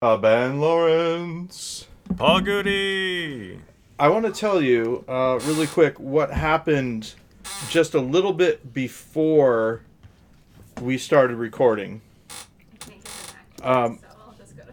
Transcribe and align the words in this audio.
Uh, 0.00 0.16
ben 0.16 0.60
Laurance. 0.60 1.88
Paul 2.16 2.40
Gude. 2.42 3.58
I 3.98 4.08
want 4.08 4.26
to 4.26 4.30
tell 4.30 4.62
you 4.62 5.04
uh, 5.08 5.40
really 5.42 5.66
quick 5.66 5.98
what 5.98 6.30
happened 6.30 7.14
just 7.68 7.94
a 7.94 8.00
little 8.00 8.32
bit 8.32 8.72
before 8.72 9.82
we 10.80 10.98
started 10.98 11.36
recording. 11.36 12.00
Um, 13.60 13.98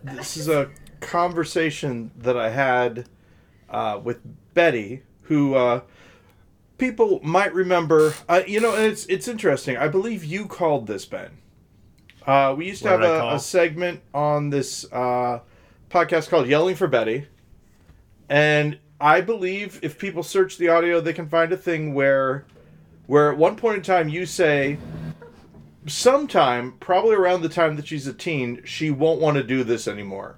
this 0.04 0.38
is 0.38 0.48
a 0.48 0.70
conversation 1.00 2.12
that 2.20 2.38
I 2.38 2.52
had 2.52 3.10
uh, 3.68 4.00
with 4.04 4.20
Betty, 4.54 5.02
who 5.24 5.56
uh, 5.56 5.82
people 6.78 7.20
might 7.24 7.52
remember. 7.52 8.14
Uh, 8.30 8.44
you 8.46 8.60
know, 8.60 8.76
and 8.76 8.86
it's 8.86 9.08
it's 9.08 9.28
interesting. 9.28 9.76
I 9.76 9.88
believe 9.88 10.24
you 10.24 10.46
called 10.46 10.86
this 10.86 11.04
Ben. 11.04 11.40
Uh, 12.26 12.56
we 12.58 12.68
used 12.68 12.84
to 12.84 12.90
What 12.90 13.02
have 13.02 13.10
a, 13.10 13.36
a 13.36 13.40
segment 13.40 14.02
on 14.14 14.50
this 14.50 14.86
uh, 14.92 15.40
podcast 15.90 16.30
called 16.30 16.48
"Yelling 16.48 16.76
for 16.76 16.88
Betty," 16.88 17.28
and 18.30 18.80
I 19.00 19.22
believe 19.22 19.80
if 19.82 20.00
people 20.00 20.24
search 20.24 20.58
the 20.58 20.70
audio, 20.70 21.02
they 21.02 21.14
can 21.14 21.28
find 21.28 21.52
a 21.52 21.58
thing 21.58 21.94
where, 21.94 22.46
where 23.08 23.32
at 23.32 23.38
one 23.38 23.56
point 23.56 23.78
in 23.78 23.84
time 23.84 24.10
you 24.10 24.26
say, 24.26 24.78
sometime, 25.86 26.74
probably 26.80 27.16
around 27.16 27.42
the 27.42 27.50
time 27.50 27.76
that 27.76 27.88
she's 27.88 28.08
a 28.08 28.14
teen, 28.14 28.62
she 28.66 28.90
won't 28.90 29.22
want 29.22 29.38
to 29.38 29.44
do 29.44 29.64
this 29.64 29.88
anymore 29.88 30.38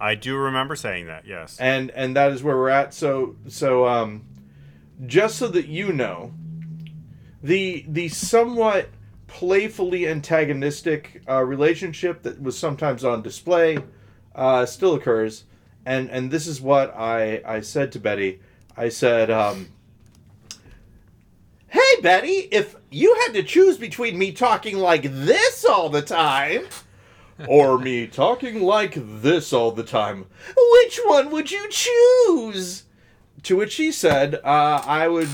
I 0.00 0.14
do 0.14 0.36
remember 0.36 0.76
saying 0.76 1.06
that. 1.06 1.26
Yes. 1.26 1.58
and 1.58 1.90
and 1.90 2.16
that 2.16 2.32
is 2.32 2.42
where 2.42 2.56
we're 2.56 2.68
at. 2.68 2.94
So 2.94 3.36
so 3.48 3.86
um, 3.86 4.24
just 5.06 5.36
so 5.36 5.48
that 5.48 5.66
you 5.66 5.92
know, 5.92 6.32
the 7.42 7.84
the 7.88 8.08
somewhat 8.08 8.88
playfully 9.28 10.08
antagonistic 10.08 11.22
uh, 11.28 11.44
relationship 11.44 12.22
that 12.22 12.42
was 12.42 12.58
sometimes 12.58 13.04
on 13.04 13.22
display 13.22 13.78
uh, 14.34 14.66
still 14.66 14.94
occurs, 14.94 15.44
and 15.86 16.10
and 16.10 16.30
this 16.32 16.48
is 16.48 16.60
what 16.60 16.92
I 16.96 17.40
I 17.46 17.60
said 17.60 17.92
to 17.92 18.00
Betty. 18.00 18.40
I 18.76 18.88
said. 18.88 19.30
Um, 19.30 19.68
Hey 21.70 22.00
Betty, 22.00 22.48
if 22.50 22.76
you 22.90 23.14
had 23.26 23.34
to 23.34 23.42
choose 23.42 23.76
between 23.76 24.16
me 24.16 24.32
talking 24.32 24.78
like 24.78 25.02
this 25.02 25.66
all 25.66 25.90
the 25.90 26.00
time 26.00 26.64
or 27.46 27.78
me 27.78 28.06
talking 28.06 28.62
like 28.62 28.94
this 28.96 29.52
all 29.52 29.70
the 29.72 29.82
time, 29.82 30.24
which 30.56 30.98
one 31.04 31.30
would 31.30 31.50
you 31.50 31.68
choose? 31.68 32.84
To 33.42 33.56
which 33.56 33.72
she 33.72 33.92
said, 33.92 34.36
uh, 34.36 34.82
I 34.86 35.08
would 35.08 35.28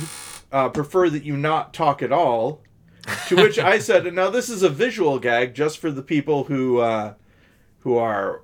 uh, 0.50 0.70
prefer 0.70 1.08
that 1.08 1.22
you 1.22 1.36
not 1.36 1.72
talk 1.72 2.02
at 2.02 2.11
all. 2.11 2.63
To 3.28 3.36
which 3.36 3.58
I 3.58 3.78
said, 3.78 4.06
and 4.06 4.16
now 4.16 4.30
this 4.30 4.48
is 4.48 4.62
a 4.62 4.69
visual 4.69 5.19
gag 5.19 5.55
just 5.55 5.78
for 5.78 5.91
the 5.91 6.02
people 6.02 6.44
who 6.44 6.78
uh, 6.78 7.14
who 7.80 7.96
are 7.96 8.42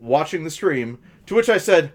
watching 0.00 0.44
the 0.44 0.50
stream. 0.50 0.98
To 1.26 1.34
which 1.34 1.48
I 1.48 1.58
said, 1.58 1.92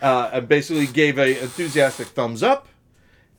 uh, 0.00 0.30
and 0.32 0.48
basically 0.48 0.86
gave 0.86 1.18
a 1.18 1.42
enthusiastic 1.42 2.08
thumbs 2.08 2.42
up, 2.42 2.68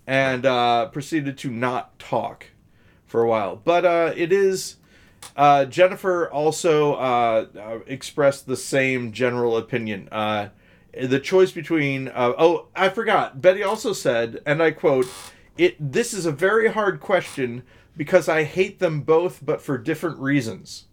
and 0.06 0.46
uh, 0.46 0.88
proceeded 0.88 1.38
to 1.40 1.50
not 1.50 1.98
talk 2.00 2.48
for 3.06 3.23
a 3.23 3.28
while. 3.28 3.56
But 3.56 3.86
uh, 3.86 4.14
it 4.16 4.32
is. 4.32 4.76
Uh, 5.36 5.66
Jennifer 5.66 6.32
also 6.32 6.94
uh, 6.94 7.46
uh, 7.58 7.80
expressed 7.88 8.46
the 8.48 8.56
same 8.56 9.12
general 9.12 9.58
opinion. 9.58 10.08
The 10.94 11.20
choice 11.20 11.52
between 11.52 12.08
uh, 12.08 12.34
oh 12.38 12.68
I 12.76 12.90
forgot. 12.90 13.42
Betty 13.42 13.64
also 13.64 13.94
said, 13.94 14.42
and 14.45 14.62
I 14.62 14.72
quote, 14.72 15.08
"It 15.58 15.76
this 15.80 16.14
is 16.14 16.26
a 16.26 16.32
very 16.32 16.72
hard 16.72 17.00
question 17.00 17.64
because 17.95 18.28
I 18.28 18.44
hate 18.44 18.80
them 18.80 19.02
both, 19.02 19.40
but 19.45 19.62
for 19.62 19.78
different 19.78 20.20
reasons." 20.20 20.86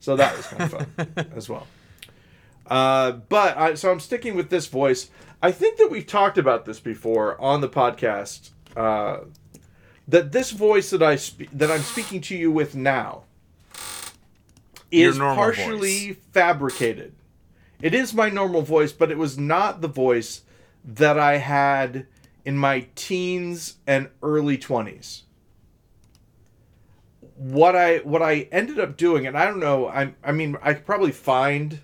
So 0.00 0.16
that 0.16 0.36
was 0.36 0.46
kind 0.46 0.62
of 0.62 0.70
fun 0.70 1.26
as 1.36 1.48
well. 1.48 1.66
Uh, 2.66 3.12
but 3.12 3.56
I, 3.56 3.74
so 3.74 3.90
I'm 3.90 4.00
sticking 4.00 4.34
with 4.34 4.50
this 4.50 4.66
voice. 4.66 5.10
I 5.42 5.52
think 5.52 5.78
that 5.78 5.90
we've 5.90 6.06
talked 6.06 6.38
about 6.38 6.64
this 6.64 6.80
before 6.80 7.40
on 7.40 7.60
the 7.60 7.68
podcast. 7.68 8.50
Uh, 8.76 9.20
that 10.08 10.32
this 10.32 10.50
voice 10.50 10.90
that 10.90 11.02
I 11.02 11.16
spe- 11.16 11.50
that 11.52 11.70
I'm 11.70 11.80
speaking 11.80 12.20
to 12.22 12.36
you 12.36 12.50
with 12.50 12.74
now 12.74 13.24
is 14.90 15.18
partially 15.18 16.14
fabricated. 16.32 17.14
It 17.82 17.94
is 17.94 18.14
my 18.14 18.30
normal 18.30 18.62
voice, 18.62 18.92
but 18.92 19.10
it 19.10 19.18
was 19.18 19.36
not 19.36 19.80
the 19.80 19.88
voice 19.88 20.42
that 20.84 21.18
I 21.18 21.38
had 21.38 22.06
in 22.44 22.56
my 22.56 22.86
teens 22.94 23.76
and 23.86 24.08
early 24.22 24.56
20s. 24.56 25.22
What 27.36 27.74
I 27.74 27.98
what 27.98 28.22
I 28.22 28.46
ended 28.52 28.78
up 28.78 28.96
doing, 28.96 29.26
and 29.26 29.36
I 29.36 29.44
don't 29.44 29.58
know, 29.58 29.88
I 29.88 30.14
I 30.22 30.30
mean 30.30 30.56
I 30.62 30.74
could 30.74 30.86
probably 30.86 31.10
find 31.10 31.80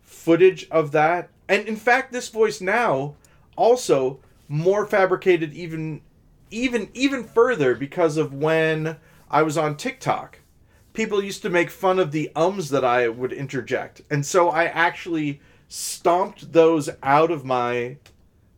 footage 0.00 0.68
of 0.68 0.90
that. 0.92 1.30
And 1.48 1.68
in 1.68 1.76
fact, 1.76 2.12
this 2.12 2.28
voice 2.28 2.60
now 2.60 3.14
also 3.56 4.18
more 4.48 4.84
fabricated 4.84 5.54
even 5.54 6.00
even 6.50 6.88
even 6.92 7.22
further 7.22 7.76
because 7.76 8.16
of 8.16 8.34
when 8.34 8.96
I 9.30 9.42
was 9.42 9.56
on 9.56 9.76
TikTok. 9.76 10.40
People 10.92 11.22
used 11.22 11.42
to 11.42 11.50
make 11.50 11.70
fun 11.70 11.98
of 11.98 12.12
the 12.12 12.30
ums 12.36 12.70
that 12.70 12.84
I 12.84 13.08
would 13.08 13.32
interject. 13.32 14.02
And 14.10 14.26
so 14.26 14.50
I 14.50 14.64
actually 14.64 15.40
stomped 15.68 16.52
those 16.52 16.90
out 17.02 17.30
of 17.30 17.44
my 17.44 17.96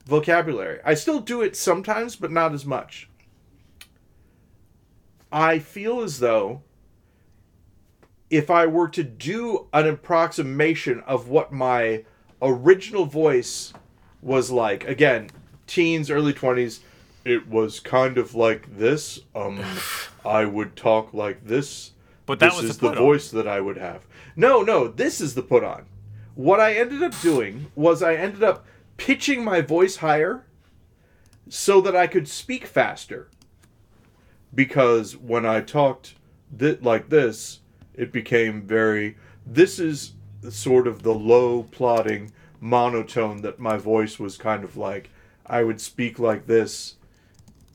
vocabulary. 0.07 0.81
I 0.85 0.95
still 0.95 1.21
do 1.21 1.43
it 1.43 1.57
sometimes, 1.57 2.17
but 2.17 2.33
not 2.33 2.53
as 2.53 2.67
much. 2.67 3.09
I 5.31 5.59
feel 5.59 6.01
as 6.01 6.19
though 6.19 6.63
if 8.31 8.51
I 8.51 8.67
were 8.67 8.89
to 8.89 9.05
do 9.05 9.67
an 9.73 9.87
approximation 9.87 11.01
of 11.01 11.29
what 11.29 11.53
my 11.53 12.05
original 12.43 13.07
voice 13.07 13.73
was 14.23 14.51
like, 14.51 14.85
again, 14.89 15.31
teens, 15.67 16.11
early 16.11 16.33
20s, 16.33 16.81
it 17.25 17.49
was 17.49 17.81
kind 17.81 18.19
of 18.19 18.35
like 18.35 18.77
this. 18.77 19.21
Um, 19.35 19.61
I 20.25 20.45
would 20.45 20.77
talk 20.77 21.15
like 21.15 21.45
this. 21.47 21.93
But 22.27 22.39
that 22.39 22.53
this 22.53 22.63
was 22.63 22.71
is 22.71 22.79
the 22.79 22.91
the 22.91 22.97
voice 22.97 23.31
that 23.31 23.47
I 23.47 23.61
would 23.61 23.77
have. 23.77 24.07
No, 24.37 24.63
no, 24.63 24.89
this 24.89 25.21
is 25.21 25.35
the 25.35 25.43
put 25.43 25.63
on. 25.63 25.87
What 26.35 26.61
I 26.61 26.75
ended 26.75 27.03
up 27.03 27.19
doing 27.21 27.67
was 27.75 28.03
I 28.03 28.15
ended 28.15 28.43
up 28.43 28.67
pitching 28.97 29.45
my 29.45 29.61
voice 29.61 29.97
higher 29.97 30.45
so 31.49 31.81
that 31.81 31.95
I 31.95 32.07
could 32.07 32.29
speak 32.29 32.67
faster. 32.67 33.29
Because 34.55 35.17
when 35.17 35.45
I 35.45 35.61
talked 35.61 36.15
th- 36.57 36.81
like 36.83 37.11
this, 37.11 37.61
it 37.95 38.13
became 38.13 38.63
very. 38.63 39.17
This 39.47 39.79
is 39.79 40.13
sort 40.49 40.87
of 40.87 41.03
the 41.03 41.15
low, 41.15 41.65
plodding 41.65 42.33
monotone 42.61 43.43
that 43.43 43.59
my 43.59 43.77
voice 43.77 44.19
was 44.19 44.37
kind 44.37 44.65
of 44.65 44.77
like. 44.77 45.11
I 45.47 45.63
would 45.63 45.81
speak 45.81 46.19
like 46.19 46.47
this. 46.47 46.97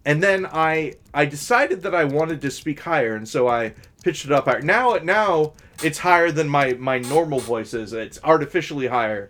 And 0.10 0.24
then 0.24 0.48
I 0.48 0.96
I 1.14 1.26
decided 1.26 1.84
that 1.84 1.94
I 1.94 2.04
wanted 2.04 2.42
to 2.42 2.50
speak 2.50 2.80
higher, 2.80 3.14
and 3.14 3.30
so 3.30 3.48
I 3.48 3.76
pitched 4.04 4.26
it 4.26 4.32
up 4.32 4.46
higher. 4.46 4.60
Now 4.60 4.98
now 5.04 5.54
it's 5.84 6.00
higher 6.00 6.32
than 6.32 6.50
my 6.50 6.74
my 6.74 6.98
normal 6.98 7.40
voice 7.40 7.76
is. 7.76 7.94
It's 7.94 8.20
artificially 8.24 8.88
higher. 8.88 9.30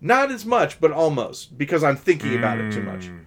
Not 0.00 0.32
as 0.32 0.44
much, 0.44 0.80
but 0.80 0.90
almost 0.90 1.56
because 1.56 1.84
I'm 1.84 1.96
thinking 1.96 2.36
about 2.36 2.58
it 2.58 2.72
too 2.72 2.82
much. 2.82 3.06
Mm. 3.06 3.20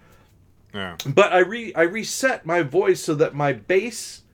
Yeah. 0.74 0.96
But 1.06 1.32
I 1.32 1.38
re 1.38 1.72
I 1.74 1.82
reset 1.84 2.44
my 2.44 2.60
voice 2.60 3.02
so 3.02 3.14
that 3.14 3.34
my 3.34 3.54
bass 3.54 4.24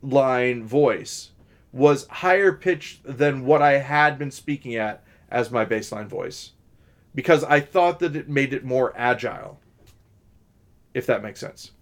line 0.00 0.62
voice 0.62 1.32
was 1.72 2.06
higher 2.06 2.52
pitched 2.52 3.00
than 3.02 3.44
what 3.44 3.62
I 3.62 3.78
had 3.78 4.16
been 4.16 4.30
speaking 4.30 4.76
at 4.76 5.02
as 5.28 5.50
my 5.50 5.64
baseline 5.64 6.06
voice. 6.06 6.52
Because 7.16 7.42
I 7.42 7.58
thought 7.58 7.98
that 7.98 8.14
it 8.14 8.28
made 8.28 8.52
it 8.52 8.64
more 8.64 8.92
agile. 8.96 9.58
If 10.94 11.04
that 11.06 11.24
makes 11.24 11.40
sense. 11.40 11.72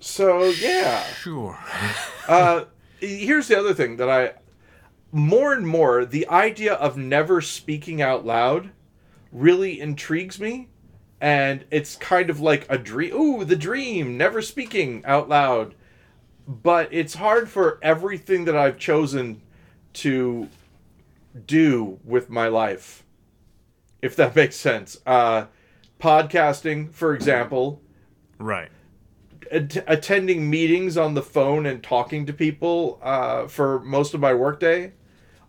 So 0.00 0.44
yeah. 0.44 1.02
Sure. 1.14 1.58
Uh, 2.28 2.64
here's 2.98 3.46
the 3.46 3.56
other 3.56 3.72
thing 3.72 3.98
that 3.98 4.10
I 4.10 4.32
more 5.12 5.52
and 5.52 5.64
more 5.64 6.04
the 6.04 6.28
idea 6.28 6.74
of 6.74 6.96
never 6.96 7.40
speaking 7.40 8.02
out 8.02 8.26
loud 8.26 8.70
really 9.30 9.80
intrigues 9.80 10.40
me 10.40 10.68
and 11.20 11.64
it's 11.70 11.94
kind 11.94 12.30
of 12.30 12.40
like 12.40 12.66
a 12.68 12.76
dream 12.76 13.14
ooh 13.14 13.44
the 13.44 13.54
dream 13.54 14.16
never 14.16 14.42
speaking 14.42 15.04
out 15.04 15.28
loud 15.28 15.76
but 16.48 16.88
it's 16.92 17.14
hard 17.14 17.48
for 17.48 17.78
everything 17.80 18.44
that 18.44 18.56
I've 18.56 18.76
chosen 18.76 19.40
to 19.94 20.48
do 21.46 22.00
with 22.04 22.28
my 22.28 22.48
life 22.48 23.04
if 24.02 24.16
that 24.16 24.34
makes 24.36 24.56
sense 24.56 24.98
uh 25.06 25.46
podcasting 26.00 26.92
for 26.92 27.14
example 27.14 27.80
Right. 28.38 28.68
Att- 29.52 29.84
attending 29.86 30.48
meetings 30.50 30.96
on 30.96 31.14
the 31.14 31.22
phone 31.22 31.66
and 31.66 31.82
talking 31.82 32.26
to 32.26 32.32
people 32.32 32.98
uh, 33.02 33.46
for 33.46 33.80
most 33.80 34.14
of 34.14 34.20
my 34.20 34.34
workday, 34.34 34.92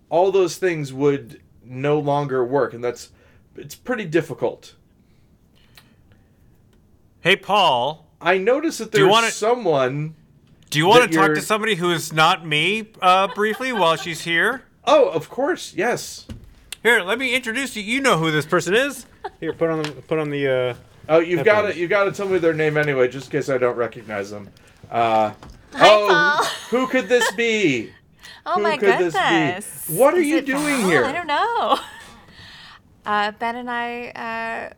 all 0.10 0.32
those 0.32 0.58
things 0.58 0.94
would 0.94 1.42
no 1.64 2.00
longer 2.00 2.46
work, 2.46 2.74
and 2.74 2.84
that's 2.84 3.10
it's 3.56 3.76
pretty 3.76 4.06
difficult. 4.06 4.76
Hey, 7.22 7.36
Paul. 7.36 8.06
I 8.22 8.38
noticed 8.38 8.80
that 8.80 8.92
Do 8.92 9.00
you 9.00 9.04
there's 9.06 9.12
wanna- 9.12 9.32
someone 9.32 10.16
Do 10.70 10.80
you 10.80 10.88
want 10.88 11.12
to 11.12 11.18
talk 11.18 11.34
to 11.36 11.42
somebody 11.42 11.76
who 11.76 11.92
is 11.92 12.12
not 12.12 12.46
me 12.46 12.90
uh, 13.02 13.28
briefly 13.34 13.72
while 13.74 13.96
she's 13.96 14.22
here? 14.22 14.64
Oh, 14.86 15.10
of 15.10 15.30
course, 15.30 15.74
yes. 15.76 16.26
Here, 16.84 17.02
let 17.02 17.20
me 17.20 17.36
introduce 17.36 17.76
you. 17.76 17.84
You 17.84 18.00
know 18.02 18.18
who 18.18 18.32
this 18.32 18.46
person 18.46 18.74
is. 18.74 19.06
Here, 19.40 19.52
put 19.54 19.70
on 19.70 19.82
the 19.84 19.92
put 19.92 20.20
on 20.20 20.30
the. 20.30 20.48
Uh... 20.48 20.76
Oh, 21.10 21.20
you've 21.20 21.44
got 21.44 21.64
Headphones. 21.64 21.76
to 21.76 21.76
you 21.76 21.88
got 21.88 22.06
to 22.06 22.12
tell 22.12 22.28
me 22.28 22.38
their 22.40 22.54
name 22.54 22.78
anyway, 22.78 23.08
just 23.08 23.28
in 23.28 23.32
case 23.32 23.50
I 23.50 23.58
don't 23.58 23.76
recognize 23.78 24.32
them. 24.32 24.52
Uh, 24.90 25.34
Hi, 25.74 25.96
oh, 25.96 26.06
Paul. 26.06 26.46
who 26.70 26.88
could 26.88 27.10
this 27.10 27.32
be? 27.32 27.94
Oh 28.46 28.60
Who 28.60 28.62
my 28.62 28.78
could 28.78 28.98
this 28.98 29.22
be? 29.22 29.62
What 29.88 30.14
are 30.16 30.22
Is 30.22 30.30
you 30.30 30.42
doing 30.42 30.82
Val? 30.82 30.88
here? 30.88 31.06
I 31.06 31.12
don't 31.12 31.28
know. 31.28 31.80
Uh, 33.06 33.32
ben 33.32 33.56
and 33.56 33.70
I 33.72 34.10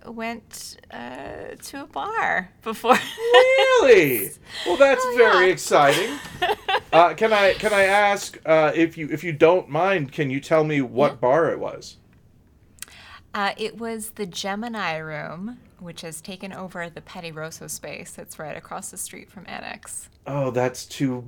uh, 0.05 0.11
went 0.11 0.77
uh, 0.91 1.55
to 1.63 1.81
a 1.83 1.87
bar 1.87 2.51
before. 2.63 2.97
Really? 3.33 4.31
Well, 4.65 4.77
that's 4.77 5.05
Oh, 5.05 5.13
very 5.15 5.47
yeah. 5.47 5.51
exciting. 5.51 6.21
Uh, 6.91 7.13
can 7.15 7.33
I 7.33 7.53
can 7.55 7.73
I 7.73 7.83
ask 7.83 8.39
uh, 8.45 8.71
if 8.75 8.97
you 8.97 9.07
if 9.11 9.23
you 9.23 9.31
don't 9.33 9.69
mind? 9.69 10.11
Can 10.11 10.29
you 10.29 10.39
tell 10.39 10.63
me 10.63 10.81
what 10.81 11.19
bar 11.21 11.51
it 11.51 11.59
was? 11.59 11.97
Uh, 13.33 13.53
it 13.57 13.77
was 13.77 14.11
the 14.11 14.25
Gemini 14.25 14.97
Room, 14.97 15.59
which 15.79 16.01
has 16.01 16.21
taken 16.21 16.53
over 16.53 16.89
the 16.89 17.01
Pettirosso 17.01 17.69
space 17.69 18.11
that's 18.11 18.37
right 18.39 18.55
across 18.57 18.91
the 18.91 18.97
street 18.97 19.29
from 19.31 19.45
Annex. 19.47 20.09
Oh, 20.27 20.51
that's 20.51 20.85
too. 20.85 21.25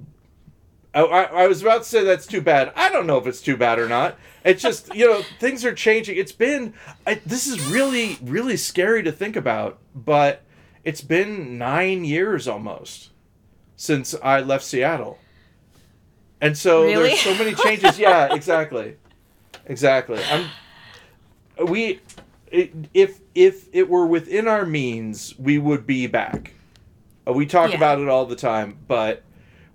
Oh, 0.93 1.05
I, 1.07 1.23
I 1.43 1.47
was 1.47 1.61
about 1.61 1.83
to 1.83 1.87
say 1.87 2.03
that's 2.03 2.27
too 2.27 2.41
bad. 2.41 2.73
I 2.75 2.89
don't 2.89 3.07
know 3.07 3.17
if 3.17 3.25
it's 3.25 3.41
too 3.41 3.55
bad 3.55 3.79
or 3.79 3.87
not. 3.87 4.17
It's 4.43 4.61
just 4.61 4.93
you 4.93 5.05
know 5.07 5.21
things 5.39 5.63
are 5.63 5.73
changing. 5.73 6.17
It's 6.17 6.33
been 6.33 6.73
I, 7.07 7.21
this 7.25 7.47
is 7.47 7.61
really 7.71 8.17
really 8.21 8.57
scary 8.57 9.01
to 9.03 9.11
think 9.11 9.35
about, 9.35 9.79
but 9.95 10.41
it's 10.83 11.01
been 11.01 11.57
nine 11.57 12.03
years 12.03 12.47
almost 12.47 13.11
since 13.77 14.13
I 14.21 14.41
left 14.41 14.63
Seattle, 14.65 15.17
and 16.41 16.57
so 16.57 16.83
Really? 16.83 17.09
there's 17.09 17.19
so 17.21 17.35
many 17.35 17.53
changes. 17.55 17.97
yeah, 17.97 18.33
exactly, 18.35 18.97
exactly. 19.65 20.21
I'm 20.25 20.49
we 21.67 21.99
it, 22.51 22.73
if 22.93 23.19
if 23.33 23.67
it 23.73 23.89
were 23.89 24.05
within 24.05 24.47
our 24.47 24.65
means, 24.65 25.33
we 25.39 25.57
would 25.57 25.85
be 25.87 26.07
back. 26.07 26.53
Uh, 27.27 27.33
we 27.33 27.45
talk 27.45 27.71
Yeah. 27.71 27.77
about 27.77 27.99
it 27.99 28.07
all 28.07 28.25
the 28.25 28.35
time, 28.35 28.77
but 28.87 29.23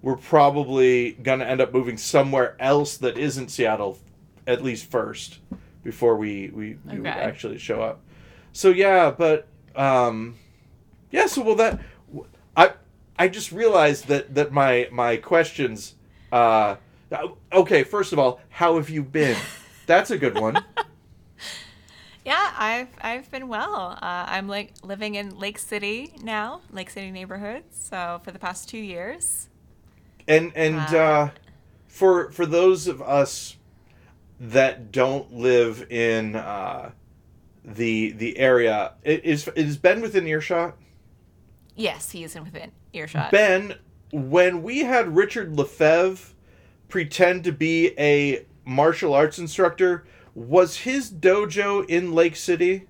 we're 0.03 0.17
probably 0.17 1.13
going 1.13 1.39
to 1.41 1.47
end 1.49 1.61
up 1.61 1.73
moving 1.73 1.97
somewhere 1.97 2.57
else 2.61 2.97
that 2.99 3.17
isn't 3.19 3.49
Seattle, 3.51 3.99
at 4.47 4.63
least 4.63 4.91
first, 4.91 5.39
before 5.83 6.17
we 6.17 6.49
we, 6.55 6.77
we 6.85 6.99
would 6.99 7.07
actually 7.07 7.59
show 7.59 7.83
up. 7.83 8.01
So 8.53 8.69
yeah, 8.71 9.11
but 9.11 9.47
um, 9.75 10.37
yeah. 11.11 11.27
So 11.27 11.43
well, 11.43 11.55
that 11.57 11.81
I 12.57 12.73
I 13.19 13.29
just 13.29 13.53
realized 13.53 14.09
that 14.09 14.35
that 14.35 14.53
my 14.53 14.89
my 14.93 15.17
questions. 15.17 15.95
Uh, 16.33 16.77
okay, 17.53 17.85
first 17.85 18.13
of 18.13 18.19
all, 18.19 18.41
how 18.51 18.77
have 18.77 18.91
you 18.91 19.03
been? 19.03 19.37
That's 19.87 20.11
a 20.11 20.19
good 20.19 20.39
one. 20.39 20.59
Yeah, 22.27 22.53
I've 22.59 22.89
I've 23.01 23.31
been 23.31 23.47
well. 23.47 23.97
Uh, 24.03 24.25
I'm 24.27 24.49
like 24.49 24.73
living 24.83 25.15
in 25.15 25.39
Lake 25.39 25.61
City 25.61 26.13
now, 26.25 26.61
Lake 26.73 26.91
City 26.91 27.13
neighborhood. 27.13 27.63
So 27.71 28.21
for 28.25 28.33
the 28.33 28.39
past 28.41 28.69
two 28.69 28.79
years. 28.79 29.49
and 30.27 30.51
and 30.57 30.81
Uh, 30.93 30.99
uh, 30.99 31.31
for 31.87 32.33
for 32.33 32.45
those 32.45 32.89
of 32.89 33.01
us 33.01 33.57
that 34.41 34.91
don't 34.91 35.35
live 35.35 35.87
in 35.89 36.35
uh, 36.35 36.91
the 37.65 38.11
the 38.11 38.37
area, 38.39 38.95
is 39.05 39.47
is 39.55 39.77
Ben 39.77 40.01
within 40.01 40.27
earshot? 40.27 40.77
Yes, 41.77 42.11
he 42.11 42.25
is 42.25 42.35
in 42.35 42.43
within 42.43 42.73
earshot. 42.93 43.31
Ben, 43.31 43.77
when 44.11 44.65
we 44.65 44.81
had 44.81 45.15
Richard 45.15 45.57
Lefebvre 45.57 46.35
pretend 46.89 47.45
to 47.45 47.53
be 47.53 47.93
a 47.97 48.45
martial 48.65 49.15
arts 49.15 49.39
instructor, 49.39 50.05
was 50.37 50.77
his 50.79 51.11
dojo 51.11 51.85
in 51.89 52.13
Lake 52.13 52.37
City? 52.37 52.87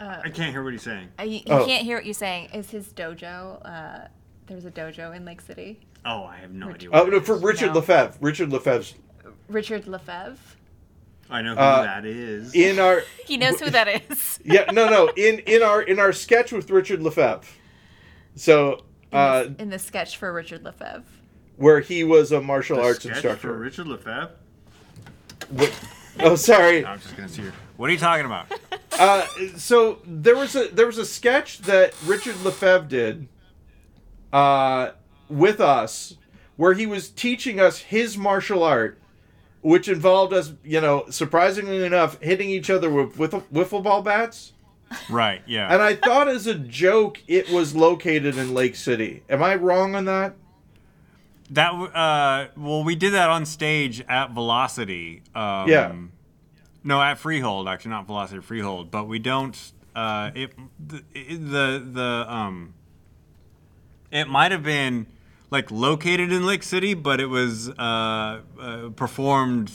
Uh, 0.00 0.20
I 0.24 0.28
can't 0.28 0.52
hear 0.52 0.62
what 0.62 0.72
he's 0.72 0.82
saying. 0.82 1.08
I, 1.18 1.22
you 1.24 1.40
Oh. 1.48 1.64
can't 1.64 1.82
hear 1.84 1.96
what 1.96 2.04
you're 2.04 2.12
saying. 2.14 2.50
Is 2.52 2.70
his 2.70 2.88
dojo? 2.92 3.60
Uh, 3.64 4.08
there's 4.46 4.64
a 4.66 4.70
dojo 4.70 5.16
in 5.16 5.24
Lake 5.24 5.40
City. 5.40 5.80
Oh, 6.04 6.24
I 6.24 6.36
have 6.36 6.50
no 6.52 6.68
idea. 6.68 6.90
Oh 6.92 7.04
What 7.04 7.12
no, 7.12 7.20
for. 7.20 7.36
Richard 7.38 7.68
No. 7.68 7.74
Lefebvre. 7.76 8.18
Richard 8.20 8.50
Lefebvre's 8.52 8.94
Richard 9.48 9.86
Lefebvre. 9.88 10.36
I 11.30 11.40
know 11.40 11.54
who 11.54 11.60
uh, 11.60 11.82
that 11.84 12.04
is. 12.04 12.54
in 12.54 12.78
our 12.78 13.02
He 13.26 13.38
knows 13.38 13.58
who 13.60 13.70
that 13.70 13.88
is. 14.10 14.38
yeah 14.44 14.70
no 14.72 14.90
no 14.90 15.08
in 15.16 15.38
in 15.40 15.62
our 15.62 15.80
in 15.80 15.98
our 15.98 16.12
sketch 16.12 16.52
with 16.52 16.68
Richard 16.70 17.00
Lefebvre. 17.02 17.48
So 18.34 18.84
In, 19.12 19.18
uh, 19.18 19.42
the, 19.44 19.62
in 19.62 19.70
the 19.70 19.78
sketch 19.78 20.18
for 20.18 20.30
Richard 20.32 20.64
Lefebvre. 20.64 21.04
where 21.56 21.80
he 21.80 22.04
was 22.04 22.30
a 22.32 22.40
martial 22.42 22.76
The 22.76 22.82
arts 22.82 22.98
sketch 23.00 23.12
instructor. 23.14 23.48
for 23.48 23.58
Richard 23.58 23.86
Lefebvre. 23.86 24.32
What- 25.50 25.72
oh, 26.20 26.36
sorry. 26.36 26.84
I'm 26.84 26.98
just 27.00 27.16
gonna 27.16 27.28
see 27.28 27.42
her. 27.42 27.52
What 27.76 27.90
are 27.90 27.92
you 27.92 27.98
talking 27.98 28.24
about? 28.26 28.46
Uh, 28.96 29.26
so 29.56 29.98
there 30.06 30.36
was 30.36 30.54
a 30.54 30.68
there 30.68 30.86
was 30.86 30.98
a 30.98 31.04
sketch 31.04 31.58
that 31.62 31.94
Richard 32.06 32.40
Lefebvre 32.44 32.86
did, 32.88 33.28
uh, 34.32 34.90
with 35.28 35.60
us, 35.60 36.16
where 36.56 36.74
he 36.74 36.86
was 36.86 37.08
teaching 37.08 37.58
us 37.58 37.78
his 37.78 38.16
martial 38.16 38.62
art, 38.62 39.00
which 39.62 39.88
involved 39.88 40.32
us, 40.32 40.52
you 40.62 40.80
know, 40.80 41.06
surprisingly 41.10 41.84
enough, 41.84 42.20
hitting 42.20 42.48
each 42.50 42.70
other 42.70 42.88
with, 42.90 43.18
with 43.18 43.32
wiffle 43.52 43.82
ball 43.82 44.02
bats. 44.02 44.52
right. 45.10 45.42
Yeah. 45.46 45.72
And 45.72 45.82
I 45.82 45.94
thought, 45.96 46.28
as 46.28 46.46
a 46.46 46.54
joke, 46.54 47.18
it 47.26 47.50
was 47.50 47.74
located 47.74 48.36
in 48.38 48.54
Lake 48.54 48.76
City. 48.76 49.24
Am 49.28 49.42
I 49.42 49.56
wrong 49.56 49.96
on 49.96 50.04
that? 50.04 50.36
That 51.54 51.72
uh, 51.72 52.48
well, 52.56 52.82
we 52.82 52.96
did 52.96 53.12
that 53.12 53.30
on 53.30 53.46
stage 53.46 54.00
at 54.08 54.32
Velocity. 54.32 55.22
Um, 55.34 55.68
Yeah. 55.68 55.94
No, 56.82 57.00
at 57.00 57.18
Freehold, 57.18 57.68
actually, 57.68 57.92
not 57.92 58.06
Velocity, 58.06 58.42
Freehold. 58.42 58.90
But 58.90 59.06
we 59.06 59.20
don't. 59.20 59.56
Uh, 59.94 60.32
it 60.34 60.52
the 60.84 61.04
the 61.12 61.88
the 61.92 62.26
um. 62.28 62.74
It 64.10 64.28
might 64.28 64.50
have 64.50 64.64
been 64.64 65.06
like 65.50 65.70
located 65.70 66.32
in 66.32 66.44
Lake 66.44 66.64
City, 66.64 66.94
but 66.94 67.20
it 67.20 67.26
was 67.26 67.70
uh, 67.70 68.40
uh 68.60 68.88
performed. 68.96 69.72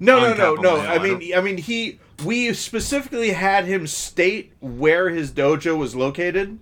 No, 0.00 0.20
no, 0.20 0.30
no, 0.30 0.34
Capitol 0.34 0.62
no. 0.62 0.80
Hill. 0.80 0.90
I 0.90 0.98
mean, 0.98 1.34
I 1.36 1.40
mean, 1.42 1.58
he. 1.58 1.98
We 2.24 2.52
specifically 2.54 3.30
had 3.30 3.66
him 3.66 3.86
state 3.86 4.52
where 4.60 5.10
his 5.10 5.30
dojo 5.30 5.76
was 5.78 5.94
located. 5.94 6.58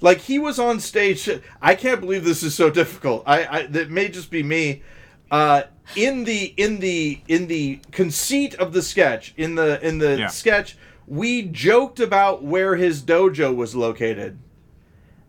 Like 0.00 0.18
he 0.20 0.38
was 0.38 0.58
on 0.58 0.80
stage. 0.80 1.28
I 1.62 1.74
can't 1.74 2.00
believe 2.00 2.24
this 2.24 2.42
is 2.42 2.54
so 2.54 2.70
difficult. 2.70 3.22
I, 3.26 3.46
I 3.46 3.66
that 3.66 3.90
may 3.90 4.08
just 4.08 4.30
be 4.30 4.42
me. 4.42 4.82
Uh, 5.30 5.62
in 5.96 6.24
the 6.24 6.54
in 6.56 6.80
the 6.80 7.20
in 7.28 7.46
the 7.46 7.80
conceit 7.92 8.54
of 8.54 8.72
the 8.72 8.82
sketch, 8.82 9.34
in 9.36 9.54
the 9.54 9.84
in 9.86 9.98
the 9.98 10.18
Yeah. 10.18 10.26
sketch, 10.28 10.76
we 11.06 11.42
joked 11.42 12.00
about 12.00 12.42
where 12.42 12.76
his 12.76 13.02
dojo 13.02 13.54
was 13.54 13.74
located, 13.74 14.38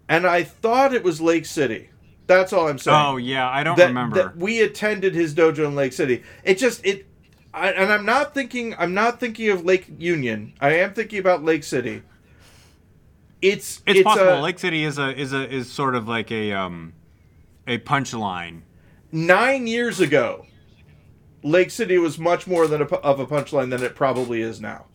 and 0.07 0.25
I 0.25 0.43
thought 0.43 0.93
it 0.93 1.03
was 1.03 1.21
Lake 1.21 1.45
City. 1.45 1.89
That's 2.27 2.53
all 2.53 2.67
I'm 2.67 2.79
saying 2.79 2.97
Oh 2.97 3.17
yeah, 3.17 3.47
I 3.49 3.63
don't 3.63 3.77
that, 3.77 3.87
remember. 3.87 4.15
that 4.15 4.37
we 4.37 4.61
attended 4.61 5.13
his 5.13 5.33
dojo 5.35 5.65
in 5.65 5.75
Lake 5.75 5.93
City. 5.93 6.23
It 6.43 6.57
just 6.57 6.85
it, 6.85 7.05
I, 7.53 7.71
and 7.71 7.91
I'm 7.91 8.05
not 8.05 8.33
thinking 8.33 8.75
I'm 8.79 8.93
not 8.93 9.19
thinking 9.19 9.49
of 9.49 9.63
Lake 9.65 9.87
Union. 9.99 10.53
I 10.59 10.73
am 10.75 10.93
thinking 10.93 11.19
about 11.19 11.43
Lake 11.43 11.63
City. 11.63 12.01
It's 13.45 13.81
it's, 13.85 14.03
possible. 14.03 14.39
a- 14.39 14.41
Lake 14.41 14.59
City 14.59 14.83
is 14.83 14.97
a 14.97 15.15
is 15.17 15.33
a 15.33 15.49
is 15.51 15.71
sort 15.71 15.95
of 15.95 16.07
like 16.07 16.31
a 16.31 16.51
um 16.53 16.93
a 17.67 17.77
punchline. 17.79 18.61
nine 19.11 19.67
years 19.67 19.99
ago. 19.99 20.45
Lake 21.43 21.69
City 21.69 21.97
was 21.97 22.17
much 22.17 22.47
more 22.47 22.65
than 22.67 22.81
a, 22.81 22.85
of 22.85 23.19
a 23.19 23.25
punchline 23.27 23.69
than 23.69 23.83
it 23.83 23.95
probably 23.95 24.41
is 24.41 24.59
now. 24.59 24.85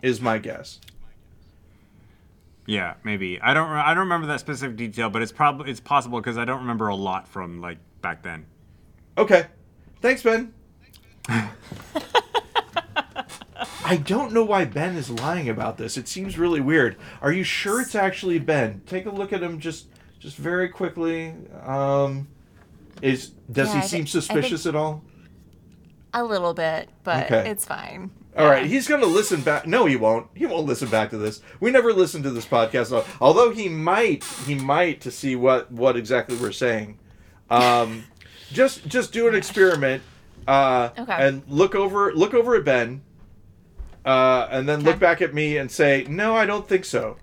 Is 0.00 0.20
my 0.20 0.38
guess. 0.38 0.80
Yeah, 2.66 2.94
maybe. 3.04 3.40
I 3.40 3.54
don't. 3.54 3.68
I 3.70 3.88
don't 3.88 4.00
remember 4.00 4.26
that 4.28 4.40
specific 4.40 4.76
detail, 4.76 5.08
but 5.10 5.22
it's 5.22 5.32
probably 5.32 5.70
it's 5.70 5.80
possible 5.80 6.20
because 6.20 6.36
I 6.38 6.44
don't 6.44 6.60
remember 6.60 6.88
a 6.88 6.94
lot 6.94 7.26
from 7.26 7.60
like 7.60 7.78
back 8.02 8.22
then. 8.22 8.46
Okay, 9.16 9.46
thanks, 10.00 10.22
Ben. 10.22 10.52
I 13.88 13.96
don't 13.96 14.32
know 14.32 14.44
why 14.44 14.64
Ben 14.66 14.96
is 14.96 15.08
lying 15.10 15.48
about 15.48 15.78
this. 15.78 15.96
It 15.96 16.08
seems 16.08 16.38
really 16.38 16.60
weird. 16.60 16.96
Are 17.22 17.32
you 17.32 17.42
sure 17.44 17.80
it's 17.80 17.94
actually 17.94 18.38
Ben? 18.38 18.82
Take 18.86 19.06
a 19.06 19.10
look 19.10 19.32
at 19.32 19.42
him 19.42 19.58
just 19.60 19.86
just 20.18 20.36
very 20.36 20.68
quickly. 20.68 21.34
Um 21.64 22.28
is 23.00 23.28
does 23.50 23.68
Yeah, 23.74 23.80
he 23.80 23.86
seem 23.88 23.98
think- 24.00 24.08
suspicious 24.08 24.66
at 24.66 24.74
all? 24.74 25.02
A 26.14 26.24
little 26.24 26.54
bit, 26.54 26.88
but 27.04 27.26
Okay. 27.26 27.50
it's 27.50 27.64
fine. 27.64 28.10
All 28.36 28.46
right, 28.46 28.66
he's 28.66 28.86
going 28.88 29.00
to 29.00 29.06
listen 29.06 29.40
back. 29.40 29.66
No, 29.66 29.84
he 29.86 29.96
won't. 29.96 30.28
He 30.34 30.46
won't 30.46 30.66
listen 30.66 30.88
back 30.88 31.10
to 31.10 31.18
this. 31.18 31.42
We 31.60 31.70
never 31.72 31.92
listen 31.92 32.22
to 32.22 32.30
this 32.30 32.46
podcast, 32.46 33.04
although 33.20 33.50
he 33.50 33.68
might. 33.68 34.22
He 34.46 34.54
might 34.54 35.00
to 35.02 35.10
see 35.10 35.34
what 35.36 35.72
what 35.72 35.96
exactly 35.96 36.36
we're 36.36 36.52
saying. 36.52 36.98
Um, 37.50 38.04
just 38.52 38.86
just 38.86 39.12
do 39.12 39.26
an 39.28 39.34
experiment, 39.34 40.02
uh, 40.46 40.90
Okay. 40.98 41.16
and 41.18 41.42
look 41.48 41.74
over 41.74 42.12
look 42.14 42.32
over 42.32 42.54
at 42.54 42.64
Ben, 42.64 43.02
uh, 44.08 44.48
and 44.50 44.68
then 44.68 44.82
look 44.82 44.98
back 44.98 45.20
at 45.20 45.34
me 45.34 45.58
and 45.58 45.70
say, 45.70 46.06
"No, 46.08 46.34
I 46.34 46.46
don't 46.46 46.66
think 46.68 46.84
so." 46.84 47.16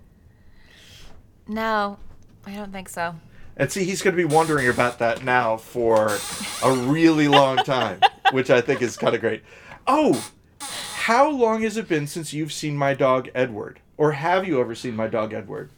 No, 1.48 1.98
I 2.46 2.52
don't 2.54 2.72
think 2.72 2.88
so. 2.88 3.16
And 3.56 3.70
see, 3.72 3.84
he's 3.84 4.02
going 4.02 4.14
to 4.16 4.28
be 4.28 4.34
wondering 4.34 4.68
about 4.68 4.98
that 4.98 5.24
now 5.24 5.56
for 5.56 6.18
a 6.62 6.72
really 6.72 7.28
long 7.28 7.56
time, 7.58 8.00
which 8.32 8.50
I 8.50 8.60
think 8.60 8.82
is 8.82 8.96
kind 8.96 9.14
of 9.14 9.20
great. 9.20 9.42
Oh, 9.86 10.30
how 10.60 11.30
long 11.30 11.62
has 11.62 11.76
it 11.76 11.88
been 11.88 12.06
since 12.06 12.32
you've 12.32 12.52
seen 12.52 12.76
my 12.76 12.94
dog 12.94 13.28
Edward? 13.34 13.80
Or 13.96 14.12
have 14.12 14.46
you 14.46 14.60
ever 14.60 14.74
seen 14.74 14.94
my 14.94 15.06
dog 15.08 15.32
Edward? 15.32 15.70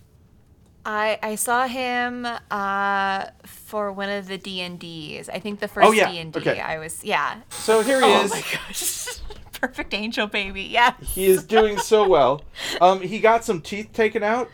I 0.84 1.18
I 1.22 1.34
saw 1.34 1.66
him 1.66 2.26
uh, 2.50 3.26
for 3.44 3.92
one 3.92 4.08
of 4.08 4.26
the 4.26 4.38
D 4.38 4.60
and 4.62 4.78
D's. 4.78 5.28
I 5.28 5.38
think 5.38 5.60
the 5.60 5.68
first 5.68 5.86
Oh. 5.86 5.92
D 5.92 6.00
and 6.18 6.32
D. 6.32 6.40
Okay. 6.40 6.60
I 6.60 6.78
was 6.78 7.04
yeah. 7.04 7.42
So 7.50 7.82
here 7.82 8.00
he 8.00 8.06
Oh 8.06 8.24
is. 8.24 9.20
perfect 9.60 9.94
angel 9.94 10.26
baby. 10.26 10.62
Yeah. 10.62 10.94
He 11.00 11.26
is 11.26 11.44
doing 11.44 11.78
so 11.78 12.08
well. 12.08 12.42
Um, 12.80 13.00
he 13.00 13.18
got 13.20 13.44
some 13.44 13.60
teeth 13.60 13.92
taken 13.92 14.22
out, 14.22 14.48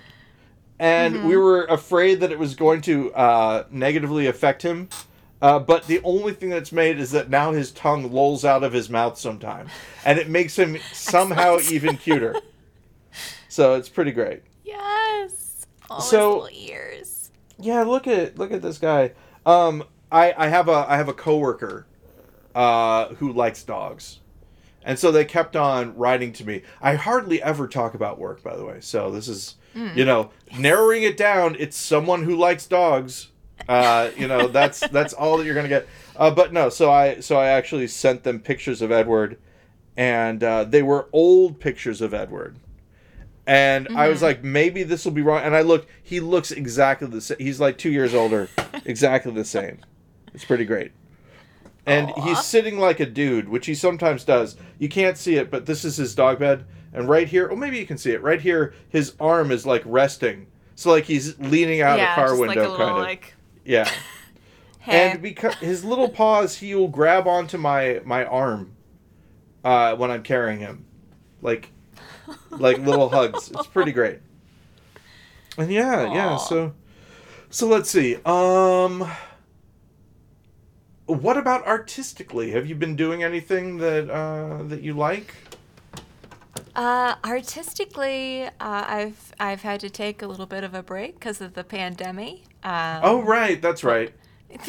and 0.79 1.15
Mm-hmm. 1.17 1.29
we 1.29 1.37
were 1.37 1.65
afraid 1.65 2.21
that 2.21 2.33
it 2.33 2.39
was 2.39 2.55
going 2.55 2.81
to 2.83 3.13
uh, 3.15 3.65
negatively 3.71 4.27
affect 4.27 4.63
him. 4.63 4.89
Uh, 5.43 5.59
but 5.59 5.87
the 5.87 6.01
only 6.05 6.33
thing 6.33 6.49
that's 6.49 6.73
made 6.73 6.99
is 6.99 7.11
that 7.11 7.29
now 7.29 7.53
his 7.53 7.71
tongue 7.73 8.11
lolls 8.11 8.45
out 8.47 8.65
of 8.65 8.73
his 8.73 8.89
mouth 8.89 9.19
sometimes, 9.19 9.71
and 10.05 10.19
it 10.19 10.29
makes 10.29 10.59
him 10.59 10.79
somehow 10.93 11.59
even 11.71 11.97
cuter. 11.99 12.35
So 13.49 13.75
it's 13.75 13.89
pretty 13.91 14.13
great. 14.13 14.43
Yes. 14.65 15.67
All 15.91 16.01
So- 16.01 16.47
his 16.47 16.53
little 16.53 16.59
ears. 16.75 17.31
Yeah, 17.59 17.83
look 17.85 18.07
at 18.09 18.37
look 18.37 18.51
at 18.53 18.63
this 18.63 18.79
guy. 18.79 19.13
Um, 19.47 19.85
I 20.11 20.35
I 20.37 20.49
have 20.49 20.69
a 20.69 20.87
I 20.89 20.97
have 20.97 21.09
a 21.09 21.13
coworker, 21.13 21.87
uh, 22.55 23.09
who 23.15 23.33
likes 23.33 23.63
dogs, 23.63 24.19
and 24.85 24.99
so 24.99 25.11
they 25.11 25.25
kept 25.25 25.57
on 25.57 25.97
writing 25.97 26.33
to 26.35 26.45
me. 26.47 26.63
I 26.81 26.95
hardly 26.95 27.43
ever 27.43 27.67
talk 27.67 27.95
about 27.95 28.19
work, 28.19 28.43
by 28.43 28.55
the 28.57 28.65
way. 28.65 28.79
So 28.81 29.11
this 29.11 29.29
is, 29.29 29.57
you 29.97 30.05
know, 30.05 30.31
narrowing 30.59 31.03
it 31.03 31.17
down. 31.17 31.57
It's 31.59 31.77
someone 31.77 32.23
who 32.23 32.37
likes 32.37 32.67
dogs. 32.67 33.31
Uh, 33.69 34.11
you 34.17 34.29
know, 34.29 34.47
that's 34.49 34.81
that's 34.93 35.15
all 35.15 35.39
that 35.39 35.45
you're 35.45 35.55
gonna 35.55 35.69
get. 35.69 35.89
Uh, 36.17 36.31
but 36.31 36.53
no, 36.53 36.69
so 36.69 36.93
I 36.93 37.21
so 37.21 37.37
I 37.37 37.49
actually 37.49 37.87
sent 37.89 38.23
them 38.23 38.39
pictures 38.41 38.83
of 38.83 38.93
Edward, 38.93 39.39
and 39.97 40.45
uh, 40.45 40.65
they 40.65 40.83
were 40.83 41.09
old 41.13 41.61
pictures 41.61 42.01
of 42.01 42.13
Edward. 42.13 42.59
And 43.47 43.89
I 43.95 44.09
was 44.09 44.23
like, 44.23 44.43
maybe 44.43 44.85
this 44.85 45.05
will 45.05 45.13
be 45.13 45.21
wrong. 45.21 45.43
And 45.43 45.55
I 45.55 45.61
looked, 45.61 45.89
he 46.03 46.19
looks 46.19 46.51
exactly 46.51 47.09
the 47.09 47.21
same. 47.21 47.37
He's 47.39 47.61
like 47.61 47.77
two 47.77 47.91
years 47.91 48.15
older, 48.15 48.49
exactly 48.87 49.33
the 49.33 49.45
same. 49.45 49.81
It's 50.33 50.45
pretty 50.47 50.65
great. 50.65 50.93
And 51.87 52.11
Aw. 52.11 52.21
he's 52.23 52.45
sitting 52.45 52.79
like 52.79 53.01
a 53.01 53.07
dude, 53.07 53.49
which 53.49 53.67
he 53.67 53.75
sometimes 53.75 54.25
does. 54.25 54.57
You 54.79 54.89
can't 54.89 55.19
see 55.19 55.37
it, 55.37 55.51
but 55.51 55.67
this 55.67 55.85
is 55.85 55.97
his 55.97 56.15
dog 56.15 56.39
bed. 56.39 56.65
And 56.93 57.09
right 57.09 57.29
here, 57.29 57.49
oh, 57.51 57.57
maybe 57.57 57.79
you 57.79 57.87
can 57.87 57.99
see 57.99 58.13
it. 58.13 58.23
Right 58.23 58.41
here, 58.41 58.73
his 58.89 59.15
arm 59.21 59.51
is 59.51 59.67
like 59.67 59.83
resting. 59.85 60.47
So, 60.77 60.91
like, 60.91 61.05
he's 61.05 61.39
leaning 61.39 61.83
out 61.83 61.99
yeah, 61.99 62.13
a 62.13 62.15
car 62.15 62.37
window, 62.37 62.47
like 62.47 62.57
a 62.57 62.61
little 62.63 62.77
kind 62.77 62.91
of. 62.91 63.03
like 63.03 63.35
yeah. 63.65 63.91
hey. 64.81 65.11
And 65.11 65.23
because 65.23 65.55
his 65.57 65.85
little 65.85 66.09
paws, 66.09 66.57
he'll 66.59 66.89
grab 66.89 67.27
onto 67.27 67.59
my 67.59 68.01
my 68.05 68.25
arm 68.25 68.75
uh, 69.65 69.97
when 69.97 70.11
I'm 70.11 70.23
carrying 70.23 70.61
him, 70.61 70.85
like 71.43 71.71
like 72.51 72.79
little 72.79 73.09
hugs. 73.09 73.51
It's 73.51 73.67
pretty 73.67 73.93
great. 74.01 74.21
And 75.57 75.71
yeah, 75.71 76.13
yeah. 76.13 76.37
So 76.37 76.75
so 77.51 77.67
let's 77.67 77.91
see. 77.91 78.17
Um, 78.25 79.11
what 81.07 81.37
about 81.37 81.67
artistically? 81.67 82.51
Have 82.53 82.67
you 82.67 82.75
been 82.75 82.97
doing 82.97 83.23
anything 83.23 83.79
that 83.79 84.11
uh, 84.11 84.63
that 84.65 84.83
you 84.83 84.95
like? 84.95 85.35
Uh, 86.75 87.15
artistically, 87.25 88.45
uh, 88.45 88.51
I've 88.61 89.33
I've 89.39 89.63
had 89.63 89.81
to 89.81 89.91
take 89.91 90.23
a 90.23 90.27
little 90.27 90.47
bit 90.47 90.65
of 90.65 90.75
a 90.75 90.83
break 90.83 91.15
because 91.15 91.41
of 91.41 91.55
the 91.55 91.63
pandemic. 91.65 92.41
Um, 92.65 93.01
Oh 93.03 93.23
right, 93.23 93.61
that's 93.63 93.85
right. 93.85 94.13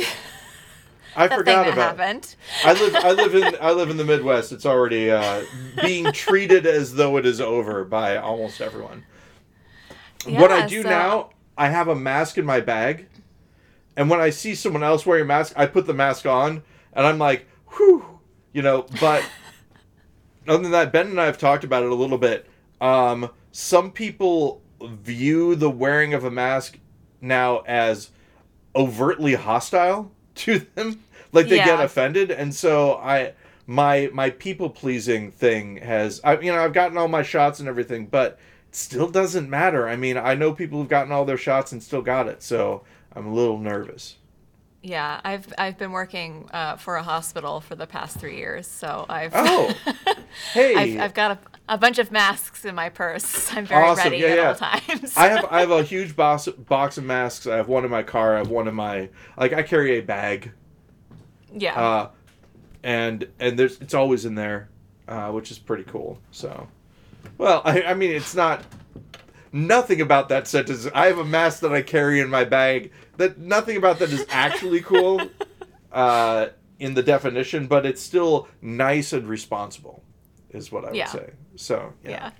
I 1.17 1.27
that 1.27 1.37
forgot 1.37 1.65
thing 1.65 1.75
that 1.75 1.95
about. 1.95 1.97
happened. 1.97 2.35
I 2.63 2.73
live 2.73 2.95
I 2.95 3.11
live 3.11 3.35
in 3.35 3.55
I 3.61 3.71
live 3.71 3.89
in 3.89 3.97
the 3.97 4.03
Midwest. 4.03 4.51
It's 4.51 4.65
already 4.65 5.09
uh, 5.09 5.45
being 5.81 6.11
treated 6.11 6.65
as 6.67 6.93
though 6.95 7.17
it 7.17 7.25
is 7.25 7.39
over 7.41 7.85
by 7.85 8.17
almost 8.17 8.59
everyone. 8.61 9.05
what 10.27 10.51
I 10.51 10.67
do 10.67 10.83
so- 10.83 10.89
now, 10.89 11.29
I 11.57 11.69
have 11.69 11.87
a 11.87 11.95
mask 11.95 12.37
in 12.37 12.45
my 12.45 12.59
bag, 12.59 13.07
and 13.97 14.09
when 14.09 14.19
I 14.19 14.29
see 14.29 14.55
someone 14.55 14.83
else 14.83 15.05
wearing 15.05 15.23
a 15.23 15.27
mask, 15.27 15.53
I 15.55 15.65
put 15.65 15.85
the 15.85 15.93
mask 15.93 16.25
on, 16.25 16.63
and 16.93 17.05
I'm 17.05 17.17
like, 17.17 17.47
whew, 17.75 18.19
you 18.53 18.61
know. 18.61 18.85
But 18.99 19.23
other 20.47 20.63
than 20.63 20.71
that, 20.71 20.91
Ben 20.91 21.07
and 21.07 21.21
I 21.21 21.25
have 21.25 21.37
talked 21.37 21.63
about 21.63 21.83
it 21.83 21.91
a 21.91 21.95
little 21.95 22.17
bit. 22.17 22.47
Um, 22.81 23.29
some 23.51 23.91
people 23.91 24.61
view 24.81 25.55
the 25.55 25.69
wearing 25.69 26.13
of 26.13 26.23
a 26.23 26.31
mask 26.31 26.77
now 27.21 27.59
as 27.65 28.09
overtly 28.75 29.35
hostile 29.35 30.11
to 30.35 30.59
them 30.59 31.01
like 31.31 31.47
they 31.47 31.57
get 31.57 31.79
offended 31.79 32.29
and 32.29 32.53
so 32.53 32.95
i 32.95 33.33
my 33.67 34.09
my 34.13 34.29
people 34.29 34.69
pleasing 34.69 35.31
thing 35.31 35.77
has 35.77 36.19
i 36.23 36.37
you 36.39 36.51
know 36.51 36.61
i've 36.61 36.73
gotten 36.73 36.97
all 36.97 37.07
my 37.07 37.23
shots 37.23 37.59
and 37.59 37.69
everything 37.69 38.05
but 38.05 38.37
it 38.67 38.75
still 38.75 39.07
doesn't 39.07 39.49
matter 39.49 39.87
i 39.87 39.95
mean 39.95 40.17
i 40.17 40.35
know 40.35 40.53
people 40.53 40.79
who've 40.79 40.89
gotten 40.89 41.11
all 41.11 41.25
their 41.25 41.37
shots 41.37 41.71
and 41.71 41.81
still 41.81 42.01
got 42.01 42.27
it 42.27 42.43
so 42.43 42.83
i'm 43.15 43.27
a 43.27 43.33
little 43.33 43.57
nervous 43.57 44.17
Yeah, 44.81 45.19
I've 45.23 45.51
I've 45.57 45.77
been 45.79 45.91
working 45.91 46.47
uh, 46.53 46.75
for 46.77 46.95
a 46.95 47.03
hospital 47.03 47.59
for 47.59 47.75
the 47.75 47.87
past 47.87 48.19
three 48.19 48.37
years, 48.37 48.67
so 48.67 49.05
I've 49.09 49.33
Oh, 49.33 49.73
hey 50.53 50.75
I've, 50.75 50.95
I've 50.99 51.13
got 51.15 51.31
a, 51.31 51.39
a 51.73 51.77
bunch 51.77 51.97
of 51.97 52.11
masks 52.11 52.65
in 52.65 52.75
my 52.75 52.89
purse. 52.89 53.51
I'm 53.53 53.65
very 53.65 53.89
Awesome, 53.89 54.11
ready 54.11 54.17
yeah, 54.17 54.27
at 54.27 54.37
yeah. 54.37 54.47
all 54.47 54.55
times. 54.55 55.13
I 55.15 55.29
have 55.29 55.45
I 55.49 55.61
have 55.61 55.71
a 55.71 55.83
huge 55.93 56.15
box 56.15 56.47
box 56.47 56.97
of 56.97 57.03
masks. 57.03 57.47
I 57.47 57.55
have 57.57 57.67
one 57.67 57.83
in 57.85 57.91
my 57.91 58.03
car. 58.03 58.35
I 58.35 58.39
have 58.39 58.49
one 58.49 58.67
in 58.67 58.75
my 58.75 59.09
like 59.37 59.53
I 59.53 59.63
carry 59.63 59.97
a 59.97 60.01
bag, 60.01 60.51
yeah. 61.53 61.79
uh, 61.79 62.09
and 62.83 63.27
and 63.39 63.57
there's 63.57 63.79
it's 63.81 63.93
always 63.93 64.25
in 64.25 64.35
there, 64.35 64.69
uh, 65.07 65.31
which 65.31 65.51
is 65.51 65.59
pretty 65.59 65.83
cool. 65.83 66.19
So, 66.31 66.69
well, 67.37 67.61
I, 67.65 67.83
I 67.83 67.93
mean 67.93 68.11
it's 68.11 68.35
not 68.35 68.63
nothing 69.51 70.01
about 70.01 70.29
that 70.29 70.47
sentence. 70.47 70.87
I 70.93 71.07
have 71.07 71.17
a 71.19 71.25
mask 71.25 71.61
that 71.61 71.73
I 71.73 71.81
carry 71.81 72.19
in 72.19 72.29
my 72.29 72.43
bag. 72.43 72.91
That 73.17 73.37
nothing 73.37 73.77
about 73.77 73.99
that 73.99 74.11
is 74.11 74.25
actually 74.29 74.81
cool, 74.81 75.31
uh, 75.91 76.47
in 76.79 76.93
the 76.93 77.03
definition, 77.03 77.67
but 77.67 77.85
it's 77.85 78.01
still 78.01 78.47
nice 78.61 79.13
and 79.13 79.27
responsible, 79.27 80.03
is 80.49 80.71
what 80.71 80.83
I 80.83 80.89
would 80.89 80.97
Yeah. 80.97 81.07
say. 81.07 81.29
So 81.55 81.93
yeah. 82.03 82.31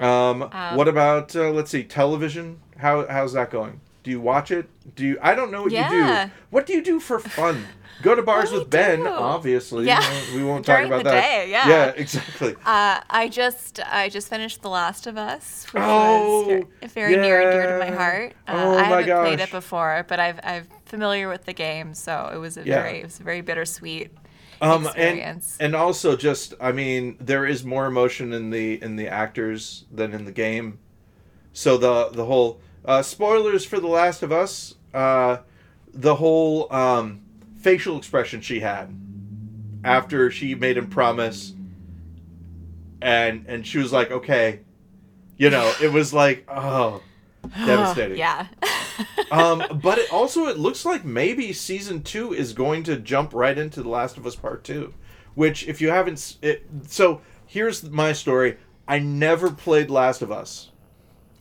um, 0.00 0.42
Um, 0.42 0.76
what 0.76 0.88
about 0.88 1.34
uh, 1.36 1.50
let's 1.50 1.70
see, 1.70 1.84
television? 1.84 2.60
How 2.78 3.06
how's 3.06 3.32
that 3.34 3.50
going? 3.50 3.80
Do 4.08 4.12
you 4.12 4.20
watch 4.22 4.50
it? 4.50 4.70
Do 4.96 5.04
you? 5.04 5.18
I 5.20 5.34
don't 5.34 5.50
know 5.52 5.64
what 5.64 5.70
you 5.72 5.86
do. 5.86 6.30
What 6.48 6.64
do 6.64 6.72
you 6.72 6.82
do 6.82 6.98
for 6.98 7.18
fun? 7.18 7.66
Go 8.00 8.14
to 8.14 8.22
bars 8.22 8.50
with 8.56 8.70
Ben, 8.70 9.00
do? 9.00 9.06
obviously. 9.06 9.84
Yeah. 9.84 10.00
We 10.34 10.42
won't 10.42 10.64
talk 10.68 10.78
During 10.78 10.92
about 10.92 11.04
that. 11.04 11.20
day, 11.20 11.50
yeah. 11.50 11.68
Yeah, 11.68 11.86
exactly. 11.94 12.54
Uh, 12.64 13.00
I 13.10 13.28
just 13.28 13.80
I 13.86 14.08
just 14.08 14.30
finished 14.30 14.62
The 14.62 14.70
Last 14.70 15.06
of 15.06 15.18
Us, 15.18 15.66
which 15.72 15.82
Oh, 15.84 16.46
was 16.46 16.64
ver- 16.80 16.88
very 16.88 17.16
near 17.16 17.42
and 17.42 17.52
dear 17.52 17.72
to 17.74 17.78
my 17.80 17.90
yeah. 17.90 17.96
heart. 17.98 18.32
Uh, 18.48 18.52
Oh, 18.56 18.78
I 18.78 18.82
haven't 18.84 19.20
played 19.26 19.40
it 19.40 19.50
before, 19.50 20.06
but 20.08 20.18
I've 20.18 20.40
I'm 20.42 20.66
familiar 20.86 21.28
with 21.28 21.44
the 21.44 21.52
game, 21.52 21.92
so 21.92 22.30
it 22.32 22.38
was 22.38 22.56
a 22.56 22.64
Yeah. 22.64 22.80
very 22.80 23.00
it 23.00 23.04
was 23.04 23.20
a 23.20 23.24
very 23.24 23.42
bittersweet 23.42 24.10
Um, 24.62 24.70
and 24.70 24.86
experience. 24.86 25.58
and 25.60 25.76
also 25.76 26.16
just, 26.16 26.54
I 26.62 26.72
mean, 26.72 27.18
there 27.20 27.44
is 27.44 27.62
more 27.62 27.84
emotion 27.84 28.32
in 28.32 28.48
the 28.48 28.82
in 28.82 28.96
the 28.96 29.08
actors 29.08 29.84
than 29.92 30.14
in 30.14 30.24
the 30.24 30.32
game. 30.32 30.78
So 31.52 31.76
the 31.76 32.08
the 32.10 32.24
whole 32.24 32.60
uh, 32.88 33.02
spoilers 33.02 33.66
for 33.66 33.78
The 33.78 33.86
Last 33.86 34.22
of 34.22 34.32
Us. 34.32 34.74
Uh, 34.92 35.38
the 35.92 36.16
whole 36.16 36.72
um, 36.72 37.20
facial 37.60 37.98
expression 37.98 38.40
she 38.40 38.60
had 38.60 38.92
after 39.84 40.30
she 40.30 40.54
made 40.54 40.76
him 40.78 40.88
promise, 40.88 41.54
and 43.02 43.44
and 43.46 43.66
she 43.66 43.78
was 43.78 43.92
like, 43.92 44.10
okay, 44.10 44.60
you 45.36 45.50
know, 45.50 45.72
it 45.82 45.92
was 45.92 46.14
like, 46.14 46.44
oh, 46.48 47.02
devastating. 47.66 48.16
yeah. 48.16 48.46
um, 49.30 49.62
but 49.82 49.98
it 49.98 50.12
also 50.12 50.46
it 50.46 50.58
looks 50.58 50.84
like 50.84 51.04
maybe 51.04 51.52
season 51.52 52.02
two 52.02 52.32
is 52.32 52.54
going 52.54 52.82
to 52.84 52.96
jump 52.96 53.34
right 53.34 53.56
into 53.58 53.82
The 53.82 53.88
Last 53.90 54.16
of 54.16 54.26
Us 54.26 54.34
Part 54.34 54.64
Two, 54.64 54.94
which 55.34 55.68
if 55.68 55.82
you 55.82 55.90
haven't, 55.90 56.36
it, 56.40 56.66
so 56.86 57.20
here's 57.44 57.84
my 57.84 58.12
story. 58.12 58.56
I 58.86 58.98
never 58.98 59.50
played 59.50 59.90
Last 59.90 60.22
of 60.22 60.32
Us. 60.32 60.70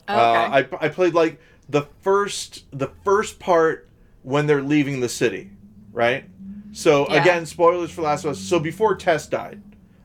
Okay. 0.10 0.18
Uh, 0.20 0.50
I 0.80 0.86
I 0.86 0.90
played 0.90 1.14
like 1.14 1.40
the 1.70 1.84
first 2.02 2.66
the 2.72 2.92
first 3.04 3.40
part 3.40 3.88
when 4.24 4.48
they're 4.48 4.62
leaving 4.62 5.00
the 5.00 5.10
city, 5.10 5.52
right? 5.92 6.26
So 6.74 7.08
Yeah. 7.10 7.22
again, 7.22 7.46
spoilers 7.46 7.92
for 7.92 8.02
Last 8.04 8.26
of 8.26 8.32
Us. 8.32 8.40
So 8.40 8.60
before 8.60 8.96
Tess 8.96 9.28
died, 9.28 9.62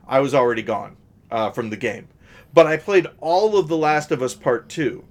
I 0.06 0.20
was 0.20 0.34
already 0.34 0.62
gone 0.62 0.96
uh, 1.30 1.50
from 1.50 1.70
the 1.70 1.76
game, 1.76 2.08
but 2.54 2.66
I 2.66 2.76
played 2.76 3.06
all 3.20 3.56
of 3.58 3.68
the 3.68 3.76
Last 3.76 4.10
of 4.12 4.22
Us 4.22 4.34
Part 4.34 4.68
Two, 4.68 5.04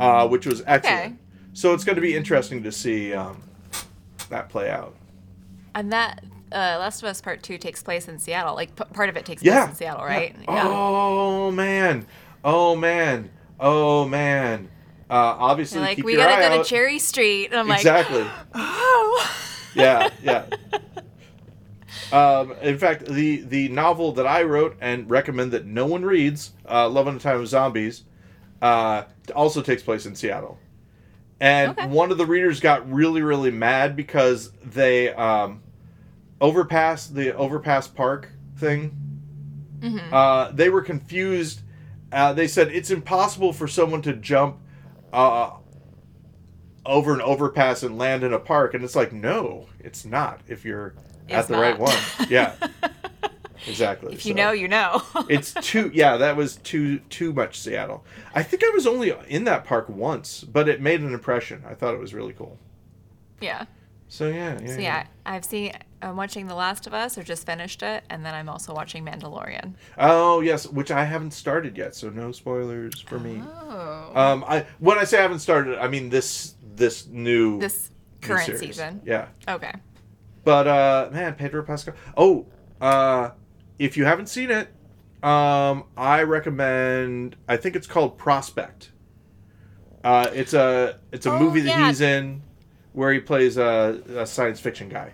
uh, 0.00 0.26
which 0.28 0.46
was 0.46 0.62
excellent. 0.66 1.04
Okay. 1.04 1.14
So 1.52 1.72
it's 1.74 1.84
going 1.84 1.96
to 1.96 2.02
be 2.02 2.14
interesting 2.16 2.62
to 2.64 2.72
see 2.72 3.12
um, 3.14 3.42
that 4.28 4.48
play 4.48 4.70
out. 4.70 4.94
and 5.74 5.92
that 5.92 6.24
uh, 6.52 6.76
Last 6.80 7.02
of 7.02 7.08
Us 7.08 7.20
Part 7.20 7.42
Two 7.42 7.58
takes 7.58 7.82
place 7.82 8.06
in 8.08 8.18
Seattle. 8.18 8.54
Like 8.54 8.74
p- 8.76 8.84
part 8.92 9.08
of 9.08 9.16
it 9.16 9.24
takes 9.24 9.42
Yeah. 9.42 9.64
place 9.66 9.70
in 9.70 9.76
Seattle, 9.76 10.04
right? 10.04 10.34
Yeah. 10.48 10.64
Oh 10.68 11.50
man. 11.50 12.06
Oh 12.44 12.76
man. 12.76 13.30
Oh 13.60 14.06
man. 14.06 14.68
Uh, 15.10 15.36
obviously, 15.38 15.78
They're 15.80 15.88
like, 15.88 16.04
we 16.04 16.16
gotta 16.16 16.40
go 16.54 16.58
out. 16.60 16.64
to 16.64 16.68
Cherry 16.68 16.98
Street. 16.98 17.46
And 17.46 17.56
I'm 17.56 17.68
like, 17.68 17.78
exactly. 17.80 18.24
oh. 18.54 19.36
yeah, 19.74 20.08
yeah. 20.22 20.46
Um, 22.12 22.52
in 22.62 22.78
fact, 22.78 23.06
the 23.06 23.38
the 23.42 23.68
novel 23.68 24.12
that 24.12 24.26
I 24.26 24.42
wrote 24.42 24.76
and 24.80 25.08
recommend 25.10 25.52
that 25.52 25.66
no 25.66 25.86
one 25.86 26.04
reads, 26.04 26.52
uh, 26.68 26.88
"Love 26.88 27.08
in 27.08 27.16
a 27.16 27.18
Time 27.18 27.40
of 27.40 27.48
Zombies," 27.48 28.04
uh, 28.62 29.04
also 29.34 29.62
takes 29.62 29.82
place 29.82 30.06
in 30.06 30.14
Seattle. 30.14 30.58
And 31.40 31.72
Okay. 31.72 31.86
one 31.88 32.10
of 32.12 32.18
the 32.18 32.26
readers 32.26 32.60
got 32.60 32.90
really, 32.90 33.20
really 33.22 33.50
mad 33.50 33.96
because 33.96 34.52
they 34.64 35.12
um, 35.14 35.62
overpass 36.40 37.06
the 37.08 37.34
overpass 37.36 37.88
park 37.88 38.30
thing. 38.56 38.96
Mm-hmm. 39.80 40.14
Uh, 40.14 40.50
they 40.52 40.68
were 40.70 40.82
confused. 40.82 41.60
Uh, 42.14 42.32
they 42.32 42.48
said 42.48 42.68
it's 42.72 42.90
impossible 42.90 43.52
for 43.52 43.68
someone 43.68 44.02
to 44.02 44.14
jump 44.14 44.58
uh, 45.12 45.50
over 46.86 47.14
an 47.14 47.20
overpass 47.20 47.82
and 47.82 47.98
land 47.98 48.22
in 48.24 48.32
a 48.32 48.38
park, 48.38 48.74
and 48.74 48.84
it's 48.84 48.96
like, 48.96 49.12
no, 49.12 49.68
it's 49.80 50.04
not. 50.04 50.40
If 50.48 50.64
you're 50.64 50.96
at 51.30 51.46
It's 51.46 51.48
the 51.48 51.56
right 51.58 51.78
one, 51.78 52.06
yeah, 52.28 52.56
exactly. 53.66 54.12
if 54.12 54.24
you 54.26 54.32
So, 54.32 54.34
know, 54.34 54.52
you 54.52 54.68
know. 54.68 55.02
it's 55.28 55.54
too. 55.54 55.90
Yeah, 55.94 56.16
that 56.18 56.36
was 56.36 56.56
too 56.56 57.00
too 57.10 57.32
much 57.32 57.58
Seattle. 57.60 58.04
I 58.34 58.42
think 58.42 58.64
I 58.64 58.70
was 58.70 58.86
only 58.86 59.12
in 59.28 59.44
that 59.44 59.64
park 59.64 59.88
once, 59.88 60.44
but 60.44 60.68
it 60.68 60.80
made 60.80 61.00
an 61.00 61.12
impression. 61.14 61.64
I 61.66 61.74
thought 61.74 61.94
it 61.94 62.00
was 62.00 62.14
really 62.14 62.34
cool. 62.34 62.58
yeah. 63.40 63.66
So 64.14 64.28
yeah, 64.28 64.60
yeah. 64.62 64.74
So 64.76 64.80
yeah, 64.80 65.06
I've 65.26 65.44
seen. 65.44 65.72
I'm 66.00 66.14
watching 66.16 66.46
The 66.46 66.54
Last 66.54 66.86
of 66.86 66.94
Us, 66.94 67.18
or 67.18 67.24
just 67.24 67.44
finished 67.44 67.82
it, 67.82 68.04
and 68.10 68.24
then 68.24 68.32
I'm 68.32 68.48
also 68.48 68.72
watching 68.72 69.04
Mandalorian. 69.04 69.74
Oh 69.98 70.40
yes, 70.40 70.68
which 70.68 70.92
I 70.92 71.02
haven't 71.02 71.32
started 71.32 71.76
yet, 71.76 71.96
so 71.96 72.10
no 72.10 72.30
spoilers 72.30 73.00
for 73.00 73.18
me. 73.18 73.42
Oh. 73.44 74.12
Um, 74.14 74.44
I 74.46 74.66
when 74.78 74.98
I 75.00 75.04
say 75.04 75.18
I 75.18 75.22
haven't 75.22 75.40
started, 75.40 75.78
I 75.80 75.88
mean 75.88 76.10
this 76.10 76.54
this 76.76 77.08
new 77.08 77.58
this 77.58 77.90
current 78.20 78.44
series. 78.44 78.60
season. 78.60 79.02
Yeah, 79.04 79.26
Okay. 79.48 79.72
but 80.44 80.68
uh, 80.68 81.08
man, 81.10 81.34
Pedro 81.34 81.64
Pascal. 81.64 81.94
Oh, 82.16 82.46
uh, 82.80 83.30
if 83.80 83.96
you 83.96 84.04
haven't 84.04 84.28
seen 84.28 84.52
it, 84.52 84.68
um, 85.24 85.86
I 85.96 86.22
recommend. 86.22 87.34
I 87.48 87.56
think 87.56 87.74
it's 87.74 87.88
called 87.88 88.16
Prospect. 88.16 88.92
Uh, 90.04 90.30
it's 90.32 90.54
a 90.54 91.00
it's 91.10 91.26
a 91.26 91.32
Oh, 91.32 91.40
movie 91.40 91.62
that 91.62 91.68
yeah. 91.80 91.88
he's 91.88 92.00
in, 92.00 92.42
where 92.94 93.12
he 93.12 93.20
plays 93.20 93.58
a, 93.58 94.00
a 94.16 94.26
science 94.26 94.60
fiction 94.60 94.88
guy. 94.88 95.12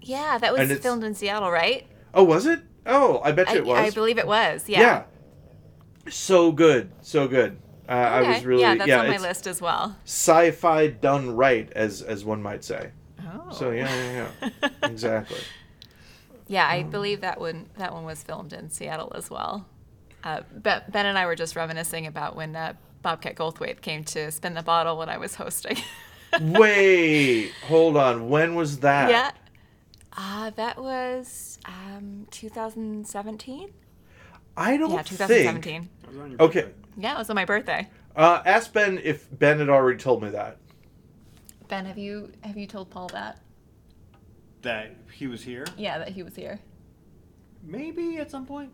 Yeah, 0.00 0.38
that 0.38 0.56
was 0.56 0.78
filmed 0.78 1.02
in 1.02 1.14
Seattle, 1.14 1.50
right? 1.50 1.86
Oh, 2.14 2.22
was 2.22 2.46
it? 2.46 2.60
Oh, 2.86 3.20
I 3.24 3.32
bet 3.32 3.48
I, 3.48 3.54
you 3.54 3.58
it 3.58 3.66
was. 3.66 3.78
I 3.78 3.90
believe 3.90 4.18
it 4.18 4.26
was. 4.26 4.68
yeah. 4.68 4.80
Yeah. 4.80 5.02
So 6.10 6.52
good, 6.52 6.90
so 7.02 7.28
good. 7.28 7.58
Uh, 7.88 7.92
I 7.92 8.22
was 8.22 8.44
really 8.44 8.62
yeah, 8.62 8.74
that's 8.74 8.90
on 8.90 9.08
my 9.08 9.16
list 9.18 9.46
as 9.46 9.60
well. 9.60 9.96
Sci-fi 10.04 10.88
done 10.88 11.34
right, 11.34 11.70
as 11.72 12.02
as 12.02 12.24
one 12.24 12.42
might 12.42 12.62
say. 12.62 12.90
Oh. 13.20 13.50
So 13.50 13.70
yeah, 13.70 13.94
yeah, 13.94 14.50
yeah. 14.62 14.68
exactly. 14.82 15.40
Yeah, 16.46 16.66
I 16.66 16.82
believe 16.82 17.22
that 17.22 17.40
one 17.40 17.66
that 17.76 17.92
one 17.92 18.04
was 18.04 18.22
filmed 18.22 18.52
in 18.52 18.70
Seattle 18.70 19.12
as 19.14 19.30
well. 19.30 19.66
Uh, 20.22 20.42
ben, 20.52 20.82
ben 20.88 21.06
and 21.06 21.18
I 21.18 21.26
were 21.26 21.36
just 21.36 21.56
reminiscing 21.56 22.06
about 22.06 22.36
when 22.36 22.56
uh, 22.56 22.74
Bobcat 23.02 23.36
Goldthwait 23.36 23.80
came 23.80 24.04
to 24.04 24.30
spin 24.30 24.54
the 24.54 24.62
bottle 24.62 24.98
when 24.98 25.08
I 25.08 25.16
was 25.18 25.36
hosting. 25.36 25.78
Wait, 26.40 27.52
hold 27.66 27.96
on. 27.96 28.28
When 28.28 28.54
was 28.54 28.80
that? 28.80 29.10
yeah. 29.10 29.30
Uh, 30.16 30.50
that 30.50 30.80
was 30.82 31.58
um, 31.64 32.26
2017. 32.32 33.70
I 34.56 34.76
don't 34.76 34.90
Yeah, 34.90 34.96
think. 34.96 35.06
2017. 35.08 35.88
That 36.02 36.08
was 36.10 36.18
on 36.18 36.30
your 36.32 36.42
Okay. 36.42 36.68
Yeah, 36.96 37.14
it 37.14 37.18
was 37.18 37.30
on 37.30 37.36
my 37.36 37.44
birthday. 37.44 37.88
Uh, 38.16 38.42
ask 38.44 38.72
Ben 38.72 38.98
if 39.04 39.28
Ben 39.38 39.60
had 39.60 39.68
already 39.68 39.98
told 39.98 40.22
me 40.22 40.30
that. 40.30 40.58
Ben, 41.68 41.84
have 41.84 41.98
you 41.98 42.32
have 42.42 42.56
you 42.56 42.66
told 42.66 42.90
Paul 42.90 43.06
that? 43.08 43.40
That 44.62 44.96
he 45.12 45.28
was 45.28 45.42
here? 45.44 45.64
Yeah, 45.76 45.98
that 45.98 46.08
he 46.08 46.24
was 46.24 46.34
here. 46.34 46.58
Maybe 47.62 48.16
at 48.16 48.30
some 48.30 48.44
point. 48.46 48.72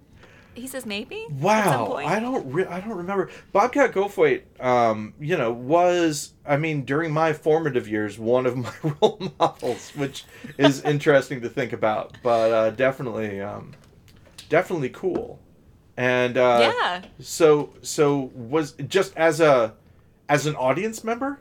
He 0.55 0.67
says 0.67 0.87
maybe. 0.87 1.27
Wow. 1.31 1.95
I 1.97 2.21
don't. 2.21 2.51
Re- 2.53 2.67
I 2.67 2.81
don't 2.81 2.97
remember. 2.97 3.31
Bobcat 3.53 3.93
Goldthwait, 3.93 4.43
um, 4.65 5.15
you 5.21 5.37
know, 5.37 5.51
was 5.53 6.33
I 6.47 6.57
mean 6.57 6.85
during 6.85 7.13
my 7.13 7.33
formative 7.33 7.89
years 7.89 8.19
one 8.19 8.47
of 8.47 8.57
my 8.57 8.73
role 8.83 9.33
models, 9.39 9.91
which 9.97 10.25
is 10.59 10.81
interesting 10.85 11.41
to 11.43 11.49
think 11.49 11.73
about, 11.73 12.17
but 12.23 12.53
uh, 12.53 12.71
definitely, 12.71 13.41
um, 13.41 13.73
definitely 14.49 14.91
cool. 14.91 15.41
And 15.97 16.37
uh, 16.37 16.73
yeah. 16.75 17.03
So 17.21 17.73
so 17.83 18.31
was 18.35 18.73
just 18.73 19.17
as 19.17 19.41
a 19.41 19.75
as 20.29 20.47
an 20.47 20.57
audience 20.57 21.05
member 21.05 21.39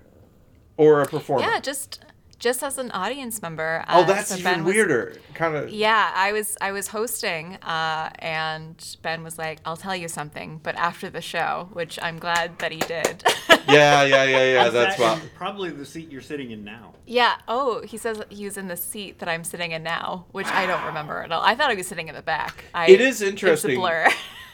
or 0.78 1.02
a 1.02 1.08
performer? 1.08 1.43
Yeah, 1.45 1.60
just 1.60 2.04
just 2.43 2.62
as 2.62 2.77
an 2.77 2.91
audience 2.91 3.41
member. 3.41 3.86
oh, 3.88 4.01
uh, 4.01 4.06
that's 4.06 4.27
so 4.29 4.36
even 4.36 4.63
was- 4.65 4.75
weirder. 4.75 5.15
Kind 5.34 5.56
of. 5.56 5.69
Yeah, 5.69 6.12
I 6.13 6.32
was 6.34 6.58
I 6.62 6.71
was 6.73 6.88
hosting, 6.89 7.56
uh, 7.63 8.10
and 8.19 8.75
Ben 9.01 9.23
was 9.23 9.38
like, 9.38 9.60
"I'll 9.65 9.77
tell 9.77 9.95
you 9.95 10.08
something," 10.10 10.60
but 10.62 10.75
after 10.75 11.10
the 11.10 11.21
show, 11.21 11.69
which 11.73 11.97
I'm 12.01 12.19
glad 12.19 12.60
that 12.60 12.71
he 12.71 12.79
did. 12.79 13.23
Yeah, 13.67 14.03
yeah, 14.03 14.23
yeah, 14.25 14.53
yeah. 14.53 14.65
Is 14.67 14.73
That's 14.79 14.97
that 14.97 15.19
why. 15.19 15.21
probably 15.36 15.69
the 15.71 15.86
seat 15.86 16.12
you're 16.12 16.21
sitting 16.21 16.51
in 16.51 16.63
now. 16.65 16.93
yeah. 17.08 17.36
Oh, 17.47 17.82
he 17.84 17.97
says 17.97 18.21
he 18.29 18.43
was 18.45 18.58
in 18.58 18.67
the 18.67 18.75
seat 18.77 19.19
that 19.19 19.29
I'm 19.29 19.43
sitting 19.45 19.71
in 19.71 19.82
now, 19.84 20.25
which 20.34 20.47
I 20.47 20.65
don't 20.67 20.84
remember 20.86 21.23
at 21.23 21.32
all. 21.32 21.41
I 21.41 21.56
thought 21.56 21.71
he 21.71 21.77
was 21.77 21.88
sitting 21.88 22.10
in 22.10 22.15
the 22.15 22.21
back. 22.21 22.65
I, 22.75 22.88
It 22.91 22.99
is 22.99 23.21
interesting. 23.21 23.71
It's 23.71 23.77
a 23.77 23.82
blur. 23.82 24.10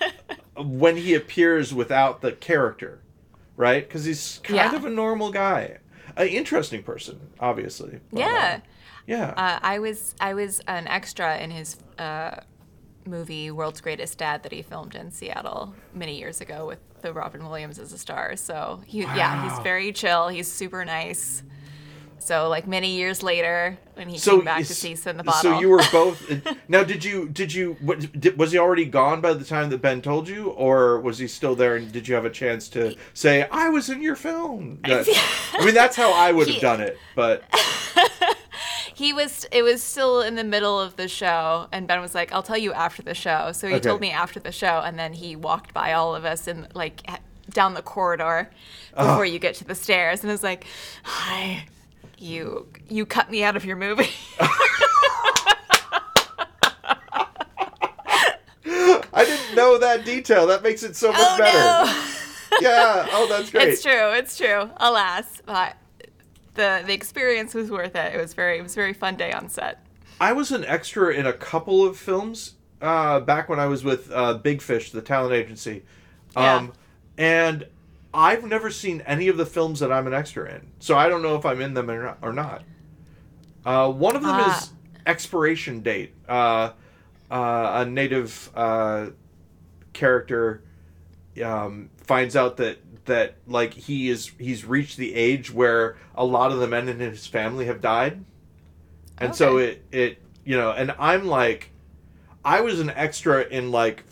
when 0.64 0.96
he 0.98 1.16
appears 1.16 1.74
without 1.74 2.22
the 2.22 2.32
character, 2.34 3.00
right? 3.58 3.86
Because 3.88 4.06
he's 4.06 4.40
kind 4.44 4.56
Yeah. 4.58 4.76
of 4.76 4.86
a 4.86 4.90
normal 4.90 5.32
guy, 5.32 5.80
an 6.20 6.28
interesting 6.28 6.84
person, 6.84 7.20
obviously. 7.40 8.00
but, 8.12 8.20
yeah. 8.20 8.60
yeah. 9.08 9.34
Uh, 9.36 9.60
I 9.62 9.80
was 9.80 10.16
I 10.20 10.34
was 10.34 10.60
an 10.68 10.88
extra 10.88 11.38
in 11.38 11.52
his 11.52 11.78
uh, 11.98 12.42
movie 13.06 13.52
World's 13.52 13.82
Greatest 13.82 14.18
Dad 14.18 14.44
that 14.44 14.52
he 14.52 14.62
filmed 14.62 14.96
in 14.96 15.12
Seattle 15.12 15.74
many 15.94 16.18
years 16.20 16.42
ago 16.42 16.68
with 16.68 16.80
the 17.02 17.14
Robin 17.14 17.46
Williams 17.46 17.80
as 17.80 17.94
a 17.94 17.98
star. 17.98 18.36
So 18.36 18.82
he 18.86 19.00
yeah 19.00 19.50
he's 19.50 19.60
very 19.64 19.92
chill. 19.92 20.28
He's 20.28 20.52
super 20.52 20.86
nice. 20.86 21.44
So 22.20 22.50
like 22.50 22.68
many 22.68 22.96
years 22.96 23.24
later 23.24 23.78
when 23.96 24.10
he 24.10 24.18
so 24.18 24.38
came 24.38 24.46
back 24.46 24.60
to 24.66 24.74
see 24.76 24.96
Spin 24.96 25.18
the 25.18 25.24
Bottle. 25.24 25.54
So 25.54 25.60
you 25.60 25.70
were 25.70 25.82
both. 25.92 26.22
now, 26.68 26.84
did 26.84 27.04
you 27.04 27.28
did 27.30 27.54
you 27.54 27.78
what, 27.82 28.00
did, 28.20 28.38
was 28.38 28.52
he 28.52 28.58
already 28.60 28.86
gone 28.86 29.22
by 29.22 29.34
the 29.34 29.46
time 29.46 29.70
that 29.70 29.82
Ben 29.82 30.02
told 30.02 30.28
you, 30.28 30.50
or 30.52 31.00
was 31.00 31.18
he 31.18 31.28
still 31.28 31.56
there? 31.56 31.76
And 31.78 31.92
did 31.92 32.08
you 32.08 32.16
have 32.16 32.26
a 32.26 32.30
chance 32.30 32.68
to 32.70 32.96
say 33.14 33.48
I 33.52 33.70
was 33.70 33.90
in 33.90 34.02
your 34.02 34.16
film? 34.16 34.80
That- 34.86 35.08
I 35.54 35.66
mean, 35.66 35.74
that's 35.74 35.96
how 35.96 36.12
I 36.14 36.32
would 36.32 36.48
have 36.50 36.62
done 36.70 36.82
it, 36.82 36.98
but 37.16 37.44
he 38.94 39.14
was 39.14 39.46
it 39.52 39.62
was 39.64 39.82
still 39.82 40.22
in 40.22 40.36
the 40.36 40.44
middle 40.44 40.80
of 40.80 40.96
the 40.98 41.08
show 41.08 41.68
and 41.72 41.88
ben 41.88 42.02
was 42.02 42.14
like 42.14 42.34
i'll 42.34 42.44
tell 42.44 42.58
you 42.58 42.74
after 42.74 43.02
the 43.02 43.14
show 43.14 43.52
so 43.54 43.66
he 43.68 43.76
Okay. 43.76 43.88
told 43.88 44.02
me 44.02 44.12
after 44.12 44.40
the 44.42 44.52
show 44.52 44.82
and 44.84 45.00
then 45.00 45.14
he 45.14 45.36
walked 45.38 45.74
by 45.74 45.94
all 45.94 46.14
of 46.16 46.26
us 46.26 46.48
and 46.48 46.68
like 46.76 47.10
down 47.50 47.74
the 47.76 47.82
corridor 47.82 48.50
Ah. 48.98 49.06
before 49.12 49.26
you 49.26 49.40
get 49.40 49.56
to 49.56 49.64
the 49.64 49.76
stairs 49.76 50.22
and 50.22 50.30
it 50.30 50.34
was 50.34 50.44
like 50.44 50.66
hi 51.04 51.66
you 52.22 52.68
you 52.88 53.06
cut 53.06 53.30
me 53.32 53.44
out 53.44 53.56
of 53.56 53.66
your 53.66 53.76
movie 53.76 54.10
I 59.12 59.26
didn't 59.26 59.56
know 59.56 59.78
that 59.80 60.06
detail. 60.06 60.48
That 60.48 60.62
makes 60.64 60.84
it 60.84 60.96
so 60.96 61.12
much 61.12 61.20
oh 61.22 61.38
better. 61.38 62.62
no 62.62 62.70
Yeah. 62.70 63.08
Oh, 63.12 63.28
that's 63.28 63.50
great. 63.50 63.70
it's 63.70 63.82
true 63.82 64.12
it's 64.14 64.38
true 64.38 64.70
alas 64.78 65.42
but 65.46 65.76
the 66.56 66.84
the 66.86 66.94
experience 66.94 67.54
was 67.54 67.72
worth 67.72 67.96
it 67.96 68.14
it 68.16 68.18
was 68.20 68.34
very 68.34 68.60
it 68.60 68.64
was 68.64 68.74
a 68.74 68.76
very 68.76 68.94
fun 68.94 69.16
day 69.16 69.32
on 69.32 69.50
set 69.50 69.86
I 70.22 70.34
was 70.34 70.52
an 70.52 70.66
extra 70.66 71.14
in 71.14 71.26
a 71.26 71.34
couple 71.34 71.86
of 71.86 71.98
films 71.98 72.56
uh, 72.82 73.22
back 73.22 73.48
when 73.50 73.60
I 73.60 73.68
was 73.68 73.84
with 73.86 74.12
uh, 74.12 74.34
Big 74.36 74.62
Fish, 74.62 74.92
the 74.92 75.02
talent 75.02 75.34
agency. 75.34 75.84
Um, 76.36 76.74
And 77.18 77.66
I've 78.14 78.44
never 78.44 78.70
seen 78.72 79.02
any 79.02 79.28
of 79.28 79.38
the 79.38 79.46
films 79.46 79.80
that 79.82 79.92
I'm 79.92 80.08
an 80.08 80.14
extra 80.14 80.50
in. 80.54 80.72
So 80.80 80.98
I 80.98 81.10
don't 81.10 81.22
know 81.22 81.36
if 81.36 81.46
I'm 81.46 81.62
in 81.62 81.74
them 81.74 81.90
or 81.92 82.04
not. 82.04 82.18
Or 82.22 82.34
not. 82.34 82.64
Uh, 83.66 83.92
one 83.92 84.16
of 84.16 84.22
them 84.24 84.32
Ah. 84.34 84.58
is 84.60 84.72
Expiration 85.06 85.82
Date. 85.82 86.14
Uh, 86.28 86.72
uh, 87.30 87.84
a 87.84 87.86
native 87.86 88.50
uh, 88.56 89.08
character 89.94 90.64
um, 91.44 91.90
finds 91.98 92.36
out 92.36 92.58
that 92.58 92.80
that 93.06 93.36
like 93.48 93.74
he 93.74 94.10
is 94.10 94.32
he's 94.38 94.66
reached 94.66 94.98
the 94.98 95.16
age 95.16 95.52
where 95.52 95.98
a 96.16 96.24
lot 96.24 96.52
of 96.52 96.60
the 96.60 96.68
men 96.68 96.88
in 96.88 97.00
his 97.00 97.26
family 97.26 97.66
have 97.66 97.82
died 97.82 98.24
and 99.18 99.36
so 99.36 99.58
it 99.58 99.84
it 99.92 100.20
you 100.46 100.56
know 100.56 100.72
and 100.72 100.94
i'm 101.00 101.26
like 101.26 101.72
i 102.46 102.62
was 102.62 102.80
an 102.80 102.92
extra 102.92 103.42
in 103.46 103.72
like 103.72 104.04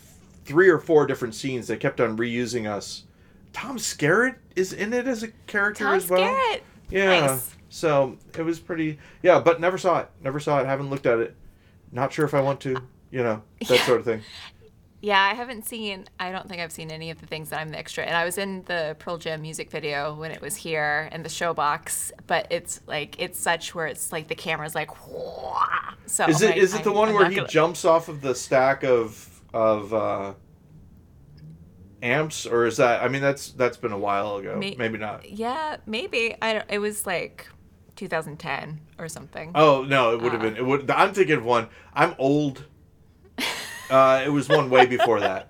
three 0.44 0.68
or 0.68 0.80
four 0.80 1.06
different 1.06 1.32
scenes 1.32 1.68
they 1.68 1.76
kept 1.76 2.00
on 2.00 2.16
reusing 2.16 2.68
us 2.68 3.04
tom 3.52 3.76
skerritt 3.78 4.36
is 4.56 4.72
in 4.72 4.92
it 4.92 5.06
as 5.06 5.22
a 5.22 5.28
character 5.46 5.84
Tom 5.84 5.94
as 5.94 6.08
well 6.08 6.20
Tom 6.22 6.34
Skerritt. 6.34 6.60
yeah 6.90 7.26
Nice. 7.26 7.54
so 7.68 8.16
it 8.36 8.42
was 8.42 8.58
pretty 8.60 8.98
yeah 9.22 9.38
but 9.40 9.60
never 9.60 9.78
saw 9.78 10.00
it 10.00 10.10
never 10.22 10.40
saw 10.40 10.58
it 10.60 10.66
haven't 10.66 10.90
looked 10.90 11.06
at 11.06 11.18
it 11.18 11.34
not 11.92 12.12
sure 12.12 12.24
if 12.24 12.34
i 12.34 12.40
want 12.40 12.60
to 12.60 12.76
you 13.10 13.22
know 13.22 13.42
that 13.60 13.70
Yeah. 13.70 13.84
sort 13.86 14.00
of 14.00 14.04
thing 14.04 14.22
Yeah, 15.00 15.20
I 15.20 15.32
haven't 15.34 15.64
seen. 15.64 16.06
I 16.18 16.32
don't 16.32 16.48
think 16.48 16.60
I've 16.60 16.72
seen 16.72 16.90
any 16.90 17.10
of 17.12 17.20
the 17.20 17.26
things 17.28 17.50
that 17.50 17.60
I'm 17.60 17.68
the 17.70 17.78
extra. 17.78 18.02
And 18.02 18.16
I 18.16 18.24
was 18.24 18.36
in 18.36 18.64
the 18.64 18.96
Pearl 18.98 19.16
Jam 19.16 19.42
music 19.42 19.70
video 19.70 20.12
when 20.16 20.32
it 20.32 20.40
was 20.40 20.56
here 20.56 21.08
in 21.12 21.22
the 21.22 21.28
showbox. 21.28 22.10
But 22.26 22.48
it's 22.50 22.80
like 22.88 23.14
it's 23.20 23.38
such 23.38 23.76
where 23.76 23.86
it's 23.86 24.10
like 24.10 24.26
the 24.26 24.34
camera's 24.34 24.74
like. 24.74 24.90
Whoa. 25.06 25.54
So 26.06 26.26
Is 26.26 26.42
it 26.42 26.56
is 26.56 26.74
it 26.74 26.82
the 26.82 26.90
I'm- 26.90 26.98
one 26.98 27.08
I'm 27.10 27.14
where 27.14 27.28
he 27.30 27.36
gonna- 27.36 27.46
jumps 27.46 27.84
off 27.84 28.08
of 28.08 28.22
the 28.22 28.34
stack 28.34 28.82
of 28.82 29.40
of 29.54 29.94
uh, 29.94 30.32
amps, 32.02 32.46
or 32.46 32.66
is 32.66 32.76
that? 32.78 33.02
I 33.02 33.08
mean, 33.08 33.22
that's 33.22 33.50
that's 33.52 33.76
been 33.76 33.92
a 33.92 33.98
while 33.98 34.36
ago. 34.36 34.56
May- 34.58 34.74
Maybe 34.76 34.98
not. 34.98 35.28
Yeah, 35.28 35.76
maybe. 35.86 36.34
I 36.40 36.52
don't. 36.54 36.64
It 36.68 36.78
was 36.78 37.06
like 37.06 37.48
2010 37.96 38.80
or 38.98 39.08
something. 39.08 39.52
Oh 39.54 39.84
no, 39.84 40.14
it 40.14 40.22
would 40.22 40.32
have 40.32 40.40
been. 40.42 40.56
It 40.56 40.64
would. 40.64 40.90
I'm 40.90 41.12
thinking 41.12 41.36
of 41.36 41.44
one. 41.44 41.68
I'm 41.94 42.14
old. 42.18 42.64
Uh, 43.90 44.22
it 44.22 44.28
was 44.28 44.50
one 44.50 44.68
way 44.68 44.84
before 44.84 45.18
that. 45.18 45.48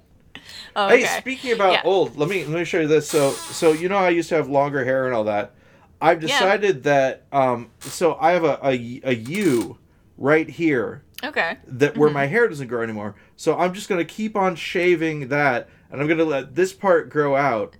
Oh, 0.76 0.86
okay. 0.86 1.02
Hey, 1.02 1.18
speaking 1.20 1.52
about 1.54 1.72
Yeah. 1.72 1.80
old, 1.84 2.16
let 2.16 2.28
me 2.28 2.44
let 2.44 2.56
me 2.60 2.64
show 2.64 2.78
you 2.78 2.86
this. 2.86 3.08
So 3.08 3.32
so 3.32 3.72
you 3.72 3.88
know 3.88 3.96
I 3.96 4.10
used 4.10 4.28
to 4.28 4.36
have 4.36 4.48
longer 4.48 4.84
hair 4.84 5.06
and 5.06 5.14
all 5.14 5.24
that. 5.24 5.54
I've 6.00 6.22
Yeah. 6.22 6.28
decided 6.38 6.84
that 6.84 7.24
um 7.32 7.70
so 7.80 8.16
I 8.20 8.30
have 8.30 8.44
a, 8.44 8.60
a, 8.62 9.00
a 9.02 9.12
U 9.14 9.78
right 10.16 10.48
here 10.48 11.02
Okay. 11.24 11.58
that 11.66 11.96
where 11.96 12.10
my 12.10 12.26
hair 12.26 12.46
doesn't 12.46 12.68
grow 12.68 12.82
anymore. 12.82 13.16
So 13.34 13.58
I'm 13.58 13.74
just 13.74 13.88
gonna 13.88 14.04
keep 14.04 14.36
on 14.36 14.54
shaving 14.54 15.26
that, 15.30 15.68
and 15.90 16.00
I'm 16.00 16.06
gonna 16.08 16.24
let 16.24 16.54
this 16.54 16.72
part 16.72 17.10
grow 17.10 17.36
out, 17.36 17.76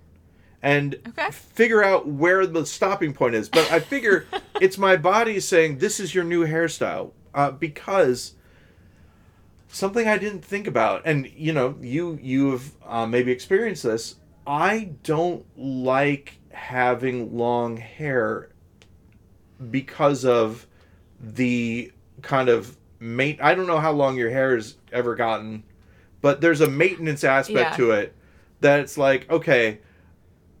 and 0.61 0.95
Okay. 1.09 1.31
figure 1.31 1.83
out 1.83 2.07
where 2.07 2.45
the 2.45 2.65
stopping 2.65 3.13
point 3.13 3.35
is. 3.35 3.49
But 3.49 3.71
I 3.71 3.79
figure 3.79 4.25
it's 4.61 4.77
my 4.77 4.97
body 4.97 5.39
saying 5.39 5.77
this 5.77 5.99
is 5.99 6.13
your 6.15 6.23
new 6.23 6.45
hairstyle 6.45 7.11
uh, 7.33 7.51
because 7.51 8.33
something 9.67 10.07
I 10.07 10.17
didn't 10.17 10.43
think 10.43 10.67
about, 10.67 11.03
and 11.05 11.29
you 11.35 11.53
know, 11.53 11.75
you 11.81 12.17
you 12.21 12.51
have 12.51 12.71
uh, 12.85 13.05
maybe 13.05 13.31
experienced 13.31 13.83
this. 13.83 14.15
I 14.47 14.91
don't 15.03 15.45
like 15.57 16.39
having 16.51 17.37
long 17.37 17.77
hair 17.77 18.49
because 19.69 20.25
of 20.25 20.65
the 21.19 21.91
kind 22.21 22.49
of 22.49 22.75
mate. 22.99 23.39
I 23.41 23.53
don't 23.55 23.67
know 23.67 23.79
how 23.79 23.91
long 23.91 24.17
your 24.17 24.29
hair 24.31 24.55
has 24.55 24.75
ever 24.91 25.15
gotten, 25.15 25.63
but 26.21 26.41
there's 26.41 26.61
a 26.61 26.69
maintenance 26.69 27.23
aspect 27.23 27.71
Yeah. 27.71 27.77
to 27.77 27.91
it 27.91 28.15
that 28.61 28.79
it's 28.79 28.97
like 28.97 29.29
okay, 29.31 29.79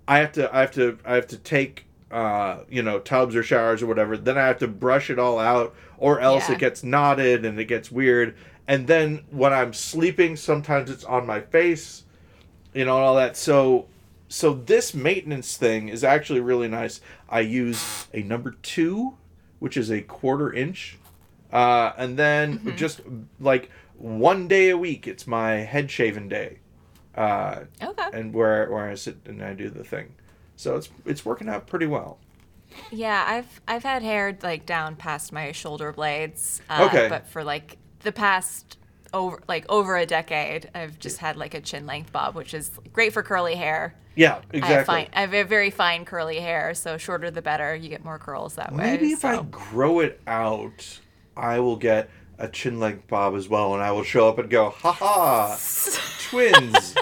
I 0.07 0.19
have 0.19 0.31
to 0.33 0.53
I 0.55 0.61
have 0.61 0.71
to 0.71 0.97
I 1.05 1.15
have 1.15 1.27
to 1.27 1.37
take 1.37 1.85
uh 2.11 2.59
you 2.69 2.81
know 2.81 2.99
tubs 2.99 3.35
or 3.35 3.43
showers 3.43 3.81
or 3.83 3.87
whatever. 3.87 4.17
Then 4.17 4.37
I 4.37 4.47
have 4.47 4.59
to 4.59 4.67
brush 4.67 5.09
it 5.09 5.19
all 5.19 5.37
out, 5.39 5.75
or 5.97 6.19
else 6.19 6.49
Yeah. 6.49 6.55
it 6.55 6.59
gets 6.59 6.83
knotted 6.83 7.45
and 7.45 7.59
it 7.59 7.65
gets 7.65 7.91
weird. 7.91 8.35
And 8.67 8.87
then 8.87 9.23
when 9.31 9.51
I'm 9.51 9.73
sleeping, 9.73 10.35
sometimes 10.35 10.89
it's 10.91 11.03
on 11.03 11.25
my 11.25 11.41
face, 11.41 12.03
you 12.73 12.85
know, 12.85 12.97
and 12.97 13.05
all 13.05 13.15
that. 13.15 13.35
So 13.37 13.87
so 14.27 14.53
this 14.53 14.93
maintenance 14.93 15.57
thing 15.57 15.89
is 15.89 16.03
actually 16.03 16.39
really 16.39 16.67
nice. 16.67 17.01
I 17.27 17.39
use 17.39 18.07
a 18.13 18.21
number 18.21 18.51
two, 18.61 19.17
which 19.57 19.75
is 19.75 19.91
a 19.91 20.01
quarter 20.01 20.53
inch, 20.53 20.97
uh, 21.51 21.93
and 21.97 22.15
then 22.17 22.73
just 22.77 23.01
like 23.39 23.71
one 23.99 24.47
day 24.47 24.69
a 24.69 24.77
week, 24.77 25.07
it's 25.07 25.27
my 25.27 25.51
head 25.57 25.91
shaven 25.91 26.27
day, 26.27 26.59
uh, 27.15 27.61
Okay. 27.81 28.09
and 28.13 28.33
where 28.33 28.69
where 28.71 28.89
I 28.89 28.95
sit 28.95 29.17
and 29.25 29.43
I 29.43 29.53
do 29.53 29.69
the 29.69 29.83
thing. 29.83 30.15
So 30.55 30.75
it's 30.77 30.89
it's 31.05 31.25
working 31.25 31.49
out 31.49 31.67
pretty 31.67 31.87
well. 31.87 32.19
Yeah, 32.91 33.23
I've 33.27 33.61
I've 33.67 33.83
had 33.83 34.03
hair 34.03 34.37
like 34.41 34.65
down 34.65 34.95
past 34.95 35.31
my 35.33 35.51
shoulder 35.51 35.91
blades. 35.91 36.61
Uh, 36.69 36.85
Okay. 36.89 37.07
But 37.09 37.27
for 37.27 37.43
like 37.43 37.77
the 38.01 38.11
past 38.11 38.77
over 39.13 39.41
like 39.47 39.65
over 39.69 39.97
a 39.97 40.05
decade, 40.05 40.69
I've 40.75 40.99
just 40.99 41.17
had 41.17 41.35
like 41.35 41.53
a 41.53 41.61
chin 41.61 41.85
length 41.85 42.11
bob, 42.11 42.35
which 42.35 42.53
is 42.53 42.71
great 42.93 43.11
for 43.13 43.23
curly 43.23 43.55
hair. 43.55 43.95
Yeah, 44.15 44.33
I 44.35 44.35
have 44.35 44.53
exactly. 44.53 44.85
fine. 44.85 45.07
I 45.13 45.21
have 45.21 45.33
a 45.33 45.43
very 45.43 45.69
fine 45.69 46.03
curly 46.05 46.39
hair, 46.39 46.73
so 46.73 46.97
shorter 46.97 47.31
the 47.31 47.41
better. 47.41 47.73
You 47.75 47.89
get 47.89 48.03
more 48.03 48.19
curls 48.19 48.55
that 48.55 48.71
way. 48.73 48.83
Maybe 48.83 49.11
if 49.11 49.23
I 49.23 49.41
grow 49.43 49.99
it 50.01 50.19
out, 50.27 50.99
I 51.37 51.59
will 51.59 51.77
get 51.77 52.09
a 52.39 52.47
chin 52.47 52.79
length 52.79 53.07
bob 53.07 53.35
as 53.35 53.47
well, 53.47 53.73
and 53.73 53.83
I 53.83 53.91
will 53.91 54.03
show 54.03 54.27
up 54.27 54.39
and 54.39 54.49
go, 54.49 54.69
ha 54.69 54.91
ha, 54.93 55.57
twins. 56.29 56.95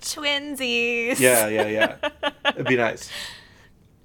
twinsies. 0.00 1.18
Yeah, 1.18 1.48
yeah, 1.48 1.66
yeah. 1.68 2.10
It'd 2.46 2.66
be 2.66 2.76
nice. 2.76 3.10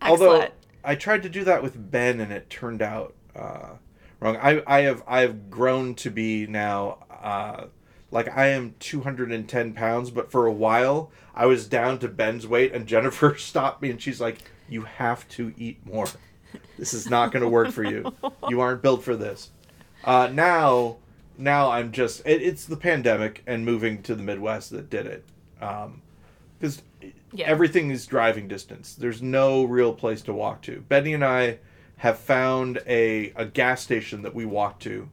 Although 0.01 0.36
Excellent. 0.36 0.53
I 0.83 0.95
tried 0.95 1.23
to 1.23 1.29
do 1.29 1.43
that 1.43 1.62
with 1.62 1.91
Ben 1.91 2.19
and 2.19 2.31
it 2.31 2.49
turned 2.49 2.81
out 2.81 3.15
uh, 3.36 3.71
wrong. 4.19 4.38
I, 4.38 4.63
I 4.65 4.81
have 4.81 5.03
I 5.07 5.21
have 5.21 5.49
grown 5.49 5.95
to 5.95 6.09
be 6.09 6.47
now 6.47 7.05
uh, 7.21 7.65
like 8.12 8.36
I 8.36 8.47
am 8.47 8.75
210 8.79 9.73
pounds, 9.73 10.12
but 10.12 10.31
for 10.31 10.45
a 10.45 10.51
while 10.51 11.12
I 11.33 11.45
was 11.45 11.67
down 11.67 11.99
to 11.99 12.07
Ben's 12.07 12.45
weight, 12.47 12.73
and 12.73 12.86
Jennifer 12.88 13.36
stopped 13.38 13.81
me 13.81 13.89
and 13.89 14.01
she's 14.01 14.21
like, 14.21 14.39
"You 14.69 14.83
have 14.83 15.27
to 15.29 15.53
eat 15.57 15.86
more. 15.86 16.07
This 16.77 16.93
is 16.93 17.09
not 17.09 17.31
going 17.31 17.43
to 17.43 17.49
work 17.49 17.71
for 17.71 17.83
you. 17.83 18.13
You 18.49 18.62
aren't 18.62 18.81
built 18.81 19.03
for 19.03 19.15
this." 19.15 19.51
Uh, 20.03 20.29
now, 20.31 20.97
now 21.37 21.71
I'm 21.71 21.91
just 21.91 22.21
it, 22.25 22.41
it's 22.41 22.65
the 22.65 22.77
pandemic 22.77 23.41
and 23.47 23.65
moving 23.65 24.01
to 24.03 24.15
the 24.15 24.23
Midwest 24.23 24.69
that 24.71 24.89
did 24.89 25.05
it. 25.07 25.25
Because 25.59 26.81
Yeah. 27.31 27.45
everything 27.47 27.89
is 27.89 28.05
driving 28.05 28.47
distance. 28.47 28.95
There's 28.95 29.21
no 29.21 29.63
real 29.63 29.93
place 29.93 30.21
to 30.23 30.33
walk 30.33 30.61
to. 30.63 30.81
Betty 30.81 31.13
and 31.13 31.23
I 31.23 31.59
have 31.97 32.17
found 32.19 32.81
a, 32.85 33.31
a 33.35 33.45
gas 33.45 33.81
station 33.81 34.23
that 34.23 34.35
we 34.35 34.45
walk 34.45 34.79
to 34.81 35.09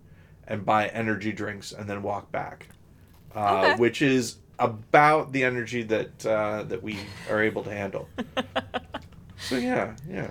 and 0.46 0.64
buy 0.64 0.88
energy 0.88 1.30
drinks 1.32 1.70
and 1.72 1.88
then 1.88 2.02
walk 2.02 2.32
back, 2.32 2.68
uh, 3.36 3.66
Okay. 3.68 3.74
which 3.78 4.02
is 4.02 4.36
about 4.58 5.30
the 5.32 5.44
energy 5.44 5.82
that 5.84 6.26
uh, 6.26 6.64
that 6.64 6.82
we 6.82 6.98
are 7.30 7.40
able 7.40 7.62
to 7.62 7.70
handle. 7.70 8.08
so 9.38 9.56
yeah, 9.56 9.94
yeah. 10.08 10.30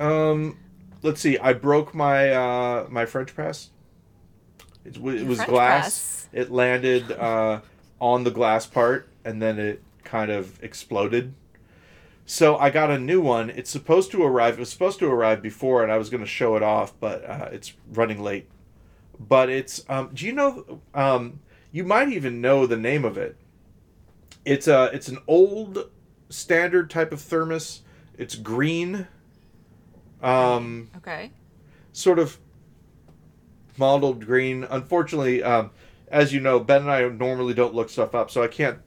Um, 0.00 0.58
let's 1.02 1.20
see. 1.20 1.38
I 1.38 1.52
broke 1.52 1.94
my 1.94 2.30
uh, 2.30 2.86
my 2.88 3.06
French 3.06 3.34
press. 3.34 3.70
It, 4.84 4.96
it 4.96 5.02
was 5.02 5.38
French 5.38 5.50
glass. 5.50 5.82
press? 5.82 6.28
It 6.32 6.50
landed 6.50 7.12
uh, 7.12 7.60
on 8.00 8.24
the 8.24 8.30
glass 8.30 8.66
part, 8.66 9.08
and 9.24 9.40
then 9.40 9.58
it 9.58 9.82
kind 10.04 10.30
of 10.30 10.62
exploded. 10.62 11.34
So 12.30 12.58
I 12.58 12.70
got 12.70 12.90
a 12.90 12.98
new 12.98 13.20
one. 13.20 13.48
It's 13.50 13.70
supposed 13.70 14.10
to 14.10 14.22
arrive. 14.22 14.54
It 14.54 14.60
was 14.60 14.70
supposed 14.70 14.98
to 14.98 15.06
arrive 15.06 15.40
before, 15.40 15.82
and 15.82 15.90
I 15.90 15.96
was 15.96 16.10
going 16.10 16.22
to 16.22 16.28
show 16.28 16.56
it 16.56 16.62
off, 16.62 16.92
but 17.00 17.24
uh, 17.24 17.48
it's 17.52 17.72
running 17.90 18.22
late. 18.22 18.48
But 19.18 19.48
it's. 19.48 19.82
Um, 19.88 20.10
do 20.12 20.26
you 20.26 20.32
know? 20.32 20.80
Um, 20.94 21.40
you 21.72 21.84
might 21.84 22.10
even 22.10 22.40
know 22.40 22.66
the 22.66 22.76
name 22.76 23.04
of 23.04 23.16
it. 23.16 23.36
It's 24.44 24.68
a. 24.68 24.90
It's 24.92 25.08
an 25.08 25.18
old, 25.26 25.90
standard 26.28 26.90
type 26.90 27.12
of 27.12 27.20
thermos. 27.20 27.82
It's 28.16 28.34
green. 28.34 29.08
Um, 30.22 30.90
Okay. 30.96 31.30
sort 31.92 32.18
of 32.18 32.38
mottled 33.76 34.24
green. 34.24 34.64
Unfortunately, 34.64 35.42
um, 35.42 35.70
as 36.08 36.32
you 36.32 36.40
know, 36.40 36.58
Ben 36.58 36.82
and 36.82 36.90
I 36.90 37.08
normally 37.08 37.54
don't 37.54 37.74
look 37.74 37.88
stuff 37.90 38.14
up, 38.14 38.30
so 38.30 38.42
I 38.42 38.48
can't 38.48 38.78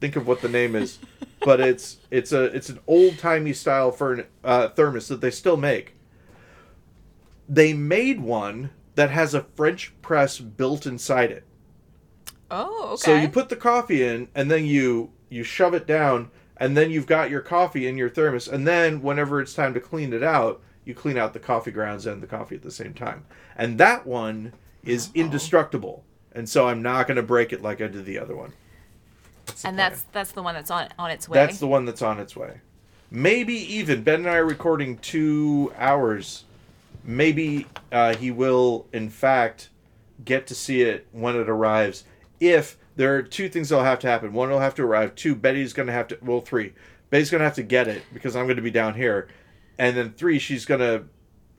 think 0.00 0.16
of 0.16 0.26
what 0.26 0.42
the 0.42 0.48
name 0.48 0.74
is. 0.74 0.98
but 1.44 1.60
it's 1.60 1.98
it's 2.10 2.32
a 2.32 2.44
it's 2.44 2.68
an 2.68 2.80
old 2.86 3.18
timey 3.18 3.52
style 3.52 3.90
furn- 3.92 4.26
uh, 4.44 4.68
thermos 4.68 5.08
that 5.08 5.20
they 5.20 5.30
still 5.30 5.56
make. 5.56 5.94
They 7.48 7.72
made 7.72 8.20
one 8.20 8.70
that 8.96 9.10
has 9.10 9.34
a 9.34 9.42
French 9.54 9.92
press 10.02 10.38
built 10.38 10.86
inside 10.86 11.30
it. 11.30 11.44
Oh, 12.50 12.90
okay. 12.92 12.96
So 12.96 13.14
you 13.14 13.28
put 13.28 13.48
the 13.48 13.56
coffee 13.56 14.02
in, 14.02 14.28
and 14.34 14.50
then 14.50 14.66
you 14.66 15.12
you 15.28 15.42
shove 15.44 15.74
it 15.74 15.86
down, 15.86 16.30
and 16.56 16.76
then 16.76 16.90
you've 16.90 17.06
got 17.06 17.30
your 17.30 17.40
coffee 17.40 17.86
in 17.86 17.96
your 17.96 18.08
thermos, 18.08 18.48
and 18.48 18.66
then 18.66 19.02
whenever 19.02 19.40
it's 19.40 19.54
time 19.54 19.74
to 19.74 19.80
clean 19.80 20.12
it 20.12 20.22
out, 20.22 20.60
you 20.84 20.94
clean 20.94 21.18
out 21.18 21.32
the 21.32 21.40
coffee 21.40 21.70
grounds 21.70 22.06
and 22.06 22.22
the 22.22 22.26
coffee 22.26 22.54
at 22.54 22.62
the 22.62 22.70
same 22.70 22.94
time. 22.94 23.24
And 23.56 23.78
that 23.78 24.06
one 24.06 24.52
is 24.84 25.10
indestructible, 25.14 26.04
and 26.32 26.48
so 26.48 26.68
I'm 26.68 26.82
not 26.82 27.06
going 27.06 27.16
to 27.16 27.22
break 27.22 27.52
it 27.52 27.62
like 27.62 27.80
I 27.80 27.88
did 27.88 28.04
the 28.04 28.18
other 28.18 28.36
one. 28.36 28.52
That's 29.46 29.62
the 29.62 29.68
and 29.68 29.76
plan. 29.76 29.90
that's 29.90 30.02
that's 30.12 30.32
the 30.32 30.42
one 30.42 30.54
that's 30.54 30.70
on 30.70 30.88
on 30.98 31.10
its 31.10 31.28
way. 31.28 31.34
that's 31.34 31.58
the 31.58 31.66
one 31.66 31.84
that's 31.84 32.02
on 32.02 32.18
its 32.20 32.36
way. 32.36 32.60
Maybe 33.10 33.54
even 33.54 34.02
Ben 34.02 34.20
and 34.20 34.30
I 34.30 34.36
are 34.36 34.44
recording 34.44 34.98
two 34.98 35.72
hours. 35.78 36.44
Maybe 37.04 37.66
uh, 37.92 38.16
he 38.16 38.32
will, 38.32 38.86
in 38.92 39.10
fact, 39.10 39.68
get 40.24 40.48
to 40.48 40.54
see 40.54 40.82
it 40.82 41.06
when 41.12 41.36
it 41.36 41.48
arrives. 41.48 42.04
If 42.40 42.76
there 42.96 43.14
are 43.16 43.22
two 43.22 43.48
things 43.48 43.68
that'll 43.68 43.84
have 43.84 43.98
to 44.00 44.06
happen, 44.08 44.32
one 44.32 44.50
will 44.50 44.58
have 44.60 44.74
to 44.76 44.82
arrive. 44.82 45.14
Two, 45.14 45.34
Betty's 45.34 45.72
going 45.72 45.86
to 45.86 45.92
have 45.92 46.08
to. 46.08 46.18
Well, 46.22 46.40
three, 46.40 46.72
Betty's 47.10 47.30
going 47.30 47.40
to 47.40 47.44
have 47.44 47.54
to 47.56 47.62
get 47.62 47.88
it 47.88 48.02
because 48.12 48.34
I'm 48.34 48.46
going 48.46 48.56
to 48.56 48.62
be 48.62 48.70
down 48.70 48.94
here, 48.94 49.28
and 49.78 49.96
then 49.96 50.12
three, 50.12 50.38
she's 50.38 50.64
going 50.64 50.80
to 50.80 51.04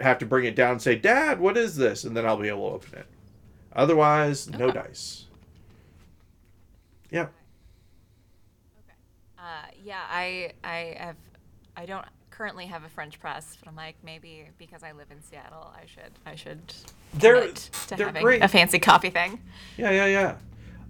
have 0.04 0.18
to 0.20 0.26
bring 0.26 0.46
it 0.46 0.56
down 0.56 0.72
and 0.74 0.82
say, 0.82 0.96
"Dad, 0.96 1.40
what 1.40 1.56
is 1.58 1.76
this?" 1.76 2.04
And 2.04 2.16
then 2.18 2.26
I'll 2.26 2.38
be 2.38 2.48
able 2.50 2.70
to 2.70 2.76
open 2.76 3.00
it. 3.00 3.06
Otherwise, 3.76 4.50
no 4.50 4.72
dice. 4.72 5.26
Yeah. 7.12 7.28
Uh, 9.38 9.44
yeah, 9.84 10.02
I 10.10 10.52
I 10.64 10.96
have 11.00 11.16
I 11.76 11.86
don't 11.86 12.06
currently 12.32 12.66
have 12.66 12.84
a 12.84 12.90
French 12.90 13.20
press, 13.20 13.56
but 13.60 13.70
I'm 13.70 13.76
like 13.76 13.96
maybe 14.04 14.46
because 14.58 14.84
I 14.84 14.92
live 14.92 15.08
in 15.12 15.22
Seattle, 15.22 15.72
I 15.76 15.86
should 15.86 16.12
I 16.26 16.36
should 16.36 16.74
They're- 17.14 17.40
commit 17.42 17.56
to 17.56 17.96
they're 17.96 18.08
having 18.08 18.24
great. 18.24 18.44
a 18.44 18.48
fancy 18.48 18.80
coffee 18.80 19.10
thing. 19.10 19.40
Yeah, 19.78 19.92
yeah, 19.92 20.06
yeah. 20.08 20.36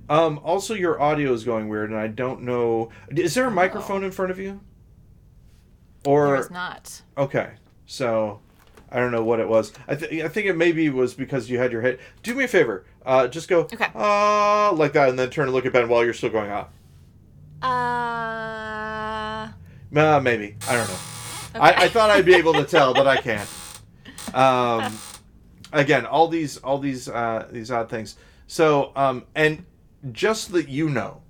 Um, 0.10 0.40
also, 0.44 0.74
your 0.74 1.02
audio 1.02 1.34
is 1.34 1.44
going 1.44 1.68
weird, 1.68 1.90
and 1.90 2.00
I 2.00 2.08
don't 2.08 2.44
know. 2.44 2.90
Is 3.10 3.34
there 3.36 3.46
a 3.46 3.52
microphone 3.52 4.04
in 4.04 4.12
front 4.12 4.32
of 4.32 4.40
you? 4.40 4.62
Or 6.06 6.28
There 6.28 6.40
is 6.42 6.52
not. 6.52 7.02
okay, 7.18 7.52
so 7.86 8.40
I 8.90 9.00
don't 9.00 9.12
know 9.12 9.24
what 9.24 9.40
it 9.42 9.48
was. 9.50 9.74
I, 9.88 9.96
th- 9.96 10.24
I 10.24 10.30
think 10.30 10.48
it 10.48 10.54
maybe 10.56 10.90
was 10.90 11.14
because 11.14 11.50
you 11.50 11.58
had 11.60 11.72
your 11.74 11.82
head. 11.82 12.00
Do 12.24 12.34
me 12.36 12.46
a 12.46 12.48
favor. 12.48 12.86
Uh, 13.06 13.28
just 13.28 13.50
go 13.50 13.62
Okay. 13.62 13.88
uh, 13.94 14.72
like 14.74 14.94
that, 14.94 15.10
and 15.10 15.20
then 15.20 15.30
turn 15.30 15.46
and 15.46 15.54
look 15.54 15.66
at 15.66 15.74
Ben 15.74 15.90
while 15.90 16.04
you're 16.06 16.14
still 16.14 16.30
going 16.30 16.50
ah. 16.52 16.68
Uh. 19.94 20.00
Uh, 20.00 20.20
maybe 20.20 20.56
I 20.70 20.76
don't 20.76 20.88
know. 20.88 20.98
I, 21.56 21.86
I 21.86 21.90
thought 21.90 22.10
I'd 22.10 22.26
be 22.26 22.36
able 22.36 22.54
to 22.54 22.64
tell, 22.66 22.94
but 22.94 23.08
I 23.08 23.18
can't. 23.18 23.50
Um, 24.34 24.98
again, 25.74 26.06
all 26.06 26.28
these 26.28 26.58
all 26.58 26.78
these 26.78 27.10
uh, 27.10 27.48
these 27.52 27.72
odd 27.72 27.90
things. 27.90 28.16
So, 28.48 28.92
um, 28.96 29.26
and 29.36 29.66
just 30.14 30.52
that 30.54 30.70
you 30.70 30.90
know, 30.90 31.22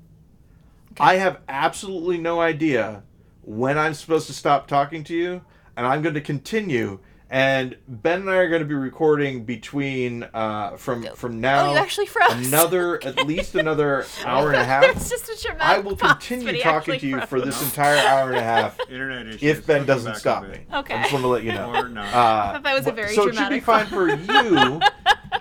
I 1.00 1.16
have 1.16 1.42
absolutely 1.48 2.18
no 2.18 2.40
idea 2.42 3.04
when 3.44 3.78
I'm 3.78 3.94
supposed 3.94 4.28
to 4.28 4.34
stop 4.34 4.68
talking 4.68 5.04
to 5.06 5.16
you, 5.16 5.42
and 5.76 5.86
I'm 5.86 6.02
going 6.02 6.16
to 6.16 6.22
continue. 6.22 7.00
And 7.30 7.76
Ben 7.90 8.22
and 8.22 8.30
I 8.30 8.36
are 8.36 8.48
going 8.48 8.62
to 8.62 8.66
be 8.68 8.74
recording 8.74 9.44
between 9.44 10.24
uh, 10.34 10.78
from 10.78 11.04
from 11.16 11.42
now 11.42 11.68
Oh, 11.68 11.72
you 11.74 11.78
actually 11.78 12.06
froze. 12.06 12.48
another 12.48 13.04
at 13.06 13.28
least 13.28 13.54
another 13.56 14.06
hour 14.26 14.48
and 14.48 14.56
a 14.56 14.64
half. 14.64 14.82
There's 14.84 15.10
just 15.10 15.28
a 15.28 15.46
dramatic 15.48 15.68
I 15.78 15.80
will 15.80 15.98
continue 15.98 16.54
but 16.54 16.62
talking 16.62 16.98
to 17.02 17.06
you 17.06 17.20
for 17.26 17.42
this 17.42 17.62
entire 17.62 17.98
hour 17.98 18.30
and 18.30 18.38
a 18.38 18.44
half 18.44 18.80
Internet 18.90 19.28
issues. 19.28 19.44
if 19.44 19.68
Ben 19.68 19.86
doesn't 19.86 20.16
stop 20.16 20.48
me. 20.48 20.60
Okay. 20.74 20.94
I 20.94 21.02
just 21.02 21.12
want 21.12 21.24
to 21.24 21.28
let 21.28 21.44
you 21.44 21.52
know. 21.52 21.74
Or 21.76 21.90
not. 21.90 22.08
Uh, 22.08 22.54
thought 22.54 22.64
that 22.64 22.74
was 22.78 22.88
a 22.88 22.92
very 22.94 23.14
so 23.14 23.28
it 23.28 23.36
should 23.36 23.50
be 23.50 23.60
fine 23.60 23.88
for 23.88 24.08
you 24.08 24.80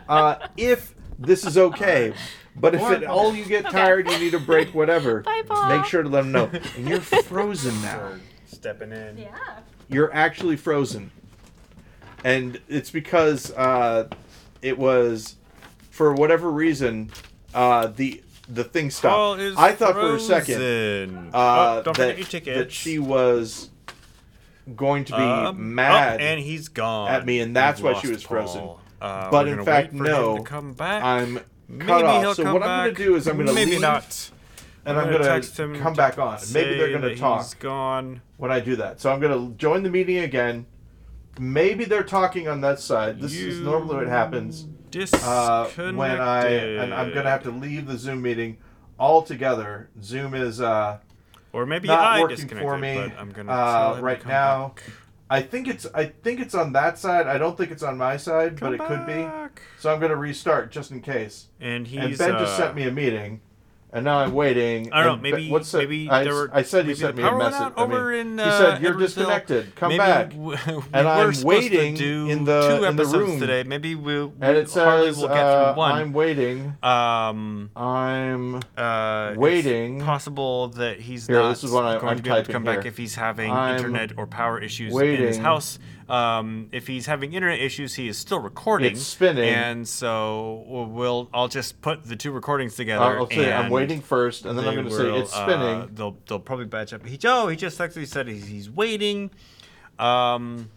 uh, 0.08 0.36
if 0.56 0.92
this 1.20 1.46
is 1.46 1.56
okay. 1.56 2.12
But 2.58 2.74
if 2.74 2.80
Or- 2.80 2.94
at 2.94 3.04
all 3.04 3.34
you 3.34 3.44
get 3.44 3.64
tired, 3.70 4.08
you 4.10 4.18
need 4.18 4.34
a 4.34 4.38
break, 4.40 4.74
whatever. 4.74 5.20
Bye, 5.22 5.38
just 5.40 5.48
Paul. 5.48 5.76
make 5.76 5.84
sure 5.86 6.02
to 6.02 6.08
let 6.08 6.22
them 6.22 6.32
know. 6.32 6.50
And 6.76 6.88
you're 6.88 7.00
frozen 7.00 7.80
now. 7.82 7.98
Or 7.98 8.20
stepping 8.46 8.92
in. 8.92 9.18
Yeah. 9.18 9.28
You're 9.88 10.12
actually 10.12 10.56
frozen, 10.56 11.10
and 12.24 12.60
it's 12.68 12.90
because 12.90 13.52
uh, 13.52 14.08
it 14.62 14.78
was 14.78 15.36
for 15.90 16.12
whatever 16.12 16.50
reason 16.50 17.10
uh, 17.54 17.86
the 17.88 18.22
the 18.48 18.64
thing 18.64 18.86
Paul 18.86 18.90
stopped. 19.36 19.40
is 19.42 19.56
I 19.56 19.72
thought 19.72 19.94
for 19.94 20.16
a 20.16 20.20
second 20.20 20.56
frozen. 20.56 21.30
uh, 21.32 21.76
oh, 21.78 21.82
don't 21.84 21.96
that, 21.98 22.16
your 22.18 22.26
tickets. 22.26 22.58
that 22.58 22.72
she 22.72 22.98
was 22.98 23.70
going 24.74 25.04
to 25.04 25.12
be 25.12 25.22
Um, 25.22 25.74
mad. 25.76 26.20
oh, 26.20 26.24
and 26.24 26.40
he's 26.40 26.68
gone. 26.68 27.08
at 27.10 27.24
me, 27.26 27.38
and 27.40 27.54
that's 27.54 27.80
We've 27.80 27.94
why 27.94 28.00
she 28.00 28.08
lost 28.08 28.14
was 28.16 28.22
frozen. 28.24 28.68
Uh, 29.00 29.30
But 29.30 29.46
in 29.46 29.64
fact, 29.64 29.92
no, 29.92 30.42
come 30.42 30.72
back. 30.72 31.02
I'm 31.04 31.34
Maybe 31.34 31.44
cut 31.78 31.98
he'll 31.98 32.30
off. 32.30 32.36
So 32.36 32.42
come 32.44 32.52
what 32.54 32.60
back. 32.62 32.68
I'm 32.68 32.84
going 32.84 32.94
to 32.94 33.04
do 33.04 33.14
is 33.16 33.26
I'm 33.26 33.36
going 33.36 33.46
to 33.48 33.52
maybe 33.52 33.72
leave, 33.72 33.80
not. 33.80 34.30
and 34.84 34.98
I'm 34.98 35.10
gonna 35.10 35.24
going 35.24 35.42
to 35.42 35.78
come 35.80 35.94
back 35.94 36.18
on. 36.18 36.38
Maybe 36.52 36.74
they're 36.76 36.90
going 36.90 37.02
to 37.02 37.16
talk 37.16 37.58
gone. 37.58 38.22
when 38.36 38.50
I 38.52 38.60
do 38.60 38.76
that. 38.76 39.00
So 39.00 39.12
I'm 39.12 39.20
going 39.20 39.32
to 39.50 39.56
join 39.56 39.82
the 39.82 39.90
meeting 39.90 40.18
again. 40.18 40.66
Maybe 41.38 41.84
they're 41.84 42.02
talking 42.04 42.48
on 42.48 42.60
that 42.62 42.80
side. 42.80 43.20
This 43.20 43.34
is 43.34 43.60
normally 43.60 43.96
what 43.96 44.06
happens 44.08 44.66
uh, 45.22 45.66
when 45.68 46.20
I 46.20 46.46
and 46.48 46.94
I'm 46.94 47.10
going 47.12 47.24
to 47.24 47.30
have 47.30 47.42
to 47.42 47.50
leave 47.50 47.86
the 47.86 47.98
Zoom 47.98 48.22
meeting 48.22 48.56
altogether. 48.98 49.90
Zoom 50.02 50.34
is 50.34 50.60
uh, 50.60 50.98
Or 51.52 51.66
maybe 51.66 51.88
not 51.88 51.98
I 52.00 52.20
working 52.22 52.48
for 52.48 52.78
me 52.78 52.94
but 52.96 53.18
I'm 53.18 53.30
gonna 53.30 53.52
uh, 53.52 53.72
tell 53.82 53.90
him 53.94 53.98
to 53.98 54.04
right 54.04 54.26
now. 54.26 54.68
back. 54.68 54.82
I 55.28 55.42
think 55.42 55.66
it's 55.66 55.86
I 55.94 56.06
think 56.06 56.40
it's 56.40 56.54
on 56.54 56.72
that 56.72 56.98
side. 56.98 57.26
I 57.26 57.38
don't 57.38 57.56
think 57.56 57.70
it's 57.70 57.82
on 57.82 57.98
my 57.98 58.16
side, 58.16 58.60
but 58.60 58.74
it 58.74 58.78
Come 58.78 58.86
could 58.86 59.06
be. 59.06 59.22
back. 59.24 59.62
So 59.78 59.92
I'm 59.92 59.98
going 59.98 60.10
to 60.10 60.16
restart 60.16 60.70
just 60.70 60.90
in 60.92 61.00
case. 61.00 61.46
And 61.60 61.86
he's. 61.86 62.00
and 62.00 62.18
Ben 62.18 62.38
just 62.38 62.54
uh, 62.54 62.56
sent 62.58 62.76
me 62.76 62.84
a 62.84 62.92
meeting, 62.92 63.40
and 63.92 64.04
now 64.04 64.18
I'm 64.18 64.32
waiting. 64.34 64.92
I 64.92 65.02
don't 65.04 65.22
know. 65.22 65.30
Maybe 65.30 65.50
what's 65.50 65.70
the- 65.72 65.78
maybe 65.78 66.10
I, 66.10 66.24
there 66.24 66.34
were. 66.34 66.50
I 66.52 66.62
said 66.62 66.86
he 66.86 66.94
sent 66.94 67.16
me 67.16 67.22
a 67.22 67.36
message. 67.36 67.72
I 67.76 67.86
mean, 67.86 68.14
in. 68.32 68.38
he 68.38 68.44
uh, 68.44 68.58
said 68.58 68.82
you're 68.82 68.94
Edwardsville. 68.94 68.98
disconnected. 68.98 69.74
Come 69.76 69.88
Maybe 69.90 69.98
back. 69.98 70.30
w- 70.30 70.56
we 70.66 70.82
And 70.92 71.08
I'm 71.08 71.32
waiting 71.42 71.94
to 71.94 72.00
do 72.02 72.28
in 72.30 72.44
the- 72.44 72.76
two 72.78 72.84
in 72.84 72.96
the 72.96 73.04
room. 73.06 73.40
today. 73.40 73.62
Maybe 73.62 73.94
we'll. 73.94 74.32
And 74.40 74.56
it 74.56 74.68
says 74.68 75.16
we'll 75.18 75.28
get 75.28 75.38
uh, 75.38 75.72
through 75.72 75.78
one. 75.78 75.92
I'm 75.92 76.12
waiting. 76.12 76.76
Um, 76.82 77.70
I'm 77.76 78.56
uh, 78.76 79.28
it's 79.30 79.38
Waiting. 79.38 80.00
possible 80.00 80.68
that 80.68 81.00
he's 81.00 81.26
Here, 81.26 81.36
not 81.36 81.50
this 81.50 81.64
is 81.64 81.70
what 81.70 81.84
I- 81.84 81.94
going 81.98 82.08
I'm 82.08 82.16
to 82.18 82.22
be 82.22 82.30
able 82.30 82.42
to 82.44 82.52
come 82.52 82.64
back 82.64 82.84
if 82.86 82.96
he's 82.96 83.14
having 83.14 83.50
I'm 83.50 83.76
internet 83.76 84.12
or 84.16 84.26
power 84.26 84.60
issues 84.60 84.94
in 84.94 85.16
his 85.16 85.38
house. 85.38 85.78
Um, 86.08 86.68
if 86.70 86.86
he's 86.86 87.06
having 87.06 87.32
internet 87.32 87.58
issues, 87.58 87.94
he 87.94 88.06
is 88.06 88.16
still 88.16 88.38
recording. 88.38 88.92
It's 88.92 89.02
spinning. 89.02 89.48
and 89.48 89.88
so 89.88 90.64
we'll, 90.68 90.86
we'll 90.86 91.30
I'll 91.34 91.48
just 91.48 91.80
put 91.80 92.04
the 92.04 92.14
two 92.14 92.30
recordings 92.30 92.76
together. 92.76 93.04
I'll 93.04 93.28
say 93.28 93.52
I'm 93.52 93.70
waiting 93.70 94.00
first, 94.00 94.44
and 94.44 94.56
then 94.56 94.68
I'm 94.68 94.74
going 94.74 94.86
to 94.86 94.92
say 94.94 95.10
will, 95.10 95.22
it's 95.22 95.32
spinning. 95.32 95.58
Uh, 95.58 95.88
they'll 95.92 96.16
they'll 96.28 96.38
probably 96.38 96.66
batch 96.66 96.92
up. 96.92 97.04
He 97.04 97.18
oh 97.24 97.48
he 97.48 97.56
just 97.56 97.80
actually 97.80 98.06
said 98.06 98.28
he's, 98.28 98.46
he's 98.46 98.70
waiting. 98.70 99.30
Um, 99.98 100.70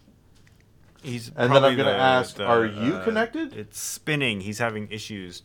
he's 1.04 1.32
And 1.36 1.54
then 1.54 1.64
I'm 1.64 1.78
gonna 1.78 1.92
ask, 1.92 2.36
the, 2.38 2.46
are 2.46 2.66
you 2.66 2.96
uh, 2.96 3.04
connected? 3.04 3.54
It's 3.54 3.80
spinning. 3.80 4.42
He's 4.42 4.58
having 4.58 4.90
issues. 4.92 5.44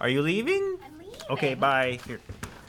Are 0.00 0.08
you 0.08 0.22
leaving? 0.22 0.78
I'm 0.84 0.98
leaving. 0.98 1.20
Okay, 1.30 1.54
bye. 1.54 1.98
Here. 2.06 2.20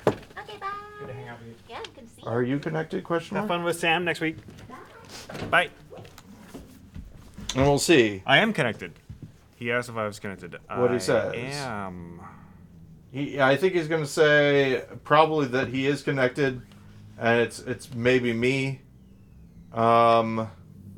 Okay, 0.07 0.57
bye. 0.59 0.71
Good 0.99 1.07
to 1.09 1.13
hang 1.13 1.27
out 1.27 1.39
with 1.39 1.49
you. 1.49 1.55
Yeah, 1.69 1.83
good 1.93 2.07
to 2.07 2.15
see 2.15 2.21
you. 2.23 2.27
Are 2.27 2.41
you 2.41 2.57
connected? 2.57 3.03
Question 3.03 3.37
Have 3.37 3.47
fun 3.47 3.63
with 3.63 3.79
Sam 3.79 4.03
next 4.03 4.21
week. 4.21 4.37
Bye. 5.51 5.69
And 7.55 7.63
we'll 7.65 7.79
see. 7.79 8.21
I 8.25 8.39
am 8.39 8.51
connected. 8.53 8.91
He 9.55 9.71
asked 9.71 9.89
if 9.89 9.95
I 9.95 10.05
was 10.05 10.19
connected. 10.19 10.57
What 10.75 10.89
he 10.91 10.95
I 10.97 10.99
says. 10.99 11.33
am. 11.35 12.19
He, 13.11 13.39
I 13.41 13.55
think 13.55 13.73
he's 13.73 13.87
going 13.87 14.01
to 14.03 14.07
say 14.09 14.83
probably 15.05 15.47
that 15.47 15.69
he 15.69 15.87
is 15.87 16.03
connected, 16.03 16.61
and 17.17 17.39
it's 17.39 17.59
it's 17.59 17.93
maybe 17.93 18.33
me. 18.33 18.81
Um, 19.73 20.49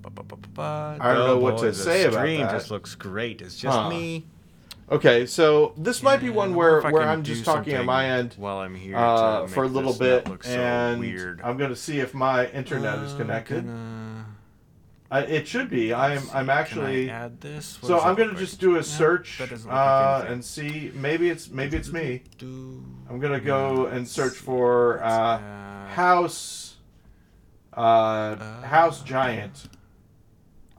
I 0.04 1.14
don't 1.14 1.28
know 1.28 1.38
what 1.38 1.60
to 1.60 1.74
say 1.74 2.04
about 2.06 2.14
stream 2.22 2.42
that. 2.42 2.52
just 2.52 2.72
looks 2.72 2.96
great. 2.96 3.42
It's 3.42 3.56
just 3.58 3.78
Huh. 3.78 3.90
me. 3.90 4.26
okay, 4.90 5.26
so 5.28 5.74
this 5.78 6.02
might 6.02 6.18
be 6.22 6.28
And 6.28 6.36
one 6.36 6.56
where 6.56 6.80
if 6.80 6.86
I 6.86 6.92
where 6.92 7.02
can 7.04 7.10
I'm 7.10 7.22
do 7.22 7.34
just 7.34 7.46
talking 7.46 7.74
on 7.74 7.80
something 7.80 7.86
my 7.86 8.10
end 8.10 8.34
while 8.38 8.58
I'm 8.60 8.74
here 8.76 8.98
uh, 8.98 9.46
for 9.48 9.64
a 9.64 9.68
make 9.68 9.76
little 9.76 9.92
this 9.94 10.00
bit, 10.24 10.28
look 10.30 10.44
so 10.44 10.52
and 10.52 11.00
weird. 11.00 11.42
I'm 11.44 11.58
going 11.58 11.70
to 11.70 11.76
see 11.76 12.00
if 12.00 12.14
my 12.16 12.48
internet 12.48 13.00
is 13.00 13.14
Uh, 13.14 13.18
connected. 13.18 13.66
gonna- 13.68 14.26
I, 15.10 15.22
it 15.22 15.48
should 15.48 15.70
be. 15.70 15.94
I'm 15.94 16.22
I'm 16.34 16.50
actually. 16.50 17.10
Add 17.10 17.40
this? 17.40 17.82
What 17.82 17.88
So 17.88 18.00
I'm 18.00 18.16
gonna 18.16 18.36
just 18.36 18.60
do 18.60 18.76
a 18.76 18.84
search 18.84 19.38
that 19.38 19.50
doesn't 19.50 19.68
look 19.70 19.74
like 19.74 20.26
uh, 20.26 20.26
and 20.28 20.44
see. 20.44 20.92
Maybe 20.94 21.30
it's 21.30 21.50
maybe 21.50 21.78
it's 21.78 21.92
me. 21.92 22.24
I'm 22.42 23.20
gonna 23.20 23.40
go 23.40 23.86
and 23.86 24.08
search 24.08 24.34
for 24.34 25.02
uh, 25.04 25.38
house 25.88 26.76
uh, 27.74 28.36
house 28.64 29.02
giant. 29.02 29.70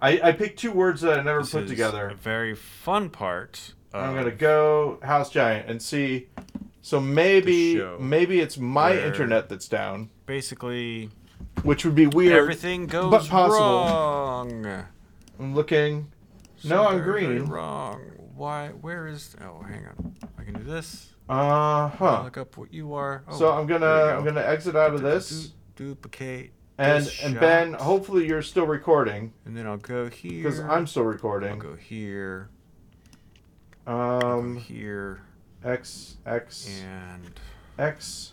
I 0.01 0.21
I 0.23 0.33
picked 0.33 0.59
two 0.59 0.73
words 0.73 1.01
that 1.01 1.19
I 1.19 1.23
never 1.23 1.41
this 1.41 1.53
put 1.53 1.65
is 1.65 1.71
together. 1.71 2.09
A 2.09 2.15
very 2.15 2.55
fun 2.55 3.09
part. 3.09 3.73
I'm 3.95 4.15
gonna 4.15 4.31
go 4.31 4.99
house 5.03 5.31
giant 5.31 5.71
and 5.71 5.81
see. 5.81 6.29
So 6.83 7.01
maybe 7.01 7.83
maybe 7.99 8.41
it's 8.41 8.59
my 8.59 8.97
internet 8.97 9.49
that's 9.49 9.69
down, 9.69 10.11
Basically, 10.27 11.11
which 11.63 11.85
would 11.85 11.95
be 11.95 12.07
weird. 12.07 12.37
everything 12.37 12.87
goes 12.87 13.11
but 13.11 13.27
possible. 13.29 13.59
wrong. 13.61 14.85
I'm 15.39 15.55
looking. 15.55 16.11
No, 16.65 16.87
I'm 16.89 17.03
green. 17.03 17.45
wrong. 17.45 18.01
Why? 18.35 18.69
Where 18.69 19.07
is? 19.07 19.35
Oh, 19.41 19.63
hang 19.63 19.87
on. 19.87 20.15
I 20.39 20.43
can 20.45 20.55
do 20.55 20.63
this. 20.65 21.13
Uh 21.29 21.89
huh. 21.89 22.23
Look 22.25 22.39
up 22.39 22.57
what 22.57 22.73
you 22.73 22.95
are. 22.95 23.23
Oh, 23.29 23.39
So 23.39 23.53
I'm 23.53 23.67
gonna 23.67 23.87
you 23.87 24.11
I'm 24.11 24.25
gonna 24.25 24.41
exit 24.43 24.75
out 24.77 24.95
of 24.95 25.03
this. 25.03 25.53
Duplicate. 25.77 26.53
And 26.79 26.99
and 27.23 27.35
shot, 27.35 27.41
Ben, 27.41 27.73
hopefully 27.75 28.27
you're 28.27 28.41
still 28.43 28.67
recording 28.67 29.33
And 29.45 29.57
then 29.57 29.67
I'll 29.67 29.77
go 29.79 30.09
here. 30.09 30.43
because 30.45 30.61
I'm 30.61 30.87
still 30.87 31.03
recording. 31.03 31.51
I'll 31.53 31.59
go 31.59 31.75
here. 31.77 32.49
Go 33.85 33.93
Um, 33.93 34.57
here 34.57 35.23
X 35.65 36.17
X 36.25 36.81
and 36.83 37.33
X. 37.79 38.33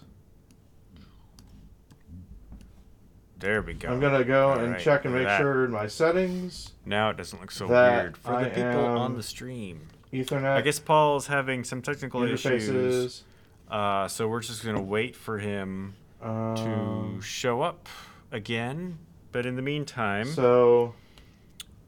there 3.40 3.62
we 3.62 3.74
go. 3.74 3.90
I'm 3.90 4.00
gonna 4.00 4.24
go 4.24 4.52
All 4.52 4.60
and 4.60 4.74
right, 4.74 4.82
check 4.82 5.06
and 5.06 5.14
make 5.14 5.26
that. 5.26 5.40
sure 5.40 5.66
in 5.66 5.72
my 5.72 5.88
settings. 5.88 6.72
Now 6.86 7.10
it 7.10 7.18
doesn't 7.18 7.40
look 7.42 7.52
so 7.52 7.68
that 7.68 8.04
weird 8.04 8.18
for 8.18 8.32
the 8.32 8.38
I 8.48 8.50
people 8.50 8.86
on 8.86 9.16
the 9.16 9.24
stream. 9.24 9.88
Ethernet. 10.14 10.56
I 10.56 10.62
guess 10.62 10.80
Paul's 10.80 11.28
having 11.28 11.64
some 11.64 11.82
technical 11.82 12.24
issues. 12.24 13.24
Uh, 13.70 14.08
so 14.08 14.28
we're 14.28 14.42
just 14.42 14.64
gonna 14.64 14.82
wait 14.82 15.16
for 15.16 15.40
him 15.40 15.96
to 16.22 16.28
Um, 16.30 17.22
show 17.22 17.62
up 17.62 17.88
again. 18.32 19.00
But 19.32 19.46
in 19.46 19.56
the 19.58 19.62
meantime, 19.62 20.26
so 20.28 20.94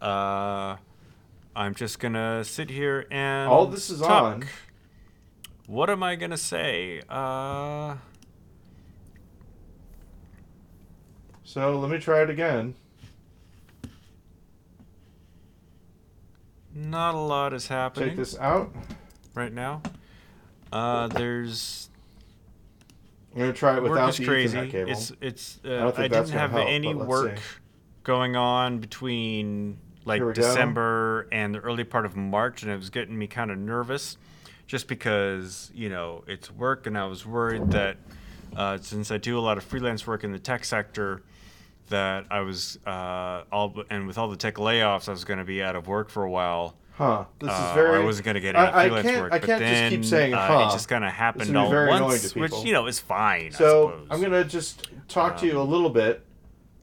uh, 0.01 0.75
I'm 1.55 1.73
just 1.75 1.99
gonna 1.99 2.43
sit 2.43 2.69
here 2.69 3.05
and 3.10 3.49
All 3.49 3.65
this 3.67 3.89
is 3.89 4.01
talk. 4.01 4.10
on. 4.33 4.45
What 5.65 5.89
am 5.89 6.03
I 6.03 6.15
gonna 6.15 6.38
say? 6.38 7.01
Uh, 7.07 7.95
so 11.47 11.79
let 11.79 11.89
me 11.89 11.97
try 11.97 12.21
it 12.23 12.29
again. 12.29 12.75
not 16.75 17.15
a 17.15 17.17
lot 17.17 17.53
is 17.53 17.67
happening 17.67 18.10
Take 18.10 18.17
this 18.17 18.38
out. 18.38 18.75
right 19.33 19.51
now. 19.51 19.81
Uh, 20.71 21.07
there's 21.07 21.89
I'm 23.33 23.39
gonna 23.39 23.53
try 23.53 23.77
it 23.77 23.83
without 23.83 24.13
the 24.13 24.25
crazy. 24.25 24.57
Ethernet 24.57 24.71
cable. 24.71 24.91
It's 24.91 25.12
it's. 25.21 25.60
Uh, 25.65 25.91
I, 25.95 26.07
that's 26.07 26.29
didn't 26.29 26.39
have 26.39 26.51
help, 26.51 26.67
any 26.67 26.93
work 26.93 27.38
see. 27.38 27.43
going 28.03 28.36
on 28.36 28.79
between 28.79 29.77
like 30.05 30.21
we 30.21 30.27
go. 30.27 30.33
December 30.33 31.27
and 31.31 31.55
the 31.55 31.60
early 31.60 31.86
part 31.86 32.05
of 32.05 32.17
March, 32.17 32.62
and 32.62 32.71
it 32.71 32.75
was 32.75 32.89
getting 32.89 33.17
me 33.17 33.27
kind 33.27 33.49
of 33.49 33.57
nervous, 33.57 34.17
just 34.67 34.88
because 34.88 35.71
you 35.73 35.88
know 35.88 36.25
it's 36.27 36.51
work, 36.51 36.86
and 36.86 36.97
I 36.97 37.05
was 37.05 37.25
worried 37.25 37.71
that 37.71 37.97
uh, 38.55 38.77
since 38.77 39.10
I 39.10 39.17
do 39.17 39.39
a 39.39 39.41
lot 39.41 39.57
of 39.57 39.63
freelance 39.63 40.05
work 40.05 40.23
in 40.23 40.31
the 40.31 40.39
tech 40.39 40.65
sector, 40.65 41.21
that 41.88 42.26
I 42.30 42.41
was 42.41 42.78
uh, 42.86 43.43
all 43.52 43.73
and 43.89 44.08
with 44.08 44.17
all 44.17 44.30
the 44.30 44.36
tech 44.38 44.56
layoffs, 44.56 45.08
I 45.08 45.12
was 45.12 45.23
going 45.26 45.39
to 45.39 45.45
be 45.45 45.62
out 45.63 45.76
of 45.76 45.88
work 45.88 46.10
for 46.10 46.23
a 46.23 46.30
while. 46.30 46.76
Huh. 46.93 47.26
This 47.39 47.50
Uh, 47.52 47.54
is 47.69 47.73
very. 47.76 48.02
I 48.02 48.06
wasn't 48.06 48.26
going 48.26 48.36
to 48.36 48.41
get 48.41 48.56
any 48.56 48.65
I- 48.67 48.80
I 48.80 48.88
freelance 48.88 49.08
can't- 49.08 49.21
work. 49.21 49.34
I 49.34 49.39
but 49.39 49.45
can't 49.47 49.62
just 49.62 49.71
then, 49.73 49.91
keep 49.91 50.06
saying, 50.06 50.34
uh, 50.34 50.47
huh. 50.47 50.67
It 50.67 50.71
just 50.73 50.89
kind 50.89 51.06
of 51.06 51.12
happened 51.12 51.56
all 51.56 51.69
very 51.69 51.89
annoying 51.91 52.04
once, 52.04 52.32
to 52.32 52.39
which 52.39 52.54
you 52.65 52.73
know 52.73 52.88
is 52.88 53.00
fine. 53.00 53.52
So 53.52 53.91
suppose. 53.91 54.08
I'm 54.10 54.21
gonna 54.21 54.43
just 54.43 54.89
talk 55.08 55.38
to 55.38 55.45
you 55.45 55.60
a 55.60 55.63
little 55.63 55.89
bit. 55.91 56.23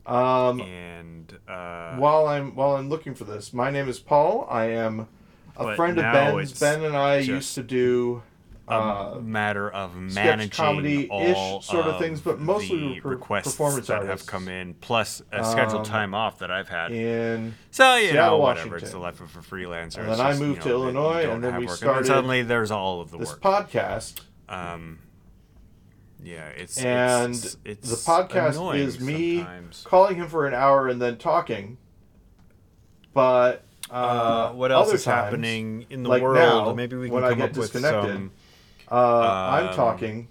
Um, 0.06 0.60
and 0.60 1.36
uh, 1.48 1.96
while 1.96 2.26
I'm 2.26 2.54
while 2.54 2.76
I'm 2.76 2.88
looking 2.88 3.14
for 3.14 3.24
this, 3.24 3.52
my 3.52 3.70
name 3.70 3.88
is 3.88 3.98
Paul. 3.98 4.46
I 4.50 4.66
am 4.66 5.08
a 5.56 5.74
friend 5.76 5.98
of 5.98 6.04
Ben's. 6.12 6.58
Ben 6.60 6.84
and 6.84 6.96
I 6.96 7.18
just 7.20 7.28
used 7.28 7.54
to 7.56 7.62
do 7.62 8.22
a 8.66 8.72
uh, 8.72 9.20
matter 9.22 9.70
of 9.70 9.94
managing 9.94 10.48
comedy-ish 10.48 11.36
all 11.36 11.60
sort 11.60 11.84
of 11.86 11.98
things, 11.98 12.20
but 12.22 12.40
mostly 12.40 12.78
the 12.80 12.86
we 12.94 13.00
per- 13.00 13.08
requests 13.10 13.44
performance 13.44 13.88
that 13.88 13.98
artists. 13.98 14.22
have 14.22 14.30
come 14.32 14.48
in, 14.48 14.72
plus 14.74 15.20
a 15.32 15.44
scheduled 15.44 15.80
Um, 15.80 15.84
time 15.84 16.14
off 16.14 16.38
that 16.38 16.50
I've 16.50 16.68
had. 16.70 16.90
in 16.92 17.54
so 17.70 17.96
you 17.96 18.10
Seattle, 18.12 18.38
know, 18.38 18.42
whatever. 18.42 18.70
Washington. 18.70 18.82
It's 18.84 18.92
the 18.92 18.98
life 18.98 19.20
of 19.20 19.36
a 19.36 19.40
freelancer. 19.40 19.98
And 19.98 20.08
then 20.12 20.20
I 20.20 20.30
just, 20.30 20.40
you 20.40 20.46
moved 20.46 20.62
to 20.62 20.68
know, 20.70 20.76
you 20.76 20.82
Illinois, 20.84 21.30
and 21.30 21.44
then 21.44 21.56
we 21.58 21.66
work. 21.66 21.76
started 21.76 22.06
suddenly 22.06 22.42
there's 22.42 22.70
all 22.70 23.02
of 23.02 23.10
the 23.10 23.18
this 23.18 23.30
work. 23.32 23.40
podcast. 23.42 24.20
um, 24.48 24.98
yeah, 26.22 26.46
it's 26.56 26.78
and 26.82 27.34
it's, 27.34 27.58
it's 27.66 27.90
the 27.90 28.10
podcast 28.10 28.76
is 28.78 28.98
me 28.98 29.36
sometimes. 29.38 29.82
calling 29.86 30.16
him 30.16 30.26
for 30.28 30.46
an 30.46 30.54
hour 30.54 30.88
and 30.88 31.02
then 31.02 31.18
talking. 31.18 31.76
But 33.12 33.62
uh, 33.90 33.94
Uh, 33.94 34.52
what 34.52 34.72
else 34.72 34.92
is 34.92 35.04
times, 35.04 35.24
happening 35.24 35.84
in 35.90 36.02
the 36.02 36.08
like 36.08 36.22
world? 36.22 36.36
now, 36.68 36.72
Maybe 36.72 36.96
we 36.96 37.06
can 37.08 37.14
when 37.14 37.24
I 37.24 37.30
come 37.30 37.38
get 37.40 37.50
up 37.50 37.56
with 37.58 37.72
disconnected, 37.72 38.12
some. 38.14 38.30
Uh, 38.94 39.48
I'm 39.50 39.68
um, 39.68 39.74
talking, 39.74 40.28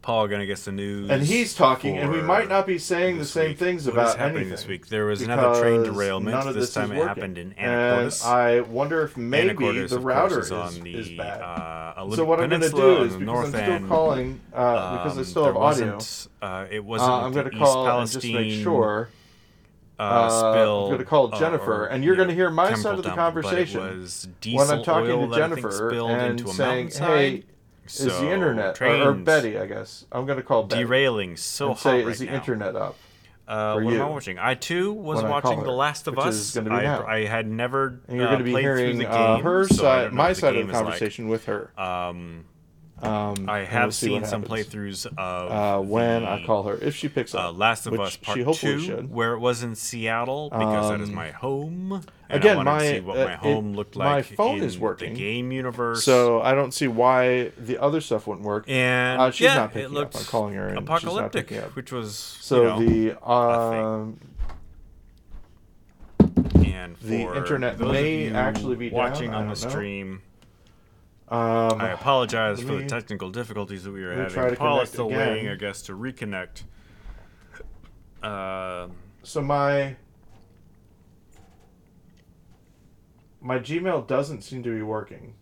Paul 0.00 0.26
gonna 0.26 0.46
get 0.46 0.58
the 0.58 0.72
news, 0.72 1.10
and 1.10 1.22
he's 1.22 1.54
talking, 1.54 1.98
and 1.98 2.10
we 2.10 2.22
might 2.22 2.48
not 2.48 2.66
be 2.66 2.78
saying 2.78 3.18
the 3.18 3.24
same 3.24 3.50
week. 3.50 3.58
things 3.58 3.84
What 3.84 3.92
about 3.92 4.08
is 4.08 4.14
happening 4.14 4.36
anything. 4.36 4.50
this 4.50 4.66
week? 4.66 4.86
There 4.88 5.04
was 5.04 5.20
another 5.22 5.60
train 5.60 5.82
derailment. 5.82 6.44
This, 6.46 6.54
this 6.54 6.74
time 6.74 6.90
it 6.90 6.96
working. 6.96 7.08
happened 7.08 7.38
in 7.38 7.52
And 7.52 8.08
Anacortes. 8.10 8.24
I 8.24 8.60
wonder 8.62 9.02
if 9.02 9.16
maybe 9.16 9.54
Anacortes, 9.54 9.90
the 9.90 9.98
router 10.00 10.40
is, 10.40 10.50
on 10.50 10.80
the 10.80 10.94
is 10.94 11.10
bad. 11.10 11.40
uh, 11.42 12.10
so 12.16 12.24
what 12.24 12.40
I'm 12.40 12.48
going 12.48 12.62
to 12.62 12.70
do 12.70 13.02
is 13.04 13.14
because 13.16 13.54
I'm 13.54 13.62
still 13.62 13.88
calling 13.88 14.40
uh, 14.54 14.96
because 14.96 15.18
I 15.18 15.20
um, 15.20 15.24
still 15.26 15.44
have 15.44 15.56
audio. 15.56 15.98
Uh, 16.40 16.66
it 16.70 16.78
Uh, 16.78 16.82
wasn't 16.82 17.10
I'm 17.12 17.32
going 17.32 17.50
to 17.50 17.56
call 17.58 18.00
and 18.00 18.10
just 18.10 18.24
make 18.24 18.62
sure. 18.62 19.08
Uh, 19.98 20.02
Uh, 20.02 20.28
spill, 20.30 20.86
I'm 20.86 20.90
gonna 20.92 21.04
call 21.04 21.32
uh, 21.32 21.38
Jennifer, 21.38 21.84
or, 21.84 21.86
and 21.86 22.02
you're 22.02 22.14
you 22.14 22.18
know, 22.18 22.24
gonna 22.24 22.34
hear 22.34 22.50
my 22.50 22.74
side 22.74 22.92
of 22.92 22.96
the 22.96 23.02
dump, 23.10 23.16
conversation 23.16 23.80
when 23.80 24.68
I'm 24.70 24.82
talking 24.82 25.10
to 25.10 25.28
that 25.28 25.42
I 25.42 25.48
think 25.48 25.62
Jennifer 25.62 25.90
and 26.08 26.40
into 26.40 26.48
a 26.50 26.54
saying, 26.54 26.86
mountainside. 26.86 27.44
"Hey, 27.86 28.06
is 28.06 28.18
the 28.18 28.30
internet 28.30 28.80
or, 28.80 29.10
or 29.10 29.12
Betty? 29.14 29.58
I 29.58 29.66
guess 29.66 30.04
I'm 30.12 30.26
going 30.26 30.38
to 30.38 30.42
call 30.42 30.64
Betty 30.64 30.82
derailing 30.84 31.36
so 31.36 31.68
and 31.68 31.74
hot 31.74 31.82
say, 31.82 32.04
right 32.04 32.12
"Is 32.12 32.18
the 32.18 32.26
now. 32.26 32.34
internet 32.34 32.76
up?" 32.76 32.96
Uh, 33.46 33.80
what 33.80 33.92
am 33.92 34.00
I 34.00 34.08
watching? 34.08 34.38
I 34.38 34.54
too 34.54 34.92
was 34.92 35.20
when 35.20 35.30
watching 35.30 35.62
The 35.62 35.72
Last 35.72 36.06
of 36.06 36.18
Us. 36.18 36.56
I. 36.56 37.04
I 37.04 37.24
had 37.26 37.48
never 37.48 38.00
And 38.06 38.16
you're 38.16 38.26
uh, 38.26 38.30
going 38.30 38.38
to 38.38 38.44
be 38.44 38.52
played 38.52 38.62
through 38.64 38.76
hearing 38.76 38.98
the 38.98 39.10
uh, 39.10 39.36
game, 39.36 39.44
her 39.44 39.66
so 39.66 39.74
side, 39.74 40.12
my 40.12 40.32
side 40.32 40.56
of 40.56 40.66
the 40.66 40.70
is 40.70 40.74
like. 40.74 40.84
conversation 40.84 41.28
with 41.28 41.46
her. 41.46 41.72
Um, 41.78 42.44
Um, 43.02 43.48
I 43.50 43.64
have 43.64 43.86
we'll 43.86 43.92
see 43.92 44.06
seen 44.06 44.24
some 44.24 44.44
playthroughs 44.44 45.06
of 45.06 45.18
uh, 45.18 45.82
when 45.84 46.22
the, 46.22 46.30
I 46.30 46.44
call 46.46 46.62
her 46.64 46.74
if 46.80 46.94
she 46.94 47.08
picks 47.08 47.34
uh, 47.34 47.48
up. 47.50 47.58
Last 47.58 47.86
of 47.86 47.98
Us 47.98 48.16
Part 48.16 48.38
Two, 48.54 48.78
should. 48.80 49.10
where 49.12 49.32
it 49.34 49.40
was 49.40 49.64
in 49.64 49.74
Seattle 49.74 50.50
because 50.50 50.88
that 50.90 51.00
is 51.00 51.08
Um, 51.08 51.14
my 51.16 51.30
home. 51.32 52.02
Again, 52.30 52.58
I 52.58 52.62
my- 52.62 52.78
to 52.78 52.88
see 52.94 53.00
what 53.00 53.18
uh, 53.18 53.24
my 53.24 53.32
it- 53.32 53.38
home 53.40 53.74
looked 53.74 53.96
my 53.96 54.22
phone 54.22 54.58
in 54.58 54.64
is 54.64 54.78
working. 54.78 55.14
the 55.14 55.18
game 55.18 55.50
universe. 55.50 56.04
So 56.04 56.40
I 56.42 56.54
don't 56.54 56.72
see 56.72 56.86
why 56.86 57.50
the 57.58 57.78
other 57.78 58.00
stuff 58.00 58.26
wouldn't 58.28 58.46
work. 58.46 58.64
and 58.68 59.20
uh, 59.20 59.30
she's 59.32 59.46
yeah, 59.46 59.54
not 59.56 59.72
picking 59.72 59.96
it 59.96 60.00
up. 60.00 60.14
I'm 60.16 60.24
calling 60.24 60.54
her 60.54 60.68
and 60.68 60.78
she's 60.78 60.88
not 60.88 61.02
apocalyptic, 61.02 61.50
which 61.74 61.90
was 61.90 62.14
So 62.14 62.78
you 62.78 62.86
know, 62.86 63.14
the 63.14 63.28
um, 63.30 64.18
and 66.64 66.96
for 66.96 67.06
the 67.06 67.36
internet 67.36 67.78
may 67.80 68.32
actually 68.32 68.76
be 68.76 68.90
watching 68.90 69.34
I 69.34 69.38
on 69.38 69.48
the 69.48 69.56
stream. 69.56 70.22
Um, 71.32 71.80
I 71.80 71.92
apologize 71.92 72.60
for 72.60 72.76
the 72.76 72.86
technical 72.86 73.30
difficulties 73.30 73.84
that 73.84 73.92
we 73.92 74.04
were 74.04 74.14
let 74.14 74.28
me 74.28 74.34
try 74.34 74.42
having. 74.44 74.58
Paul 74.58 74.80
is 74.82 74.90
still 74.90 75.06
again. 75.06 75.18
waiting, 75.18 75.48
I 75.48 75.54
guess, 75.54 75.80
to 75.82 75.96
reconnect. 75.96 76.64
Uh, 78.22 78.88
so 79.22 79.40
my 79.40 79.96
my 83.40 83.58
Gmail 83.58 84.06
doesn't 84.06 84.42
seem 84.42 84.62
to 84.62 84.70
be 84.74 84.82
working. 84.82 85.34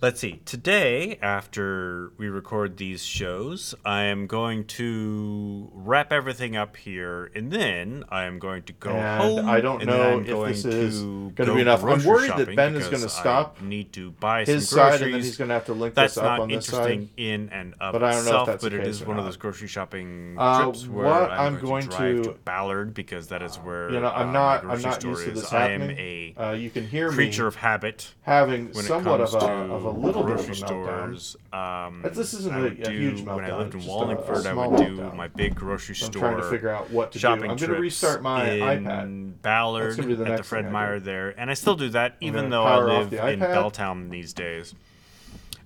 Let's 0.00 0.20
see. 0.20 0.40
Today, 0.44 1.18
after 1.20 2.12
we 2.18 2.28
record 2.28 2.76
these 2.76 3.04
shows, 3.04 3.74
I 3.84 4.04
am 4.04 4.26
going 4.26 4.64
to 4.66 5.68
wrap 5.72 6.12
everything 6.12 6.56
up 6.56 6.76
here, 6.76 7.30
and 7.34 7.50
then 7.50 8.04
I 8.08 8.24
am 8.24 8.38
going 8.38 8.62
to 8.64 8.72
go 8.74 8.90
And 8.90 9.22
home. 9.22 9.48
I 9.48 9.60
don't 9.60 9.84
know 9.84 10.18
if 10.20 10.26
this 10.26 10.64
is 10.64 11.02
gonna 11.34 11.54
be 11.54 11.60
enough. 11.62 11.82
I'm 11.84 12.04
worried 12.04 12.32
that 12.36 12.54
Ben 12.54 12.76
is 12.76 12.88
gonna 12.88 13.08
stop 13.08 13.58
I 13.60 13.64
need 13.64 13.92
to 13.94 14.10
buy 14.12 14.44
His 14.44 14.68
some 14.68 14.78
side, 14.78 14.88
groceries. 14.90 15.02
and 15.02 15.14
then 15.14 15.20
he's 15.22 15.36
going 15.36 15.48
to 15.48 15.54
have 15.54 15.66
to 15.66 15.72
link 15.72 15.94
That's 15.94 16.14
this 16.14 16.18
up 16.18 16.24
not 16.24 16.40
on 16.40 16.48
this 16.48 16.68
interesting 16.68 17.10
in 17.16 17.48
and 17.50 17.74
of 17.80 17.92
But 17.92 18.04
I 18.04 18.12
don't 18.12 18.16
know 18.16 18.18
if 18.20 18.26
itself, 18.26 18.46
that's 18.46 18.62
but 18.64 18.72
it 18.72 18.86
is 18.86 19.04
one 19.04 19.18
of 19.18 19.24
those 19.24 19.36
grocery 19.36 19.68
shopping 19.68 20.36
Uh, 20.38 20.62
trips 20.64 20.86
where 20.86 21.06
what 21.06 21.30
I'm, 21.30 21.54
I'm 21.56 21.60
going, 21.60 21.68
going 21.68 21.82
to 21.88 21.88
drive 21.96 22.16
to- 22.16 22.22
to 22.24 22.38
Ballard 22.44 22.94
because 22.94 23.28
that 23.28 23.42
is 23.42 23.56
where 23.56 23.90
You 23.90 24.00
know, 24.00 24.10
I'm 24.10 24.28
uh, 24.28 24.32
not. 24.32 24.60
I'm 24.62 24.66
grocery 24.68 24.84
not 24.84 25.00
store 25.00 25.10
used 25.12 25.24
to 25.24 25.30
is. 25.32 25.40
this 25.42 25.52
I 25.52 25.68
am 25.70 25.82
a 25.90 26.34
uh, 26.36 26.52
you 26.52 26.70
can 26.70 26.86
hear 26.86 27.10
creature 27.10 27.46
of 27.46 27.56
habit 27.56 28.14
having 28.22 28.66
when 28.68 28.84
it 28.84 28.88
somewhat 28.88 29.18
comes 29.18 29.34
of 29.34 29.84
a 29.84 29.87
a 29.88 29.92
little 29.98 30.22
bit 30.22 30.32
of 30.34 30.40
a 30.40 30.44
grocery 30.44 30.54
stores. 30.56 31.36
Um, 31.52 32.02
this 32.12 32.34
isn't 32.34 32.54
I 32.54 32.58
a- 32.58 32.62
would 32.62 32.72
a 32.80 32.84
do, 32.84 32.90
huge 32.90 33.20
When 33.22 33.44
I 33.44 33.48
meltdown, 33.50 33.58
lived 33.58 33.74
in 33.74 33.80
it's 33.80 33.86
just 33.86 33.88
a- 33.88 33.90
a 33.90 34.06
Wallingford, 34.06 34.46
I 34.46 34.52
small 34.52 34.70
would 34.70 34.78
do 34.86 34.96
meltdown. 34.98 35.14
my 35.16 35.28
big 35.28 35.54
grocery 35.54 35.96
I'm 36.02 36.12
store. 36.12 36.20
trying 36.22 36.36
to 36.38 36.42
figure 36.50 36.68
out 36.70 36.90
what 36.90 37.12
to 37.12 37.18
do. 37.18 37.20
shopping 37.20 37.42
I'm 37.42 37.48
going 37.48 37.58
to 37.58 37.66
trips 37.66 37.80
restart 37.80 38.22
my 38.22 38.50
in 38.50 38.84
iPad. 38.84 39.42
Ballard 39.42 39.96
gonna 39.96 40.08
be 40.08 40.14
the 40.14 40.22
at 40.24 40.28
the 40.28 40.34
next 40.36 40.48
Fred 40.48 40.64
thing 40.64 40.68
I 40.68 40.72
Meyer 40.72 40.98
do. 40.98 41.04
there, 41.04 41.34
and 41.40 41.50
I 41.50 41.54
still 41.54 41.74
do 41.76 41.88
that 41.90 42.16
even 42.20 42.44
gonna 42.44 42.50
though 42.50 42.64
I 42.64 42.70
power 42.70 42.90
off 42.90 42.98
live 42.98 43.10
the 43.10 43.28
in 43.28 43.40
iPad. 43.40 43.54
Belltown 43.54 44.10
these 44.10 44.32
days. 44.32 44.74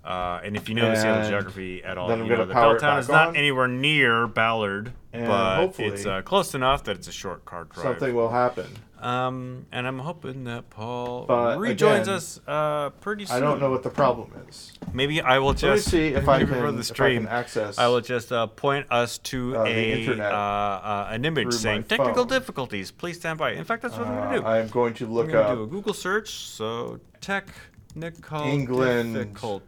Uh, 0.04 0.40
and 0.42 0.56
if 0.56 0.68
you 0.68 0.74
know 0.74 0.88
the 0.90 0.96
Seattle 0.96 1.20
And 1.20 1.28
geography 1.30 1.84
at 1.84 1.96
all, 1.96 2.08
then 2.08 2.18
you 2.18 2.24
know 2.24 2.30
gonna 2.38 2.46
that 2.46 2.54
power 2.54 2.76
it 2.76 2.82
Belltown 2.82 2.98
is 2.98 3.08
not 3.08 3.28
on. 3.28 3.36
anywhere 3.36 3.68
near 3.68 4.26
Ballard, 4.26 4.92
And 5.12 5.26
but 5.28 5.56
hopefully 5.58 5.88
it's 5.88 6.04
uh, 6.04 6.22
close 6.22 6.56
enough 6.56 6.82
that 6.84 6.96
it's 6.96 7.06
a 7.06 7.12
short 7.12 7.44
car 7.44 7.64
drive. 7.64 7.84
Something 7.84 8.12
will 8.14 8.30
happen. 8.30 8.66
Um, 9.02 9.66
and 9.72 9.84
I'm 9.84 9.98
hoping 9.98 10.44
that 10.44 10.70
Paul 10.70 11.24
But 11.26 11.58
rejoins 11.58 12.06
again, 12.06 12.14
us 12.14 12.40
uh, 12.46 12.90
pretty 13.00 13.26
soon. 13.26 13.36
I 13.36 13.40
don't 13.40 13.58
know 13.58 13.68
what 13.68 13.82
the 13.82 13.90
problem 13.90 14.30
is. 14.48 14.72
Maybe 14.92 15.20
I 15.20 15.40
will 15.40 15.48
Let 15.48 15.56
me 15.56 15.60
just 15.70 15.90
see 15.90 16.08
if 16.08 16.28
I 16.28 16.38
maybe 16.38 16.52
can, 16.52 16.60
for 16.60 16.70
the 16.70 16.78
if 16.78 16.90
I 16.90 16.94
stream. 16.94 17.22
can 17.24 17.32
access. 17.32 17.78
I 17.78 17.88
will 17.88 18.00
just 18.00 18.30
uh, 18.30 18.46
point 18.46 18.86
us 18.92 19.18
to 19.18 19.56
uh, 19.56 19.64
the 19.64 19.70
a 19.70 19.98
internet 20.00 20.30
uh, 20.32 20.36
uh, 20.36 21.08
an 21.10 21.24
image 21.24 21.46
through 21.46 21.52
saying 21.52 21.80
my 21.80 21.86
technical 21.88 22.14
phone. 22.14 22.28
difficulties. 22.28 22.92
Please 22.92 23.16
stand 23.18 23.40
by. 23.40 23.52
In 23.54 23.64
fact, 23.64 23.82
that's 23.82 23.96
what 23.98 24.06
I'm 24.06 24.16
Uh, 24.18 24.20
gonna 24.24 24.38
do. 24.40 24.46
I'm 24.46 24.68
going 24.68 24.94
to 24.94 25.04
I'm 25.06 25.12
look 25.12 25.26
gonna 25.32 25.40
up 25.48 25.56
do 25.56 25.62
a 25.64 25.66
Google 25.66 25.94
search. 25.94 26.30
So 26.30 27.00
technical 27.20 28.42
England 28.46 29.14
difficulties. 29.14 29.64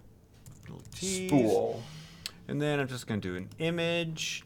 spool. 1.26 1.82
and 2.46 2.62
then 2.62 2.78
I'm 2.78 2.86
just 2.86 3.08
gonna 3.08 3.20
do 3.20 3.34
an 3.34 3.48
image. 3.58 4.44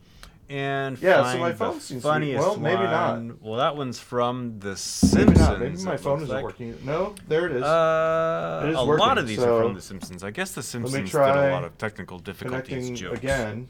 And 0.51 0.99
Yeah, 1.03 1.31
so 1.33 1.39
my 1.39 1.53
phone 1.53 1.75
seems 1.81 1.89
to 1.89 1.95
be- 1.95 2.01
funniest 2.13 2.41
well, 2.41 2.57
maybe 2.59 2.83
not. 2.83 3.11
one. 3.17 3.39
Well, 3.43 3.59
that 3.59 3.77
one's 3.77 3.99
from 3.99 4.59
The 4.61 4.69
Maybe 4.69 4.77
Simpsons. 4.77 5.39
not. 5.39 5.61
Maybe 5.61 5.83
my 5.83 5.97
phone 5.99 6.23
isn't 6.23 6.35
like. 6.35 6.43
working. 6.43 6.79
No, 6.85 7.15
there 7.29 7.47
it 7.47 7.53
is. 7.53 7.63
Uh, 7.63 8.63
It 8.65 8.71
is 8.71 8.77
a 8.79 8.81
lot 8.83 9.19
of 9.19 9.29
these 9.29 9.39
so 9.39 9.59
are 9.59 9.63
from 9.65 9.75
The 9.75 9.83
Simpsons. 9.83 10.25
I 10.25 10.31
guess 10.31 10.53
The 10.53 10.63
Simpsons 10.63 11.11
did 11.13 11.21
a 11.21 11.51
lot 11.51 11.65
of 11.65 11.77
technical 11.77 12.19
difficulties 12.19 12.99
jokes. 12.99 13.19
again. 13.19 13.69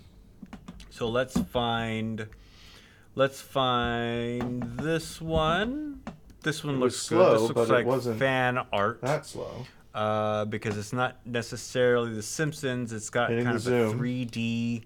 So 0.91 1.09
let's 1.09 1.37
find, 1.41 2.27
let's 3.17 3.41
find 3.41 4.63
this 4.79 5.21
one. 5.21 6.03
This 6.43 6.63
one 6.63 6.79
looks 6.79 6.97
slow, 6.97 7.33
good. 7.33 7.41
This 7.51 7.57
looks 7.57 7.71
like 7.71 7.87
wasn't 7.87 8.19
fan 8.21 8.59
art. 8.73 9.01
That 9.03 9.27
slow. 9.27 9.67
Uh, 9.95 10.45
because 10.45 10.79
it's 10.79 10.93
not 10.93 11.17
necessarily 11.27 12.15
The 12.15 12.23
Simpsons. 12.23 12.93
It's 12.93 13.11
got 13.11 13.31
Hitting 13.31 13.45
kind 13.47 13.57
of 13.57 13.67
a 13.67 13.71
3D 13.93 14.85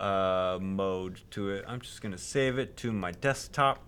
uh, 0.00 0.58
mode 0.60 1.20
to 1.32 1.50
it. 1.50 1.64
I'm 1.68 1.80
just 1.80 2.00
gonna 2.00 2.18
save 2.18 2.58
it 2.58 2.76
to 2.78 2.92
my 2.92 3.12
desktop 3.12 3.78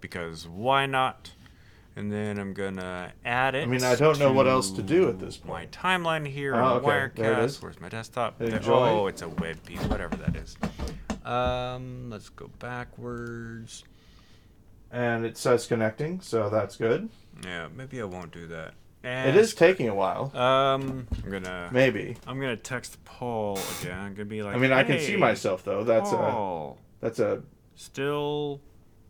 because 0.00 0.46
why 0.48 0.86
not? 0.86 1.30
And 1.94 2.10
then 2.10 2.38
I'm 2.38 2.54
gonna 2.54 3.12
add 3.24 3.54
it. 3.54 3.62
I 3.62 3.66
mean, 3.66 3.84
I 3.84 3.94
don't 3.94 4.18
know 4.18 4.32
what 4.32 4.48
else 4.48 4.70
to 4.72 4.82
do 4.82 5.08
at 5.08 5.18
this 5.20 5.36
point. 5.36 5.52
My 5.52 5.66
timeline 5.98 6.26
here 6.26 6.54
Oh, 6.56 6.58
on 6.64 6.76
okay, 6.84 7.10
there 7.22 7.32
it 7.34 7.36
Wirecast. 7.46 7.62
Where's 7.62 7.80
my 7.80 7.88
desktop? 7.90 8.40
Enjoy. 8.40 8.88
Oh, 8.88 9.06
it's 9.06 9.22
a 9.22 9.28
web 9.28 9.62
piece, 9.64 9.82
whatever 9.84 10.16
that 10.16 10.34
is. 10.36 10.56
Um, 11.24 12.08
let's 12.10 12.28
go 12.30 12.50
backwards. 12.58 13.84
And 14.90 15.24
it 15.24 15.36
says 15.38 15.66
connecting, 15.66 16.20
so 16.20 16.50
that's 16.50 16.76
good. 16.76 17.08
Yeah, 17.44 17.68
maybe 17.74 18.00
I 18.00 18.04
won't 18.04 18.32
do 18.32 18.46
that. 18.48 18.74
It 19.04 19.36
is 19.36 19.54
taking 19.54 19.88
a 19.88 19.94
while. 19.94 20.34
Um, 20.36 21.06
I'm 21.24 21.30
gonna. 21.30 21.68
Maybe. 21.72 22.16
I'm 22.26 22.40
gonna 22.40 22.56
text 22.56 23.04
Paul 23.04 23.58
again. 23.80 23.98
I'm 23.98 24.14
gonna 24.14 24.24
be 24.26 24.42
like. 24.42 24.54
I 24.54 24.58
mean, 24.58 24.72
I 24.72 24.84
can 24.84 25.00
see 25.00 25.16
myself 25.16 25.64
though. 25.64 25.82
That's 25.84 26.10
a 26.12 26.16
Paul, 26.16 26.78
that's 27.00 27.18
a 27.18 27.42
still. 27.74 28.60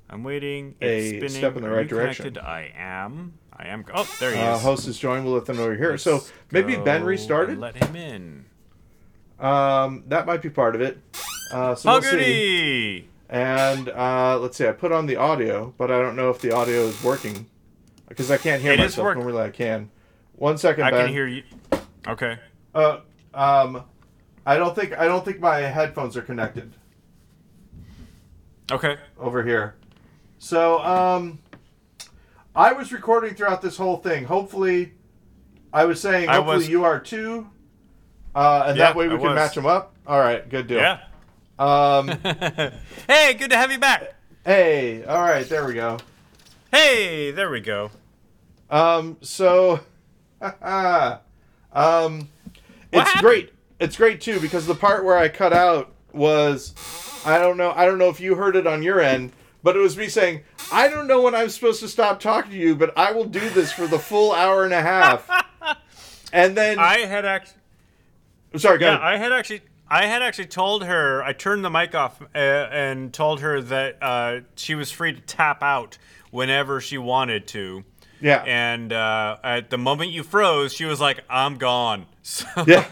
I'm 0.08 0.24
waiting. 0.24 0.74
A 0.80 0.98
It's 0.98 1.08
spinning. 1.08 1.28
step 1.30 1.56
in 1.56 1.62
the 1.62 1.70
right 1.70 1.88
direction. 1.88 2.38
I 2.38 2.72
am. 2.76 3.34
I 3.54 3.68
am. 3.68 3.84
Oh, 3.94 4.08
there 4.18 4.34
he 4.34 4.40
uh, 4.40 4.56
is. 4.56 4.62
host 4.62 4.88
is 4.88 4.98
joined. 4.98 5.24
We'll 5.24 5.34
let 5.34 5.46
them 5.46 5.56
know 5.56 5.64
you're 5.64 5.76
here. 5.76 5.98
so 5.98 6.14
Let's 6.14 6.32
maybe 6.50 6.76
Ben 6.76 7.04
restarted. 7.04 7.58
Let 7.58 7.76
him 7.76 7.96
in. 7.96 8.44
Um, 9.38 10.04
that 10.08 10.26
might 10.26 10.40
be 10.40 10.50
part 10.50 10.74
of 10.74 10.80
it. 10.80 10.98
Uh, 11.52 11.74
so 11.74 11.92
we'll 11.92 12.02
see. 12.02 13.08
And 13.28 13.88
uh, 13.88 14.38
let's 14.38 14.56
see. 14.56 14.66
I 14.66 14.72
put 14.72 14.92
on 14.92 15.06
the 15.06 15.16
audio, 15.16 15.74
but 15.76 15.90
I 15.90 16.00
don't 16.00 16.16
know 16.16 16.30
if 16.30 16.40
the 16.40 16.52
audio 16.52 16.82
is 16.82 17.02
working 17.02 17.46
because 18.12 18.30
I 18.30 18.36
can't 18.36 18.60
hear 18.60 18.72
It 18.72 18.78
myself. 18.78 19.04
work- 19.06 19.16
Normally 19.18 19.42
I 19.42 19.50
can. 19.50 19.90
One 20.36 20.58
second, 20.58 20.84
I 20.84 20.90
Ben. 20.90 21.06
can 21.06 21.14
hear 21.14 21.26
you. 21.26 21.42
Okay. 22.06 22.38
Uh, 22.74 22.98
um, 23.32 23.84
I 24.44 24.56
don't 24.56 24.74
think 24.74 24.92
I 24.98 25.06
don't 25.06 25.24
think 25.24 25.40
my 25.40 25.58
headphones 25.58 26.16
are 26.16 26.22
connected 26.22 26.72
Okay. 28.70 28.96
over 29.18 29.42
here. 29.42 29.74
So 30.38 30.80
um, 30.82 31.38
I 32.54 32.72
was 32.72 32.92
recording 32.92 33.34
throughout 33.34 33.62
this 33.62 33.76
whole 33.76 33.96
thing. 33.98 34.24
Hopefully, 34.24 34.92
I 35.72 35.84
was 35.84 36.00
saying 36.00 36.28
I 36.28 36.36
hopefully 36.36 36.56
was- 36.58 36.68
you 36.68 36.84
are 36.84 36.98
too, 36.98 37.48
uh, 38.34 38.64
and 38.66 38.76
Yeah, 38.76 38.86
that 38.86 38.96
way 38.96 39.08
we 39.08 39.14
I 39.14 39.18
can 39.18 39.26
was. 39.28 39.34
match 39.36 39.54
them 39.54 39.66
up. 39.66 39.94
All 40.06 40.18
right, 40.20 40.46
good 40.48 40.66
deal. 40.66 40.78
Yeah. 40.80 41.00
Um, 41.58 42.08
hey, 43.06 43.34
good 43.34 43.50
to 43.50 43.56
have 43.56 43.70
you 43.70 43.78
back. 43.78 44.14
hey, 44.44 45.04
all 45.04 45.20
right, 45.22 45.48
there 45.48 45.64
we 45.66 45.74
go. 45.74 45.98
Hey, 46.72 47.30
there 47.30 47.50
we 47.50 47.60
go. 47.60 47.90
Um, 48.72 49.18
so, 49.20 49.80
um, 50.40 52.28
it's 52.90 53.20
great. 53.20 53.52
It's 53.78 53.96
great 53.96 54.20
too 54.20 54.40
because 54.40 54.66
the 54.66 54.74
part 54.74 55.04
where 55.04 55.16
I 55.16 55.28
cut 55.28 55.52
out 55.52 55.92
was, 56.12 56.74
I 57.26 57.38
don't 57.38 57.56
know, 57.56 57.72
I 57.76 57.84
don't 57.84 57.98
know 57.98 58.08
if 58.08 58.18
you 58.18 58.34
heard 58.36 58.56
it 58.56 58.66
on 58.66 58.82
your 58.82 59.00
end, 59.00 59.32
but 59.62 59.76
it 59.76 59.80
was 59.80 59.96
me 59.96 60.08
saying, 60.08 60.42
I 60.72 60.88
don't 60.88 61.06
know 61.06 61.20
when 61.20 61.34
I'm 61.34 61.50
supposed 61.50 61.80
to 61.80 61.88
stop 61.88 62.18
talking 62.18 62.52
to 62.52 62.56
you, 62.56 62.74
but 62.74 62.96
I 62.96 63.12
will 63.12 63.26
do 63.26 63.46
this 63.50 63.72
for 63.72 63.86
the 63.86 63.98
full 63.98 64.32
hour 64.32 64.64
and 64.64 64.72
a 64.72 64.80
half. 64.80 65.28
and 66.32 66.56
then, 66.56 66.78
I 66.78 67.00
had 67.00 67.26
actually. 67.26 67.60
sorry, 68.56 68.78
go 68.78 68.86
Yeah, 68.86 68.94
ahead. 68.96 69.04
I 69.06 69.16
had 69.18 69.32
actually. 69.32 69.60
I 69.88 70.06
had 70.06 70.22
actually 70.22 70.46
told 70.46 70.84
her. 70.84 71.22
I 71.22 71.34
turned 71.34 71.62
the 71.62 71.68
mic 71.70 71.94
off 71.94 72.22
uh, 72.22 72.38
and 72.38 73.12
told 73.12 73.40
her 73.40 73.60
that 73.60 73.98
uh, 74.02 74.40
she 74.56 74.74
was 74.74 74.90
free 74.90 75.12
to 75.12 75.20
tap 75.20 75.62
out 75.62 75.98
whenever 76.30 76.80
she 76.80 76.96
wanted 76.96 77.46
to. 77.48 77.84
Yeah, 78.22 78.42
And 78.46 78.92
uh, 78.92 79.36
at 79.44 79.68
the 79.70 79.76
moment 79.78 80.12
you 80.12 80.22
froze, 80.22 80.72
she 80.72 80.84
was 80.86 81.00
like, 81.00 81.20
"I'm 81.28 81.56
gone." 81.58 82.06
So, 82.24 82.46
yeah. 82.68 82.86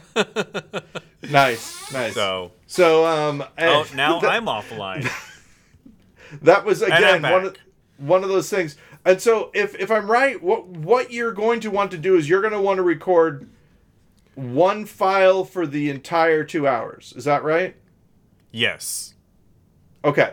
nice, 1.30 1.92
nice. 1.92 2.14
so 2.14 2.50
So, 2.66 3.06
um, 3.06 3.44
oh, 3.58 3.86
now 3.94 4.18
that- 4.18 4.30
I'm 4.30 4.46
offline. 4.46 5.08
That 6.42 6.64
was 6.64 6.82
again 6.82 7.22
one 7.22 7.44
of 7.44 7.56
one 7.98 8.22
of 8.22 8.28
those 8.28 8.48
things. 8.50 8.76
And 9.04 9.20
so 9.20 9.50
if 9.54 9.74
if 9.78 9.90
I'm 9.90 10.10
right, 10.10 10.40
what 10.42 10.66
what 10.66 11.12
you're 11.12 11.32
going 11.32 11.60
to 11.60 11.70
want 11.70 11.90
to 11.92 11.98
do 11.98 12.16
is 12.16 12.28
you're 12.28 12.40
going 12.40 12.52
to 12.52 12.60
want 12.60 12.78
to 12.78 12.82
record 12.82 13.48
one 14.34 14.84
file 14.86 15.44
for 15.44 15.66
the 15.66 15.90
entire 15.90 16.44
2 16.44 16.66
hours. 16.68 17.12
Is 17.16 17.24
that 17.24 17.42
right? 17.44 17.76
yes. 18.52 19.14
Okay. 20.04 20.32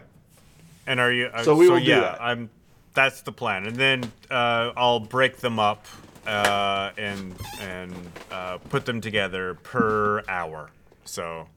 And 0.86 1.00
are 1.00 1.12
you? 1.12 1.26
Uh, 1.26 1.44
So 1.44 1.56
we 1.56 1.70
will 1.70 1.80
do 1.80 1.86
yeah, 1.86 2.00
that. 2.02 2.22
I'm. 2.22 2.50
That's 2.98 3.22
the 3.22 3.32
plan, 3.32 3.68
and 3.68 3.76
then 3.76 4.12
uh, 4.32 4.72
I'll 4.76 5.00
break 5.00 5.38
them 5.38 5.60
up 5.60 5.86
uh, 6.26 6.90
and 6.98 7.36
and 7.62 7.94
uh, 8.32 8.58
put 8.70 8.88
them 8.88 9.02
together 9.02 9.54
per 9.62 10.24
hour. 10.28 10.72
So 11.06 11.48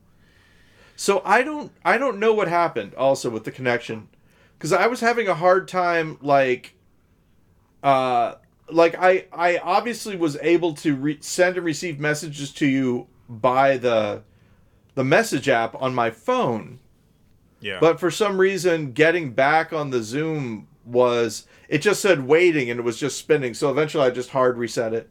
So 0.96 1.22
I 1.24 1.42
don't 1.42 1.72
I 1.82 1.96
don't 1.96 2.18
know 2.18 2.34
what 2.34 2.48
happened 2.48 2.94
also 2.94 3.30
with 3.30 3.44
the 3.44 3.50
connection 3.50 4.08
cuz 4.58 4.70
I 4.70 4.86
was 4.86 5.00
having 5.00 5.28
a 5.28 5.34
hard 5.34 5.66
time 5.66 6.18
like 6.20 6.74
uh 7.82 8.34
like 8.68 8.94
I 8.98 9.24
I 9.32 9.56
obviously 9.56 10.16
was 10.16 10.36
able 10.42 10.74
to 10.74 10.94
re- 10.94 11.18
send 11.22 11.56
and 11.56 11.64
receive 11.64 11.98
messages 11.98 12.52
to 12.52 12.66
you 12.66 13.06
by 13.30 13.78
the 13.78 14.24
the 14.94 15.04
message 15.04 15.48
app 15.48 15.74
on 15.80 15.94
my 15.94 16.10
phone. 16.10 16.80
yeah. 17.60 17.78
But 17.80 17.98
for 17.98 18.10
some 18.10 18.38
reason, 18.38 18.92
getting 18.92 19.32
back 19.32 19.72
on 19.72 19.88
the 19.88 20.02
Zoom 20.02 20.66
was 20.90 21.46
it 21.68 21.78
just 21.78 22.00
said 22.00 22.26
waiting 22.26 22.70
and 22.70 22.80
it 22.80 22.82
was 22.82 22.98
just 22.98 23.18
spinning. 23.18 23.54
So 23.54 23.70
eventually, 23.70 24.04
I 24.04 24.10
just 24.10 24.30
hard 24.30 24.58
reset 24.58 24.92
it. 24.92 25.08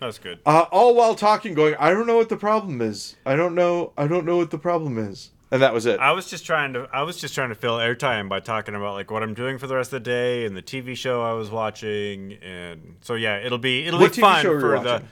that's 0.00 0.18
good. 0.18 0.40
Uh, 0.44 0.66
all 0.70 0.94
while 0.94 1.14
talking, 1.14 1.54
going, 1.54 1.74
I 1.78 1.90
don't 1.90 2.06
know 2.06 2.16
what 2.16 2.28
the 2.28 2.36
problem 2.36 2.80
is. 2.80 3.16
I 3.24 3.36
don't 3.36 3.54
know. 3.54 3.92
I 3.96 4.06
don't 4.06 4.26
know 4.26 4.36
what 4.36 4.50
the 4.50 4.58
problem 4.58 4.98
is. 4.98 5.30
And 5.50 5.62
that 5.62 5.72
was 5.72 5.86
it. 5.86 6.00
I 6.00 6.10
was 6.10 6.26
just 6.26 6.44
trying 6.44 6.72
to 6.72 6.88
I 6.92 7.02
was 7.02 7.16
just 7.16 7.32
trying 7.32 7.50
to 7.50 7.54
fill 7.54 7.76
airtime 7.76 8.28
by 8.28 8.40
talking 8.40 8.74
about 8.74 8.94
like 8.94 9.12
what 9.12 9.22
I'm 9.22 9.34
doing 9.34 9.58
for 9.58 9.68
the 9.68 9.76
rest 9.76 9.92
of 9.92 10.02
the 10.02 10.10
day 10.10 10.46
and 10.46 10.56
the 10.56 10.62
TV 10.62 10.96
show 10.96 11.22
I 11.22 11.34
was 11.34 11.48
watching 11.48 12.32
and 12.42 12.96
so 13.02 13.14
yeah 13.14 13.36
it'll 13.36 13.58
be 13.58 13.86
it'll 13.86 14.00
What 14.00 14.16
be 14.16 14.18
TV 14.18 14.20
fun 14.20 14.42
show 14.42 14.58
for 14.58 14.80
the 14.80 15.02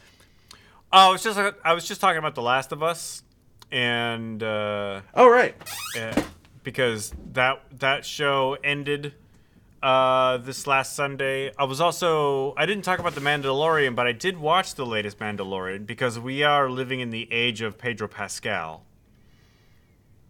oh 0.93 1.09
I 1.09 1.09
was 1.11 1.23
just 1.23 1.39
I 1.65 1.75
was 1.75 1.87
just 1.87 2.01
talking 2.01 2.19
about 2.19 2.35
The 2.35 2.43
Last 2.43 2.73
of 2.73 2.83
Us 2.83 3.23
and 3.71 4.43
uh, 4.43 5.03
oh 5.15 5.29
right. 5.31 5.55
uh, 5.97 6.21
because 6.65 7.13
that 7.33 7.63
that 7.79 8.05
show 8.05 8.57
ended 8.65 9.15
uh, 9.83 10.37
this 10.39 10.67
last 10.67 10.95
Sunday. 10.95 11.53
I 11.59 11.65
was 11.65 11.81
also 11.81 12.55
I 12.57 12.67
didn't 12.67 12.85
talk 12.85 12.99
about 12.99 13.15
the 13.15 13.21
Mandalorian, 13.21 13.95
but 13.95 14.07
I 14.07 14.13
did 14.13 14.39
watch 14.39 14.75
the 14.75 14.87
latest 14.87 15.19
Mandalorian 15.19 15.87
because 15.87 16.19
we 16.19 16.43
are 16.43 16.71
living 16.71 17.01
in 17.01 17.11
the 17.11 17.31
age 17.33 17.61
of 17.63 17.79
Pedro 17.79 18.09
Pascal. 18.09 18.85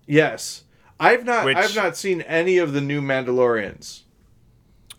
Yes. 0.07 0.65
I've 0.99 1.25
not. 1.25 1.45
Which- 1.45 1.57
I've 1.57 1.75
not 1.75 1.97
seen 1.97 2.21
any 2.23 2.59
of 2.59 2.73
the 2.73 2.81
new 2.81 3.01
Mandalorians. 3.01 4.03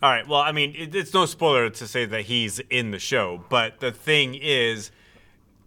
All 0.02 0.10
right. 0.10 0.26
Well, 0.28 0.40
I 0.40 0.52
mean, 0.52 0.74
it, 0.76 0.94
it's 0.94 1.14
no 1.14 1.24
spoiler 1.24 1.70
to 1.70 1.86
say 1.86 2.04
that 2.04 2.22
he's 2.22 2.58
in 2.58 2.90
the 2.90 2.98
show, 2.98 3.44
but 3.48 3.80
the 3.80 3.90
thing 3.90 4.34
is, 4.34 4.90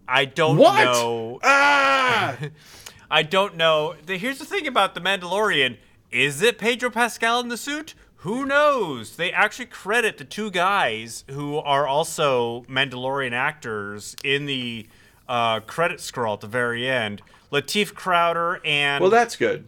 I 0.06 0.26
don't 0.26 0.56
What? 0.56 0.84
know. 0.84 1.40
Ah! 1.42 2.36
I 3.10 3.22
don't 3.22 3.56
know. 3.56 3.94
The, 4.04 4.16
here's 4.18 4.38
the 4.38 4.44
thing 4.44 4.66
about 4.66 4.94
the 4.94 5.00
Mandalorian: 5.00 5.78
is 6.12 6.40
it 6.42 6.58
Pedro 6.58 6.90
Pascal 6.90 7.40
in 7.40 7.48
the 7.48 7.56
suit? 7.56 7.94
Who 8.22 8.44
knows? 8.44 9.16
They 9.16 9.30
actually 9.30 9.66
credit 9.66 10.18
the 10.18 10.24
two 10.24 10.50
guys 10.50 11.24
who 11.30 11.58
are 11.58 11.86
also 11.86 12.62
Mandalorian 12.62 13.32
actors 13.32 14.16
in 14.24 14.46
the 14.46 14.88
uh, 15.28 15.60
credit 15.60 16.00
scroll 16.00 16.34
at 16.34 16.40
the 16.40 16.48
very 16.48 16.88
end. 16.88 17.22
Lateef 17.52 17.94
Crowder 17.94 18.60
and 18.64 19.00
well, 19.00 19.10
that's 19.10 19.36
good. 19.36 19.66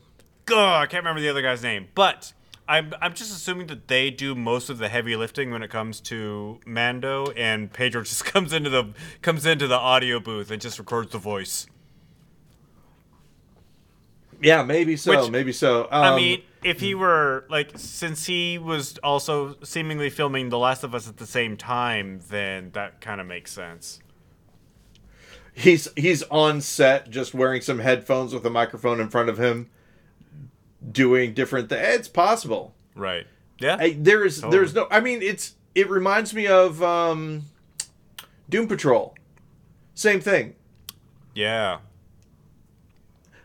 Ugh, 0.49 0.57
I 0.57 0.87
can't 0.87 1.05
remember 1.05 1.21
the 1.21 1.29
other 1.29 1.43
guy's 1.43 1.63
name, 1.63 1.89
but 1.95 2.33
I'm 2.69 2.93
I'm 3.01 3.15
just 3.15 3.31
assuming 3.31 3.69
that 3.69 3.87
they 3.87 4.11
do 4.11 4.35
most 4.35 4.69
of 4.69 4.79
the 4.79 4.89
heavy 4.89 5.15
lifting 5.15 5.53
when 5.53 5.63
it 5.63 5.71
comes 5.71 6.01
to 6.03 6.59
Mando, 6.67 7.27
and 7.37 7.73
Pedro 7.73 8.03
just 8.05 8.25
comes 8.25 8.53
into 8.53 8.69
the 8.69 8.93
comes 9.23 9.47
into 9.47 9.69
the 9.69 9.79
audio 9.79 10.19
booth 10.19 10.51
and 10.51 10.61
just 10.61 10.79
records 10.79 11.13
the 11.13 11.19
voice. 11.19 11.67
Yeah, 14.43 14.63
maybe 14.65 14.97
so. 14.97 15.23
Which- 15.23 15.31
maybe 15.31 15.53
so. 15.53 15.85
Um, 15.85 15.89
I 16.05 16.17
mean, 16.17 16.43
if 16.63 16.81
he 16.81 16.95
were 16.95 17.47
like, 17.49 17.73
since 17.77 18.27
he 18.27 18.59
was 18.59 18.99
also 18.99 19.57
seemingly 19.63 20.11
filming 20.11 20.49
The 20.51 20.59
Last 20.59 20.85
of 20.85 20.95
Us 20.95 21.09
at 21.09 21.17
the 21.17 21.27
same 21.27 21.57
time, 21.57 22.21
then 22.29 22.71
that 22.73 23.01
kind 23.01 23.21
of 23.21 23.27
makes 23.27 23.53
sense. 23.53 24.01
he's 25.55 25.89
he's 25.97 26.23
on 26.25 26.61
set, 26.61 27.11
just 27.11 27.35
wearing 27.35 27.61
some 27.63 27.79
headphones 27.81 28.33
with 28.33 28.45
a 28.47 28.51
microphone 28.51 29.01
in 29.01 29.09
front 29.09 29.29
of 29.29 29.39
him, 29.39 29.71
doing 30.91 31.35
different 31.35 31.69
things. 31.69 31.83
It's 31.85 32.09
possible. 32.09 32.75
Right? 32.95 33.27
Yeah. 33.59 33.77
I, 33.79 33.97
there's 33.99 34.41
Totally. 34.41 34.57
there's 34.59 34.75
no. 34.75 34.87
I 34.91 35.01
mean, 35.01 35.23
it's 35.23 35.55
it 35.75 35.89
reminds 35.91 36.33
me 36.35 36.47
of 36.47 36.83
um, 36.83 37.45
Doom 38.49 38.67
Patrol. 38.69 39.15
Same 39.95 40.21
thing. 40.21 40.55
yeah. 41.35 41.79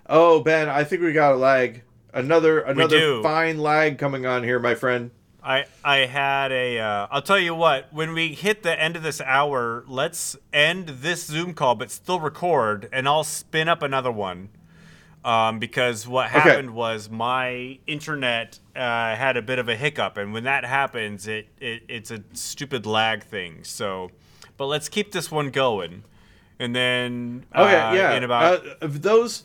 Oh, 0.07 0.41
Ben, 0.41 0.69
I 0.69 0.83
think 0.83 1.01
we 1.01 1.13
got 1.13 1.33
a 1.33 1.35
lag. 1.35 1.81
Another 2.15 2.61
another 2.61 3.21
fine 3.21 3.57
lag 3.59 3.97
coming 3.99 4.25
on 4.25 4.41
here, 4.43 4.57
my 4.57 4.73
friend. 4.73 5.11
I 5.43 5.65
I 5.83 5.97
had 5.97 6.51
a. 6.53 6.79
Uh, 6.79 7.07
I'll 7.11 7.21
tell 7.21 7.37
you 7.37 7.53
what. 7.53 7.91
When 7.93 8.13
we 8.13 8.29
hit 8.29 8.63
the 8.63 8.81
end 8.81 8.95
of 8.95 9.03
this 9.03 9.19
hour, 9.19 9.83
let's 9.87 10.37
end 10.53 10.87
this 10.87 11.25
Zoom 11.25 11.53
call, 11.53 11.75
but 11.75 11.91
still 11.91 12.21
record, 12.21 12.87
and 12.93 13.05
I'll 13.07 13.25
spin 13.25 13.67
up 13.67 13.83
another 13.83 14.11
one. 14.11 14.49
Um, 15.25 15.59
because 15.59 16.07
what 16.07 16.27
Okay. 16.29 16.39
happened 16.39 16.73
was 16.73 17.09
my 17.09 17.79
internet 17.87 18.59
uh, 18.75 18.79
had 19.15 19.35
a 19.37 19.41
bit 19.41 19.59
of 19.59 19.67
a 19.67 19.75
hiccup, 19.75 20.17
and 20.17 20.31
when 20.31 20.45
that 20.45 20.63
happens, 20.63 21.27
it, 21.27 21.47
it 21.59 21.83
it's 21.89 22.11
a 22.11 22.23
stupid 22.33 22.85
lag 22.85 23.23
thing. 23.23 23.63
So, 23.63 24.11
but 24.55 24.67
let's 24.67 24.87
keep 24.87 25.11
this 25.11 25.29
one 25.31 25.49
going, 25.49 26.03
and 26.59 26.75
then 26.75 27.45
Okay, 27.55 27.75
uh, 27.75 27.93
yeah. 27.93 28.13
in 28.15 28.23
about 28.23 28.65
uh, 28.81 28.87
those, 28.87 29.43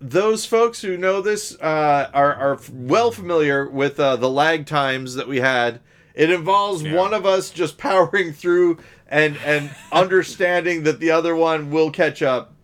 those 0.00 0.44
folks 0.44 0.80
who 0.82 0.96
know 0.96 1.20
this 1.20 1.56
uh, 1.60 2.10
are 2.12 2.34
are 2.34 2.60
well 2.72 3.10
familiar 3.10 3.68
with 3.68 3.98
uh, 3.98 4.16
the 4.16 4.28
lag 4.30 4.66
times 4.66 5.14
that 5.14 5.28
we 5.28 5.40
had. 5.40 5.80
It 6.14 6.30
involves 6.30 6.82
Yeah. 6.82 6.94
one 6.94 7.12
of 7.14 7.26
us 7.26 7.50
just 7.50 7.78
powering 7.78 8.32
through 8.32 8.78
and 9.08 9.36
and 9.44 9.74
understanding 9.92 10.82
that 10.84 11.00
the 11.00 11.10
other 11.10 11.34
one 11.34 11.70
will 11.70 11.90
catch 11.90 12.22
up. 12.22 12.54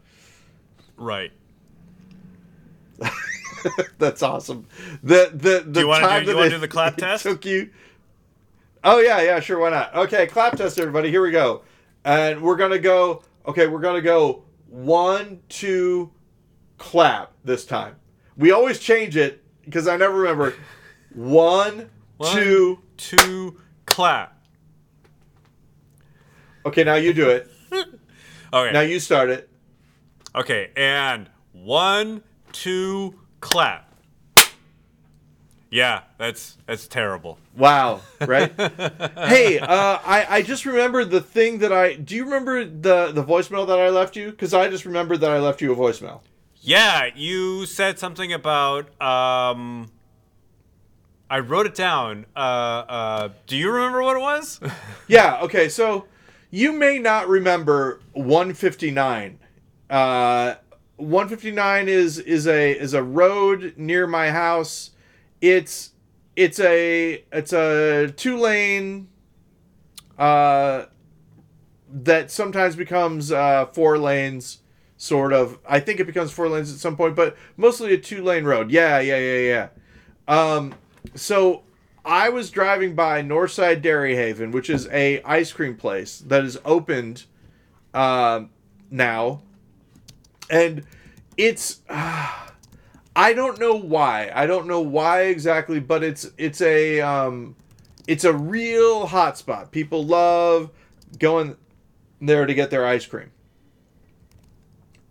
Right. 0.97 1.33
That's 3.99 4.23
awesome. 4.23 4.67
The 5.03 5.31
the 5.35 5.65
the 5.67 5.81
do- 5.83 5.87
time 5.93 6.27
you 6.27 6.35
wanna 6.35 6.47
it- 6.47 6.51
do 6.51 6.59
the 6.59 6.69
clap 6.69 6.97
test? 6.99 7.23
Took 7.25 7.45
you. 7.45 7.71
Oh 8.83 8.99
yeah, 9.01 9.21
yeah, 9.21 9.41
sure. 9.41 9.59
Why 9.59 9.71
not? 9.71 9.95
Okay, 9.95 10.27
clap 10.27 10.57
test, 10.57 10.79
everybody. 10.79 11.11
Here 11.11 11.23
we 11.23 11.31
go, 11.31 11.63
and 12.05 12.41
we're 12.41 12.57
gonna 12.57 12.79
go. 12.79 13.23
Okay, 13.47 13.67
we're 13.67 13.81
gonna 13.81 14.01
go 14.01 14.45
one, 14.69 15.41
two, 15.49 16.11
clap 16.81 17.33
this 17.45 17.65
time. 17.65 17.95
We 18.37 18.51
always 18.51 18.81
change 18.81 19.17
it 19.17 19.45
because 19.65 19.87
I 19.87 19.97
never 19.97 20.19
remember. 20.19 20.55
One, 21.15 21.91
One, 22.17 22.35
two. 22.35 22.79
two, 22.97 23.61
clap. 23.87 24.37
Okay, 26.67 26.83
now 26.83 26.95
you 26.97 27.13
do 27.13 27.31
it. 27.31 27.49
Okay. 28.53 28.73
Now 28.73 28.81
you 28.81 28.99
start 28.99 29.31
it. 29.31 29.49
Okay, 30.35 30.73
and 30.75 31.31
one, 31.53 32.21
two, 32.51 33.15
clap. 33.39 33.95
Yeah, 35.71 36.01
that's 36.19 36.59
that's 36.67 36.89
terrible. 36.89 37.39
Wow, 37.57 38.01
right? 38.21 38.53
hey, 38.59 39.61
uh, 39.61 40.01
I 40.05 40.27
I 40.29 40.43
just 40.43 40.67
remembered 40.67 41.13
the 41.13 41.21
thing 41.21 41.59
that 41.59 41.73
I 41.73 41.95
do. 41.95 42.17
You 42.17 42.25
remember 42.25 42.65
the 42.65 43.13
the 43.13 43.23
voicemail 43.23 43.69
that 43.69 43.79
I 43.79 43.89
left 43.91 44.17
you? 44.17 44.33
Because 44.33 44.53
I 44.53 44.69
just 44.69 44.85
remembered 44.85 45.21
that 45.21 45.31
I 45.31 45.39
left 45.39 45.63
you 45.63 45.73
a 45.73 45.77
voicemail. 45.77 46.23
Yeah, 46.61 47.09
you 47.15 47.67
said 47.67 47.99
something 47.99 48.33
about 48.33 48.89
um 49.01 49.91
I 51.29 51.39
wrote 51.41 51.67
it 51.67 51.75
down. 51.75 52.27
Uh 52.37 52.39
uh 52.39 53.29
do 53.47 53.57
you 53.57 53.71
remember 53.71 54.03
what 54.03 54.17
it 54.17 54.21
was? 54.21 54.61
Yeah. 55.09 55.41
Okay. 55.43 55.69
So 55.69 56.07
you 56.51 56.73
may 56.73 56.99
not 56.99 57.29
remember 57.29 58.01
159. 58.13 59.39
Uh, 59.89 60.55
159 60.97 61.89
is 61.89 62.19
is 62.19 62.47
a 62.47 62.73
is 62.79 62.95
a 62.95 63.03
road 63.03 63.75
near 63.77 64.07
my 64.07 64.31
house. 64.31 64.91
It's 65.41 65.91
it's 66.37 66.61
a 66.61 67.25
it's 67.33 67.53
a 67.53 68.13
two 68.17 68.37
lane. 68.39 69.09
Uh, 70.19 70.87
that 71.93 72.31
sometimes 72.31 72.77
becomes 72.77 73.33
uh, 73.33 73.67
four 73.67 73.99
lanes, 73.99 74.59
sort 75.01 75.33
of. 75.33 75.59
I 75.67 75.81
think 75.81 75.99
it 75.99 76.05
becomes 76.05 76.31
four 76.31 76.49
lanes 76.49 76.71
at 76.73 76.79
some 76.79 76.95
point, 76.95 77.17
but 77.17 77.37
mostly 77.57 77.95
a 77.95 77.99
two 77.99 78.23
lane 78.23 78.45
road. 78.45 78.71
Yeah, 78.71 79.01
yeah, 79.01 79.17
yeah, 79.17 79.39
yeah. 79.39 79.69
Um, 80.29 80.75
so 81.15 81.63
I 82.05 82.29
was 82.29 82.51
driving 82.51 82.95
by 82.95 83.23
Northside 83.23 83.81
Dairy 83.81 84.15
Haven, 84.15 84.51
which 84.51 84.69
is 84.69 84.87
a 84.89 85.23
ice 85.23 85.53
cream 85.53 85.75
place 85.75 86.19
that 86.21 86.45
is 86.45 86.59
opened 86.67 87.25
um, 87.95 88.51
now, 88.91 89.41
and 90.51 90.85
it's 91.39 91.81
I 91.89 93.33
don't 93.33 93.59
know 93.59 93.77
why. 93.77 94.31
I 94.35 94.47
don't 94.47 94.67
know 94.67 94.83
why 94.83 95.23
exactly, 95.23 95.81
but 95.81 96.05
it's 96.05 96.31
it's 96.37 96.61
a 96.61 97.01
um, 97.01 97.57
it's 98.07 98.25
a 98.25 98.35
real 98.35 99.07
hot 99.07 99.39
spot. 99.39 99.73
People 99.73 100.05
love 100.05 100.71
going 101.19 101.57
there 102.21 102.45
to 102.45 102.53
get 102.53 102.71
their 102.71 102.87
ice 102.87 103.07
cream. 103.07 103.31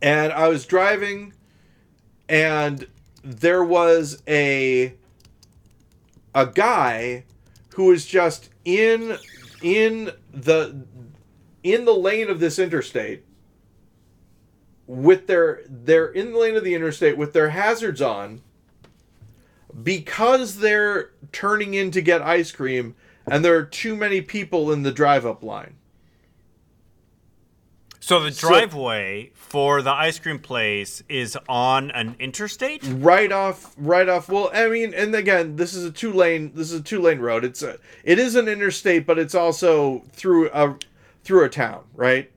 And 0.02 0.32
I 0.32 0.47
was 0.47 0.66
driving, 0.66 1.34
and 2.28 2.88
there 3.24 3.64
was 3.64 4.22
a 4.28 4.93
a 6.34 6.45
guy 6.45 7.26
who 7.76 7.86
was 7.86 8.06
just 8.06 8.50
in 8.64 9.18
in 9.62 10.12
the 10.32 10.86
in 11.64 11.86
the 11.86 11.93
lane 11.93 12.30
of 12.30 12.39
this 12.39 12.60
interstate 12.60 13.26
with 14.88 15.28
their 15.28 15.62
they're 15.68 16.08
in 16.08 16.32
the 16.32 16.39
lane 16.39 16.56
of 16.56 16.64
the 16.64 16.74
interstate 16.74 17.18
with 17.18 17.34
their 17.34 17.50
hazards 17.50 18.02
on 18.02 18.41
because 19.84 20.58
they're 20.58 21.12
turning 21.32 21.74
in 21.74 21.91
to 21.91 22.02
get 22.02 22.22
ice 22.22 22.52
cream 22.52 22.95
and 23.30 23.45
there 23.45 23.56
are 23.56 23.64
too 23.64 23.95
many 23.95 24.22
people 24.22 24.72
in 24.72 24.84
the 24.84 24.91
drive 24.91 25.26
up 25.26 25.43
line. 25.43 25.76
So 28.10 28.20
the 28.20 28.32
So- 28.32 28.47
driveway 28.49 29.30
for 29.36 29.84
the 29.84 29.91
ice 29.91 30.18
cream 30.18 30.39
place 30.39 31.03
is 31.10 31.38
on 31.47 31.91
an 31.91 32.16
interstate? 32.18 32.82
right 32.84 33.32
off 33.32 33.76
right 33.78 34.10
off 34.10 34.28
well 34.30 34.49
i 34.51 34.68
mean 34.68 34.95
and 34.95 35.14
again 35.14 35.57
this 35.57 35.76
is 35.76 35.86
a 35.86 35.91
two 35.91 36.12
lane 36.12 36.51
this 36.55 36.72
is 36.72 36.80
a 36.80 36.84
two 36.84 36.99
lane 36.99 37.20
road 37.20 37.45
it's 37.45 37.62
a 37.62 37.78
it 38.03 38.18
is 38.18 38.34
an 38.36 38.47
interstate 38.47 39.05
but 39.05 39.20
it's 39.20 39.36
also 39.36 40.01
through 40.14 40.49
a 40.49 40.76
through 41.24 41.43
a 41.45 41.49
town 41.49 41.84
right 41.93 42.32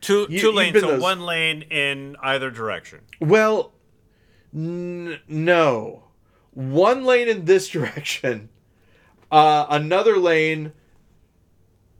Two 0.00 0.26
You- 0.30 0.40
two 0.40 0.50
lanes, 0.50 0.80
so 0.80 0.86
those- 0.92 1.02
one 1.02 1.20
lane 1.20 1.60
in 1.60 2.16
either 2.22 2.50
direction. 2.50 3.00
well 3.20 3.72
n- 4.54 5.20
no 5.28 6.04
one 6.54 7.04
lane 7.04 7.28
in 7.28 7.44
this 7.44 7.68
direction 7.76 8.48
uh 9.30 9.66
another 9.68 10.16
lane 10.16 10.72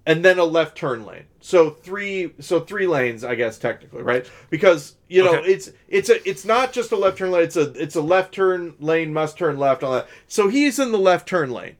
and 0.09 0.25
then 0.25 0.39
a 0.39 0.45
left 0.45 0.77
turn 0.77 1.05
lane 1.07 1.25
so 1.41 1.71
three 1.71 2.33
so 2.41 2.59
three 2.59 2.87
lanes 2.89 3.23
i 3.23 3.35
guess 3.35 3.59
technically 3.59 4.03
right 4.03 4.29
because 4.51 4.97
you 5.07 5.23
know 5.23 5.37
Okay. 5.37 5.53
it's 5.53 5.71
it's 5.87 6.09
a 6.09 6.29
it's 6.29 6.45
not 6.45 6.73
just 6.73 6.91
a 6.91 6.97
left 6.97 7.19
turn 7.19 7.31
lane 7.31 7.45
it's 7.45 7.57
a 7.57 7.71
it's 7.81 7.95
a 7.95 8.01
left 8.01 8.33
turn 8.35 8.75
lane 8.81 9.13
must 9.13 9.37
turn 9.39 9.57
left 9.59 9.85
on 9.85 9.93
that 9.93 10.09
so 10.27 10.49
he's 10.49 10.79
in 10.81 10.91
the 10.91 10.99
left 10.99 11.29
turn 11.29 11.51
lane 11.51 11.77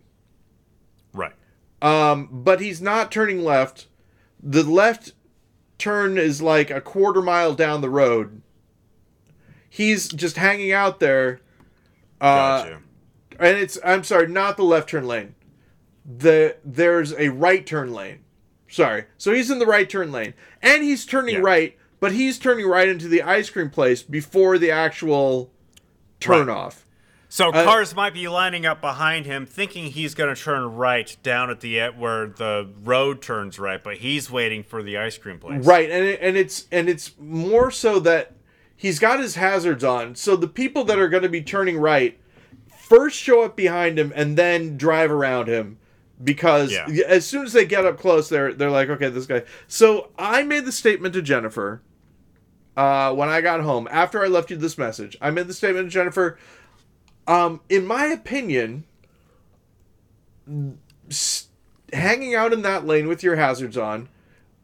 Right. 1.13 1.33
Um, 1.81 2.29
but 2.31 2.61
he's 2.61 2.83
not 2.83 3.11
turning 3.11 3.43
left. 3.43 3.87
The 4.43 4.63
left 4.63 5.15
turn 5.79 6.19
is 6.19 6.43
like 6.43 6.71
a 6.71 6.81
quarter 6.83 7.23
mile 7.23 7.55
down 7.55 7.81
the 7.81 7.89
road. 7.91 8.43
He's 9.71 10.09
just 10.09 10.37
hanging 10.37 10.71
out 10.71 11.01
there. 11.01 11.41
Uh, 12.21 12.63
Gotcha. 12.65 12.79
and 13.41 13.57
it's 13.59 13.79
I'm 13.85 14.05
sorry, 14.05 14.27
not 14.29 14.57
the 14.59 14.65
left 14.65 14.91
turn 14.91 15.07
lane. 15.07 15.35
The 16.17 16.57
there's 16.65 17.13
a 17.15 17.29
right 17.29 17.67
turn 17.67 17.93
lane. 17.93 18.21
Sorry. 18.71 19.05
So 19.19 19.33
he's 19.35 19.51
in 19.51 19.59
the 19.59 19.67
right 19.67 19.89
turn 19.89 20.11
lane. 20.11 20.33
And 20.63 20.83
he's 20.83 21.05
turning 21.05 21.37
Yeah. 21.37 21.41
right, 21.43 21.77
but 22.01 22.13
he's 22.13 22.39
turning 22.39 22.67
right 22.67 22.89
into 22.89 23.09
the 23.09 23.23
ice 23.23 23.51
cream 23.51 23.71
place 23.71 24.03
before 24.03 24.57
the 24.59 24.71
actual 24.71 25.51
turn 26.21 26.47
Right. 26.49 26.57
off. 26.57 26.85
So 27.31 27.51
Uh, 27.51 27.63
cars 27.65 27.95
might 27.95 28.15
be 28.15 28.27
lining 28.27 28.65
up 28.65 28.81
behind 28.81 29.27
him, 29.27 29.45
thinking 29.45 29.91
he's 29.91 30.15
going 30.15 30.35
to 30.35 30.41
turn 30.43 30.75
right 30.77 31.15
down 31.23 31.51
at 31.51 31.61
the 31.61 31.79
end 31.79 31.99
where 31.99 32.27
the 32.27 32.71
road 32.83 33.21
turns 33.21 33.59
right, 33.59 33.85
but 33.85 33.99
he's 33.99 34.31
waiting 34.31 34.63
for 34.63 34.83
the 34.83 34.97
ice 34.97 35.19
cream 35.19 35.39
place. 35.39 35.63
Right, 35.67 35.91
and 35.91 36.05
it, 36.07 36.19
and 36.23 36.39
it's 36.39 36.67
and 36.73 36.89
it's 36.89 37.13
more 37.19 37.71
so 37.71 37.99
that 38.01 38.33
he's 38.75 38.99
got 38.99 39.21
his 39.21 39.35
hazards 39.35 39.85
on. 39.85 40.15
So 40.15 40.37
the 40.37 40.49
people 40.49 40.85
that 40.85 40.99
are 40.99 41.09
going 41.09 41.23
to 41.23 41.29
be 41.29 41.43
turning 41.43 41.77
right 41.77 42.19
first 42.79 43.19
show 43.19 43.43
up 43.43 43.55
behind 43.57 43.99
him 43.99 44.11
and 44.17 44.39
then 44.39 44.79
drive 44.79 45.11
around 45.11 45.49
him 45.49 45.77
because 46.23 46.73
Yeah. 46.73 46.87
as 47.07 47.27
soon 47.27 47.45
as 47.45 47.53
they 47.53 47.65
get 47.65 47.85
up 47.87 47.99
close, 47.99 48.29
they're 48.29 48.53
they're 48.53 48.71
like, 48.71 48.89
okay, 48.91 49.09
this 49.09 49.27
guy. 49.27 49.43
So 49.67 50.11
I 50.19 50.43
made 50.43 50.65
the 50.65 50.73
statement 50.73 51.15
to 51.15 51.23
Jennifer 51.23 51.81
uh, 52.77 53.13
when 53.15 53.29
I 53.29 53.41
got 53.41 53.61
home 53.61 53.89
after 53.91 54.23
I 54.25 54.29
left 54.29 54.51
you 54.51 54.57
this 54.57 54.79
message. 54.79 55.17
I 55.21 55.31
made 55.31 55.47
the 55.49 55.55
statement 55.55 55.87
to 55.89 55.91
Jennifer. 55.93 56.39
Um, 57.27 57.61
in 57.69 57.87
my 57.87 58.07
opinion, 58.07 58.85
s- 61.11 61.49
hanging 61.93 62.35
out 62.35 62.53
in 62.53 62.63
that 62.63 62.87
lane 62.87 63.07
with 63.09 63.23
your 63.23 63.37
hazards 63.37 63.77
on 63.77 64.09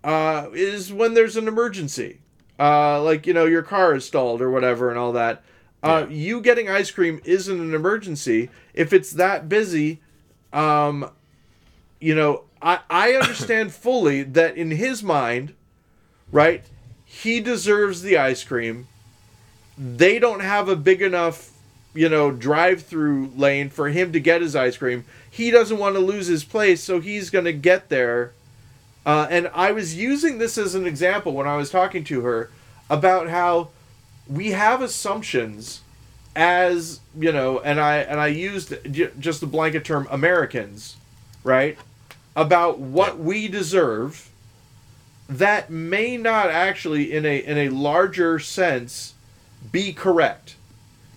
uh, 0.03 0.49
is 0.53 0.93
when 0.93 1.15
there's 1.15 1.37
an 1.37 1.49
emergency. 1.49 2.21
Uh, 2.59 3.03
like, 3.03 3.27
you 3.27 3.35
know, 3.35 3.47
your 3.47 3.63
car 3.63 3.95
is 3.95 4.05
stalled 4.05 4.41
or 4.41 4.51
whatever 4.51 4.89
and 4.91 4.99
all 4.99 5.13
that. 5.13 5.43
Uh, 5.83 6.07
Yeah. 6.09 6.15
You 6.17 6.41
getting 6.41 6.69
ice 6.71 6.91
cream 6.91 7.21
isn't 7.25 7.61
an 7.61 7.75
emergency. 7.75 8.49
If 8.73 8.93
it's 8.93 9.11
that 9.13 9.49
busy, 9.49 10.01
um, 10.53 11.11
you 12.05 12.15
know, 12.15 12.43
I, 12.61 12.81
I 12.91 13.13
understand 13.13 13.73
fully 13.85 14.23
that 14.23 14.57
in 14.57 14.71
his 14.73 15.03
mind, 15.03 15.55
right, 16.31 16.65
he 17.05 17.41
deserves 17.41 18.03
the 18.03 18.19
ice 18.19 18.45
cream. 18.45 18.89
They 19.79 20.19
don't 20.19 20.41
have 20.41 20.69
a 20.69 20.77
big 20.77 21.03
enough, 21.03 21.51
you 21.95 22.09
know, 22.09 22.31
drive 22.31 22.83
through 22.83 23.33
lane 23.35 23.71
for 23.71 23.89
him 23.89 24.13
to 24.13 24.21
get 24.21 24.43
his 24.43 24.55
ice 24.55 24.77
cream. 24.77 25.05
He 25.31 25.51
doesn't 25.51 25.79
want 25.79 25.97
to 25.97 26.01
lose 26.01 26.27
his 26.27 26.45
place, 26.45 26.83
so 26.83 27.01
he's 27.01 27.31
going 27.31 27.47
to 27.47 27.53
get 27.53 27.89
there. 27.89 28.33
Uh, 29.07 29.27
and 29.31 29.51
I 29.55 29.73
was 29.73 29.97
using 29.97 30.39
this 30.39 30.57
as 30.59 30.75
an 30.75 30.87
example 30.87 31.33
when 31.33 31.47
I 31.47 31.57
was 31.57 31.71
talking 31.71 32.05
to 32.05 32.21
her 32.21 32.51
about 32.89 33.29
how 33.29 33.71
we 34.29 34.51
have 34.51 34.81
assumptions 34.81 35.81
as 36.37 37.01
you 37.19 37.33
know, 37.33 37.61
and 37.61 37.81
I 37.81 37.99
and 37.99 38.21
I 38.21 38.27
used 38.29 38.75
j- 38.91 39.11
just 39.19 39.41
the 39.41 39.47
blanket 39.47 39.85
term 39.85 40.09
Americans, 40.11 40.97
right? 41.45 41.79
About 42.37 42.78
what 42.78 43.18
we 43.18 43.49
deserve 43.49 44.30
that 45.28 45.70
may 45.70 46.16
not 46.16 46.51
actually 46.51 47.12
in 47.12 47.24
a 47.24 47.39
in 47.39 47.57
a 47.57 47.68
larger 47.68 48.39
sense 48.39 49.14
be 49.72 49.93
correct 49.93 50.57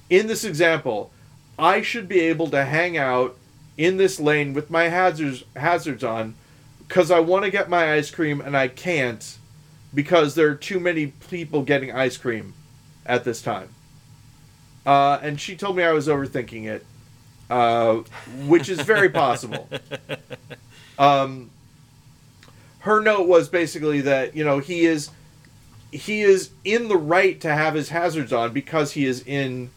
in 0.09 0.27
this 0.27 0.43
example, 0.43 1.11
I 1.59 1.81
should 1.81 2.07
be 2.07 2.19
able 2.21 2.49
to 2.51 2.65
hang 2.65 2.97
out 2.97 3.37
in 3.77 3.97
this 3.97 4.19
lane 4.19 4.53
with 4.53 4.69
my 4.69 4.85
hazards 4.85 5.43
hazards 5.55 6.03
on 6.03 6.35
because 6.87 7.11
I 7.11 7.19
want 7.19 7.45
to 7.45 7.51
get 7.51 7.69
my 7.69 7.93
ice 7.93 8.09
cream 8.09 8.41
and 8.41 8.55
I 8.55 8.69
can't 8.69 9.37
because 9.93 10.35
there 10.35 10.49
are 10.49 10.55
too 10.55 10.79
many 10.79 11.07
people 11.07 11.63
getting 11.63 11.91
ice 11.91 12.17
cream 12.17 12.53
at 13.05 13.23
this 13.23 13.41
time. 13.41 13.69
Uh, 14.85 15.19
and 15.21 15.39
she 15.39 15.55
told 15.55 15.75
me 15.75 15.83
I 15.83 15.91
was 15.91 16.07
overthinking 16.07 16.65
it, 16.65 16.85
uh, 17.49 17.95
which 18.45 18.69
is 18.69 18.79
very 18.81 19.09
possible. 19.09 19.67
Um, 20.99 21.49
her 22.79 23.01
note 23.01 23.27
was 23.27 23.49
basically 23.49 24.01
that 24.01 24.35
you 24.35 24.43
know 24.43 24.59
he 24.59 24.85
is 24.85 25.09
he 25.91 26.21
is 26.21 26.49
in 26.63 26.87
the 26.89 26.97
right 26.97 27.39
to 27.41 27.53
have 27.53 27.73
his 27.75 27.89
hazards 27.89 28.33
on 28.33 28.51
because 28.53 28.93
he 28.93 29.05
is 29.05 29.23
in 29.25 29.69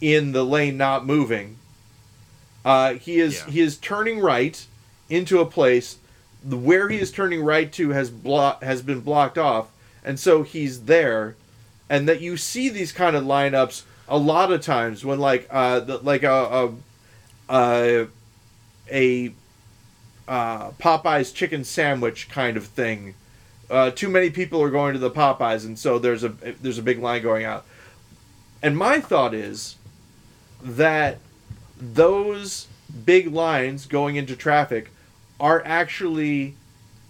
in 0.00 0.32
the 0.32 0.44
lane 0.44 0.76
not 0.76 1.06
moving. 1.06 1.56
Uh, 2.64 2.94
he 2.94 3.18
is 3.20 3.42
Yeah. 3.46 3.52
he 3.52 3.60
is 3.60 3.76
turning 3.76 4.18
right 4.20 4.64
into 5.08 5.40
a 5.40 5.46
place 5.46 5.96
where 6.44 6.88
he 6.88 6.98
is 6.98 7.10
turning 7.10 7.42
right 7.42 7.72
to 7.72 7.90
has 7.90 8.10
blo- 8.10 8.56
has 8.62 8.82
been 8.82 9.00
blocked 9.00 9.38
off, 9.38 9.68
and 10.04 10.18
so 10.18 10.42
he's 10.42 10.82
there, 10.82 11.34
and 11.88 12.08
that 12.08 12.20
you 12.20 12.36
see 12.36 12.68
these 12.68 12.92
kind 12.92 13.16
of 13.16 13.24
lineups 13.24 13.82
a 14.08 14.18
lot 14.18 14.52
of 14.52 14.60
times 14.62 15.04
when 15.04 15.18
like 15.18 15.48
uh 15.50 15.80
the, 15.80 15.98
like 15.98 16.22
a 16.22 16.72
a 17.48 17.48
a, 17.48 18.06
a 18.90 19.32
uh, 20.28 20.70
Popeyes 20.72 21.34
chicken 21.34 21.64
sandwich 21.64 22.28
kind 22.28 22.56
of 22.56 22.66
thing. 22.66 23.14
Uh, 23.68 23.90
too 23.90 24.08
many 24.08 24.30
people 24.30 24.62
are 24.62 24.70
going 24.70 24.92
to 24.92 24.98
the 24.98 25.10
Popeyes, 25.10 25.64
and 25.64 25.78
so 25.78 25.98
there's 25.98 26.24
a 26.24 26.28
there's 26.28 26.78
a 26.78 26.82
big 26.82 26.98
line 26.98 27.22
going 27.22 27.44
out. 27.44 27.64
And 28.62 28.76
my 28.76 29.00
thought 29.00 29.34
is 29.34 29.76
that 30.62 31.18
those 31.78 32.68
big 33.04 33.32
lines 33.32 33.86
going 33.86 34.16
into 34.16 34.36
traffic 34.36 34.90
are 35.38 35.62
actually 35.64 36.54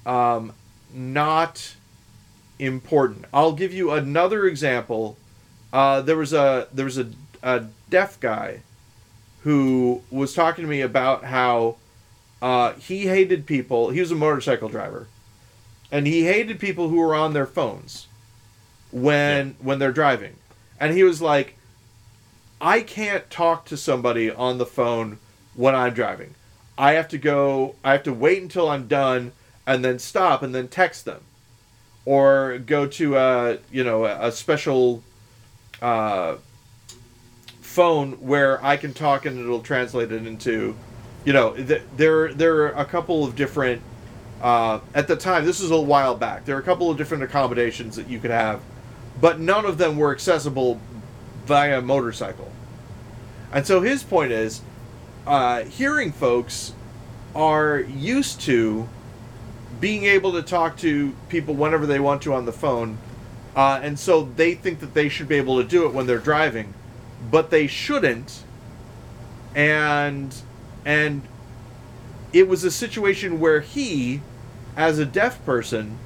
um, 0.05 0.53
not 0.93 1.77
important. 2.59 3.27
I'll 3.33 3.53
give 3.53 3.73
you 3.73 3.93
another 3.93 4.47
example. 4.47 5.17
Uh, 5.73 6.01
there 6.01 6.17
was 6.17 6.33
a 6.33 6.69
there 6.73 6.85
was 6.85 6.99
a, 6.99 7.11
a 7.43 7.67
deaf 7.91 8.19
guy 8.19 8.61
who 9.43 10.03
was 10.11 10.35
talking 10.35 10.65
to 10.65 10.69
me 10.69 10.81
about 10.81 11.25
how 11.25 11.77
uh, 12.43 12.75
he 12.75 13.07
hated 13.07 13.47
people. 13.47 13.91
He 13.91 14.01
was 14.01 14.11
a 14.11 14.17
motorcycle 14.17 14.69
driver, 14.69 15.07
and 15.91 16.07
he 16.07 16.25
hated 16.25 16.61
people 16.61 16.89
who 16.89 16.97
were 16.97 17.15
on 17.15 17.33
their 17.33 17.47
phones 17.47 18.07
when 18.93 19.57
when 19.61 19.79
they're 19.79 19.93
driving. 19.93 20.37
And 20.79 20.93
he 20.93 21.03
was 21.03 21.23
like, 21.23 21.57
"I 22.61 22.81
can't 22.83 23.31
talk 23.31 23.65
to 23.67 23.77
somebody 23.77 24.31
on 24.31 24.59
the 24.59 24.67
phone 24.67 25.19
when 25.55 25.75
I'm 25.75 25.95
driving. 25.95 26.35
I 26.77 26.93
have 26.93 27.09
to 27.09 27.19
go. 27.19 27.75
I 27.83 27.93
have 27.93 28.03
to 28.05 28.13
wait 28.13 28.43
until 28.43 28.69
I'm 28.69 28.87
done, 28.87 29.33
and 29.67 29.85
then 29.85 29.99
stop, 29.99 30.43
and 30.43 30.55
then 30.55 30.69
text 30.69 31.05
them, 31.05 31.23
or 32.05 32.59
go 32.59 32.87
to 32.87 33.17
a 33.17 33.59
you 33.71 33.85
know 33.85 34.05
a, 34.05 34.29
a 34.29 34.33
special." 34.33 35.03
Uh, 35.83 36.37
phone 37.77 38.13
where 38.13 38.65
I 38.65 38.79
can 38.79 38.95
talk 38.95 39.27
and 39.27 39.39
it'll 39.39 39.61
translate 39.61 40.11
it 40.11 40.27
into, 40.27 40.75
you 41.27 41.35
know, 41.35 41.55
th- 41.55 41.83
there 41.99 42.33
there 42.33 42.63
are 42.63 42.69
a 42.81 42.87
couple 42.87 43.25
of 43.25 43.37
different. 43.37 43.83
Uh, 44.41 44.81
at 44.95 45.09
the 45.09 45.17
time, 45.17 45.45
this 45.45 45.61
was 45.61 45.71
a 45.71 45.81
while 45.81 46.15
back. 46.15 46.47
There 46.47 46.57
are 46.57 46.61
a 46.61 46.63
couple 46.63 46.91
of 46.91 46.97
different 46.97 47.23
accommodations 47.23 47.97
that 47.97 48.09
you 48.09 48.19
could 48.19 48.31
have, 48.31 48.63
but 49.21 49.39
none 49.39 49.67
of 49.67 49.77
them 49.77 49.99
were 49.99 50.13
accessible 50.13 50.81
via 51.45 51.83
motorcycle. 51.83 52.51
And 53.53 53.67
so 53.67 53.83
his 53.83 54.03
point 54.03 54.33
is, 54.33 54.63
uh, 55.27 55.65
hearing 55.65 56.13
folks 56.13 56.73
are 57.35 57.81
used 57.81 58.41
to 58.43 58.89
being 59.81 60.05
able 60.05 60.33
to 60.33 60.43
talk 60.43 60.79
to 60.79 61.15
people 61.29 61.55
whenever 61.55 61.87
they 61.87 62.01
want 62.01 62.23
to 62.23 62.33
on 62.33 62.47
the 62.47 62.53
phone, 62.53 62.99
uh, 63.55 63.81
and 63.83 63.99
so 63.99 64.23
they 64.37 64.55
think 64.55 64.81
that 64.81 64.95
they 64.95 65.09
should 65.09 65.29
be 65.29 65.37
able 65.37 65.61
to 65.61 65.69
do 65.69 65.87
it 65.87 65.93
when 65.93 66.07
they're 66.07 66.19
driving 66.19 66.73
but 67.31 67.51
they 67.51 67.67
shouldn't 67.67 68.43
and 69.55 70.35
and 70.87 71.23
it 72.33 72.49
was 72.49 72.65
a 72.65 72.71
situation 72.71 73.41
where 73.41 73.61
he 73.61 74.23
as 74.77 74.99
a 74.99 75.05
deaf 75.05 75.45
person 75.45 75.99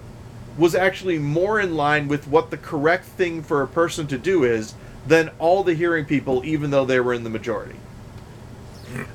was 0.57 0.75
actually 0.75 1.19
more 1.19 1.61
in 1.61 1.77
line 1.77 2.09
with 2.09 2.27
what 2.27 2.51
the 2.51 2.57
correct 2.57 3.05
thing 3.05 3.43
for 3.43 3.63
a 3.63 3.69
person 3.69 4.07
to 4.07 4.19
do 4.19 4.43
is 4.43 4.75
than 5.07 5.31
all 5.39 5.63
the 5.63 5.75
hearing 5.75 6.05
people 6.05 6.45
even 6.45 6.71
though 6.71 6.85
they 6.85 6.99
were 6.99 7.13
in 7.13 7.25
the 7.25 7.31
majority. 7.31 7.77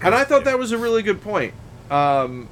And 0.01 0.15
i 0.15 0.23
thought 0.23 0.45
that 0.45 0.59
was 0.59 0.71
a 0.71 0.77
really 0.77 1.01
good 1.01 1.21
point. 1.21 1.53
Um, 1.89 2.47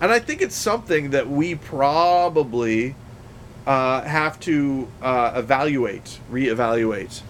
and 0.00 0.12
i 0.12 0.18
think 0.18 0.42
it's 0.42 0.54
something 0.54 1.10
that 1.10 1.28
we 1.28 1.54
probably 1.54 2.94
uh, 3.66 4.02
have 4.02 4.38
to 4.40 4.88
uh, 5.02 5.32
evaluate 5.34 6.20
reevaluate. 6.30 7.22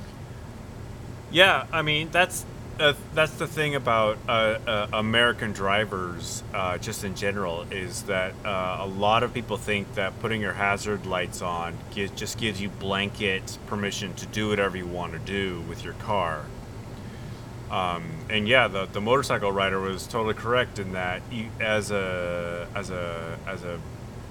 Yeah, 1.30 1.66
I 1.72 1.82
mean 1.82 2.10
that's 2.10 2.44
uh, 2.78 2.92
that's 3.14 3.32
the 3.34 3.46
thing 3.46 3.74
about 3.74 4.18
uh, 4.28 4.58
uh, 4.66 4.86
American 4.92 5.52
drivers, 5.52 6.42
uh, 6.52 6.78
just 6.78 7.04
in 7.04 7.14
general, 7.14 7.62
is 7.70 8.02
that 8.02 8.34
uh, 8.44 8.78
a 8.80 8.86
lot 8.86 9.22
of 9.22 9.32
people 9.32 9.56
think 9.56 9.94
that 9.94 10.18
putting 10.20 10.40
your 10.40 10.52
hazard 10.52 11.06
lights 11.06 11.42
on 11.42 11.76
gives, 11.90 12.12
just 12.12 12.38
gives 12.38 12.60
you 12.60 12.68
blanket 12.68 13.58
permission 13.66 14.12
to 14.14 14.26
do 14.26 14.48
whatever 14.48 14.76
you 14.76 14.86
want 14.86 15.12
to 15.12 15.18
do 15.18 15.60
with 15.62 15.84
your 15.84 15.94
car. 15.94 16.44
Um, 17.70 18.04
and 18.30 18.46
yeah, 18.46 18.68
the, 18.68 18.86
the 18.86 19.00
motorcycle 19.00 19.50
rider 19.50 19.80
was 19.80 20.06
totally 20.06 20.34
correct 20.34 20.78
in 20.78 20.92
that 20.92 21.22
you, 21.32 21.48
as 21.60 21.90
a 21.90 22.68
as 22.76 22.90
a 22.90 23.38
as 23.46 23.64
a 23.64 23.80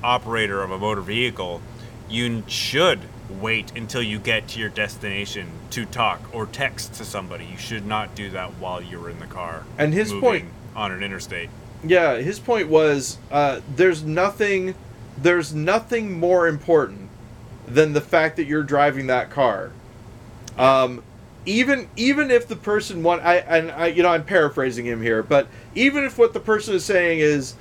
operator 0.04 0.62
of 0.62 0.72
a 0.72 0.78
motor 0.78 1.02
vehicle, 1.02 1.62
you 2.10 2.44
should 2.48 3.00
wait 3.30 3.76
until 3.76 4.02
you 4.02 4.20
get 4.20 4.48
to 4.50 4.60
your 4.60 4.70
destination 4.70 5.48
to 5.72 5.86
talk 5.86 6.22
or 6.34 6.46
text 6.46 6.94
to 6.96 7.06
somebody. 7.06 7.46
You 7.46 7.58
should 7.58 7.86
not 7.86 8.16
do 8.16 8.30
that 8.32 8.52
while 8.56 8.82
you're 8.82 9.10
in 9.10 9.20
the 9.20 9.26
car. 9.26 9.64
And 9.78 9.94
his 9.94 10.14
point- 10.14 10.50
on 10.76 10.92
an 10.92 11.02
interstate. 11.02 11.50
Yeah, 11.84 12.18
his 12.18 12.40
point 12.40 12.68
was 12.68 13.18
uh, 13.32 13.62
there's 13.76 14.04
nothing 14.04 14.76
there's 15.18 15.54
nothing 15.54 16.20
more 16.20 16.48
important 16.48 17.10
than 17.68 17.94
the 17.94 18.02
fact 18.02 18.36
that 18.36 18.46
you're 18.46 18.64
driving 18.64 19.08
that 19.08 19.30
car. 19.30 19.72
Um, 20.58 21.04
even 21.46 21.90
even 21.96 22.32
if 22.32 22.48
the 22.48 22.56
person 22.56 23.04
want 23.04 23.24
I 23.24 23.38
and 23.38 23.72
I 23.72 23.88
you 23.88 24.04
know 24.04 24.10
I'm 24.10 24.24
paraphrasing 24.26 24.86
him 24.86 25.02
here, 25.02 25.24
but 25.24 25.48
even 25.76 26.04
if 26.04 26.18
what 26.18 26.34
the 26.34 26.40
person 26.40 26.76
is 26.76 26.84
saying 26.84 27.20
is 27.20 27.56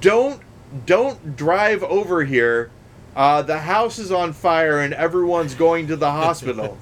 don't 0.00 0.42
don't 0.86 1.36
drive 1.36 1.82
over 1.82 2.24
here. 2.24 2.70
Uh, 3.14 3.42
the 3.42 3.58
house 3.58 3.98
is 3.98 4.12
on 4.12 4.32
fire 4.32 4.80
and 4.80 4.94
everyone's 4.94 5.54
going 5.54 5.88
to 5.88 5.96
the 5.96 6.10
hospital. 6.10 6.78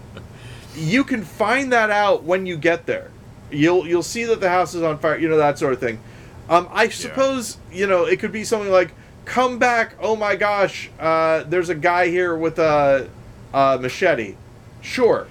you 0.76 1.04
can 1.04 1.22
find 1.22 1.72
that 1.72 1.90
out 1.90 2.22
when 2.22 2.46
you 2.46 2.56
get 2.56 2.86
there. 2.86 3.10
You'll 3.50 3.86
you'll 3.86 4.02
see 4.02 4.24
that 4.24 4.40
the 4.40 4.48
house 4.48 4.74
is 4.74 4.82
on 4.82 4.98
fire, 4.98 5.18
you 5.18 5.28
know 5.28 5.36
that 5.36 5.58
sort 5.58 5.72
of 5.72 5.80
thing. 5.80 6.00
Um, 6.48 6.68
I 6.72 6.88
suppose 6.88 7.58
you 7.72 7.86
know 7.86 8.04
it 8.04 8.18
could 8.18 8.32
be 8.32 8.44
something 8.44 8.70
like, 8.70 8.92
"Come 9.24 9.58
back! 9.58 9.94
Oh 10.00 10.16
my 10.16 10.36
gosh! 10.36 10.90
Uh, 10.98 11.44
there's 11.44 11.68
a 11.68 11.74
guy 11.74 12.08
here 12.08 12.36
with 12.36 12.58
a, 12.58 13.08
a 13.54 13.78
machete." 13.80 14.34
Sure. 14.80 15.28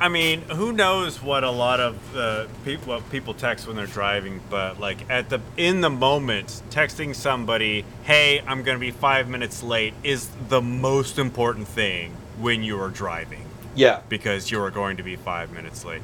I 0.00 0.08
mean, 0.08 0.42
who 0.42 0.72
knows 0.72 1.20
what 1.20 1.42
a 1.42 1.50
lot 1.50 1.80
of 1.80 2.16
uh, 2.16 2.46
people 2.64 2.88
what 2.94 3.10
people 3.10 3.34
text 3.34 3.66
when 3.66 3.74
they're 3.76 3.86
driving, 3.86 4.40
but 4.48 4.78
like 4.78 5.10
at 5.10 5.28
the 5.28 5.40
in 5.56 5.80
the 5.80 5.90
moment, 5.90 6.62
texting 6.70 7.14
somebody, 7.14 7.84
"Hey, 8.04 8.40
I'm 8.46 8.62
going 8.62 8.76
to 8.76 8.80
be 8.80 8.92
5 8.92 9.28
minutes 9.28 9.62
late" 9.62 9.94
is 10.04 10.28
the 10.48 10.60
most 10.62 11.18
important 11.18 11.66
thing 11.66 12.12
when 12.38 12.62
you 12.62 12.80
are 12.80 12.90
driving 12.90 13.44
Yeah. 13.74 14.00
because 14.08 14.52
you 14.52 14.62
are 14.62 14.70
going 14.70 14.98
to 14.98 15.02
be 15.02 15.16
5 15.16 15.50
minutes 15.52 15.84
late. 15.84 16.02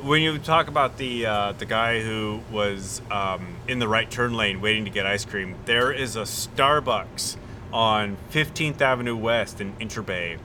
When 0.00 0.22
you 0.22 0.38
talk 0.38 0.68
about 0.68 0.96
the 0.96 1.26
uh, 1.26 1.52
the 1.58 1.66
guy 1.66 2.00
who 2.00 2.40
was 2.52 3.02
um, 3.10 3.56
in 3.66 3.80
the 3.80 3.88
right 3.88 4.08
turn 4.08 4.34
lane 4.34 4.60
waiting 4.60 4.84
to 4.84 4.90
get 4.90 5.06
ice 5.06 5.24
cream, 5.24 5.56
there 5.64 5.90
is 5.90 6.14
a 6.14 6.22
Starbucks 6.22 7.36
on 7.72 8.16
15th 8.30 8.80
Avenue 8.80 9.16
West 9.16 9.60
in 9.60 9.74
Interbay 9.76 10.38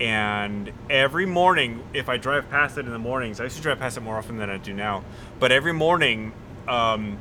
and 0.00 0.70
every 0.88 1.26
morning 1.26 1.82
if 1.92 2.08
i 2.08 2.16
drive 2.16 2.48
past 2.50 2.78
it 2.78 2.86
in 2.86 2.92
the 2.92 2.98
mornings 2.98 3.40
i 3.40 3.44
used 3.44 3.56
to 3.56 3.62
drive 3.62 3.78
past 3.78 3.96
it 3.96 4.00
more 4.00 4.16
often 4.16 4.36
than 4.36 4.48
i 4.48 4.56
do 4.56 4.72
now 4.72 5.02
but 5.40 5.50
every 5.50 5.72
morning 5.72 6.32
um, 6.68 7.20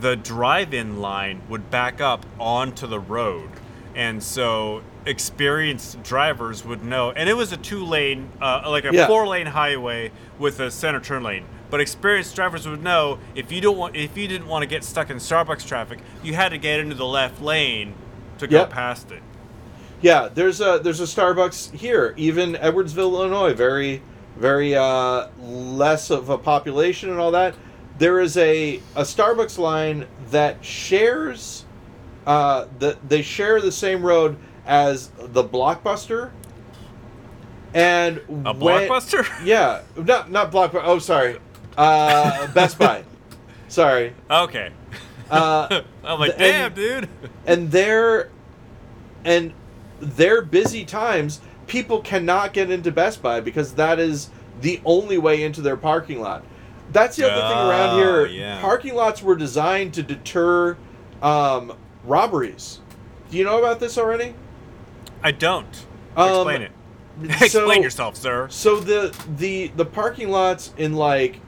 the 0.00 0.16
drive-in 0.16 1.00
line 1.00 1.40
would 1.48 1.70
back 1.70 2.00
up 2.00 2.24
onto 2.38 2.86
the 2.86 2.98
road. 2.98 3.48
And 3.94 4.22
so 4.22 4.82
experienced 5.06 6.02
drivers 6.02 6.64
would 6.64 6.84
know 6.84 7.10
and 7.12 7.28
it 7.28 7.34
was 7.34 7.52
a 7.52 7.56
two 7.56 7.84
lane 7.84 8.28
uh, 8.40 8.62
like 8.66 8.84
a 8.84 8.92
Yeah. 8.92 9.06
four 9.06 9.26
lane 9.26 9.46
highway 9.46 10.10
with 10.38 10.60
a 10.60 10.70
center 10.70 11.00
turn 11.00 11.22
lane. 11.22 11.44
But 11.70 11.80
experienced 11.80 12.34
drivers 12.36 12.66
would 12.68 12.82
know 12.82 13.18
if 13.34 13.50
you 13.50 13.60
don't 13.60 13.76
want 13.76 13.96
if 13.96 14.16
you 14.16 14.28
didn't 14.28 14.48
want 14.48 14.62
to 14.62 14.66
get 14.66 14.84
stuck 14.84 15.10
in 15.10 15.16
starbucks 15.16 15.66
traffic 15.66 15.98
you 16.22 16.34
had 16.34 16.50
to 16.50 16.58
get 16.58 16.80
into 16.80 16.94
the 16.94 17.06
left 17.06 17.40
lane 17.42 17.94
to 18.38 18.46
go 18.46 18.58
past 18.66 19.10
it 19.10 19.22
Yeah, 20.02 20.28
there's 20.32 20.60
a 20.60 20.78
there's 20.82 21.00
a 21.00 21.04
Starbucks 21.04 21.72
here, 21.74 22.14
even 22.16 22.54
Edwardsville, 22.54 23.12
Illinois, 23.12 23.54
very 23.54 24.02
very 24.36 24.74
uh, 24.74 25.28
less 25.40 26.10
of 26.10 26.28
a 26.28 26.36
population 26.38 27.10
and 27.10 27.18
all 27.18 27.30
that. 27.30 27.54
There 27.98 28.20
is 28.20 28.36
a 28.36 28.76
a 28.94 29.02
Starbucks 29.02 29.56
line 29.58 30.06
that 30.30 30.62
shares 30.64 31.64
uh, 32.26 32.66
the 32.78 32.98
they 33.08 33.22
share 33.22 33.60
the 33.60 33.72
same 33.72 34.02
road 34.04 34.36
as 34.66 35.08
the 35.18 35.42
Blockbuster. 35.44 36.30
And 37.74 38.18
A 38.18 38.52
when- 38.52 38.88
blockbuster? 38.88 39.26
Yeah, 39.44 39.82
not 39.96 40.30
not 40.30 40.52
Blockbuster. 40.52 40.82
Oh, 40.84 40.98
sorry, 40.98 41.38
uh, 41.76 42.46
Best 42.52 42.78
Buy. 42.78 43.04
Sorry. 43.68 44.14
okay. 44.30 44.70
Uh, 45.28 45.82
I'm 46.04 46.20
like, 46.20 46.38
damn, 46.38 46.66
and- 46.66 46.74
dude. 46.74 47.08
and 47.46 47.70
there, 47.70 48.30
and 49.24 49.52
their 50.00 50.42
busy 50.42 50.84
times 50.84 51.40
people 51.66 52.00
cannot 52.00 52.52
get 52.52 52.70
into 52.70 52.90
best 52.92 53.22
buy 53.22 53.40
because 53.40 53.74
that 53.74 53.98
is 53.98 54.30
the 54.60 54.80
only 54.84 55.18
way 55.18 55.42
into 55.42 55.60
their 55.60 55.76
parking 55.76 56.20
lot 56.20 56.44
that's 56.92 57.16
the 57.16 57.24
other 57.30 57.34
thing 57.48 57.58
around 57.68 57.90
Oh, 57.90 57.98
here 57.98 58.26
yeah. 58.26 58.60
parking 58.60 58.94
lots 58.94 59.22
were 59.22 59.36
designed 59.36 59.92
to 59.94 60.02
deter 60.02 60.76
um, 61.22 61.72
robberies 62.04 62.80
do 63.30 63.36
you 63.38 63.44
know 63.44 63.58
about 63.58 63.80
this 63.80 63.98
already 63.98 64.34
I 65.22 65.32
don't. 65.32 65.86
Um, 66.16 66.26
Explain 66.48 66.62
it. 66.62 66.72
Explain 67.42 67.82
yourself, 67.82 68.16
sir. 68.16 68.46
so 68.50 68.78
the 68.78 69.16
the 69.38 69.68
the 69.74 69.84
parking 69.86 70.28
lots 70.30 70.72
in 70.76 70.92
like 70.94 71.40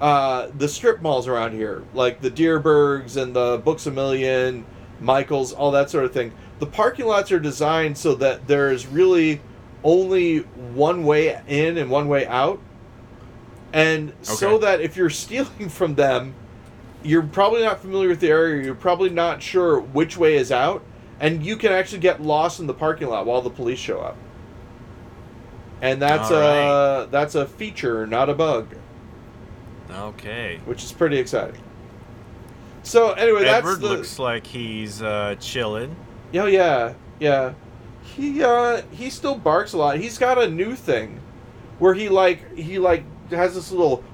uh, 0.00 0.48
the 0.58 0.68
strip 0.68 1.00
malls 1.00 1.26
around 1.28 1.52
here, 1.52 1.82
like 1.94 2.20
the 2.20 2.30
Dierbergs 2.30 3.16
and 3.16 3.34
the 3.34 3.58
Books 3.64 3.86
a 3.86 3.90
Million, 3.92 4.66
Michaels, 5.00 5.52
all 5.52 5.70
that 5.70 5.88
sort 5.88 6.04
of 6.04 6.12
thing. 6.12 6.32
The 6.58 6.66
parking 6.66 7.06
lots 7.06 7.30
are 7.32 7.40
designed 7.40 7.98
so 7.98 8.14
that 8.16 8.46
there's 8.46 8.86
really 8.86 9.40
only 9.84 10.38
one 10.38 11.04
way 11.04 11.40
in 11.46 11.76
and 11.76 11.90
one 11.90 12.08
way 12.08 12.26
out, 12.26 12.60
and 13.72 14.12
so 14.22 14.58
that 14.58 14.80
if 14.80 14.96
you're 14.96 15.10
stealing 15.24 15.68
from 15.68 15.94
them, 15.94 16.34
you're 17.02 17.22
probably 17.22 17.62
not 17.62 17.80
familiar 17.80 18.08
with 18.08 18.20
the 18.20 18.30
area. 18.30 18.64
You're 18.64 18.74
probably 18.74 19.10
not 19.10 19.42
sure 19.42 19.78
which 19.80 20.16
way 20.16 20.36
is 20.36 20.50
out, 20.50 20.82
and 21.20 21.44
you 21.44 21.56
can 21.56 21.72
actually 21.72 22.00
get 22.00 22.22
lost 22.22 22.58
in 22.58 22.66
the 22.66 22.74
parking 22.74 23.08
lot 23.08 23.26
while 23.26 23.42
the 23.42 23.50
police 23.50 23.78
show 23.78 24.00
up. 24.00 24.16
And 25.82 26.00
that's 26.00 26.30
All 26.30 26.38
a 26.38 27.06
that's 27.10 27.34
a 27.34 27.46
feature, 27.46 28.06
not 28.06 28.30
a 28.30 28.34
bug, 28.34 28.74
Okay. 29.90 30.58
which 30.64 30.82
is 30.82 30.90
pretty 30.92 31.18
exciting. 31.18 31.60
So 32.82 33.12
anyway, 33.12 33.44
that's 33.44 33.76
the 33.76 33.88
looks 33.88 34.18
like 34.18 34.46
he's 34.46 35.02
uh, 35.02 35.36
chilling. 35.38 35.94
Oh 36.34 36.46
yeah 36.46 36.94
yeah 37.18 37.54
he 38.14 38.42
uh 38.42 38.82
he 38.90 39.10
still 39.10 39.36
barks 39.36 39.72
a 39.72 39.78
lot. 39.78 39.98
He's 39.98 40.18
got 40.18 40.38
a 40.38 40.48
new 40.48 40.74
thing 40.74 41.20
where 41.78 41.94
he 41.94 42.08
like 42.08 42.56
he 42.56 42.78
like 42.78 43.04
has 43.30 43.54
this 43.54 43.70
little 43.70 44.04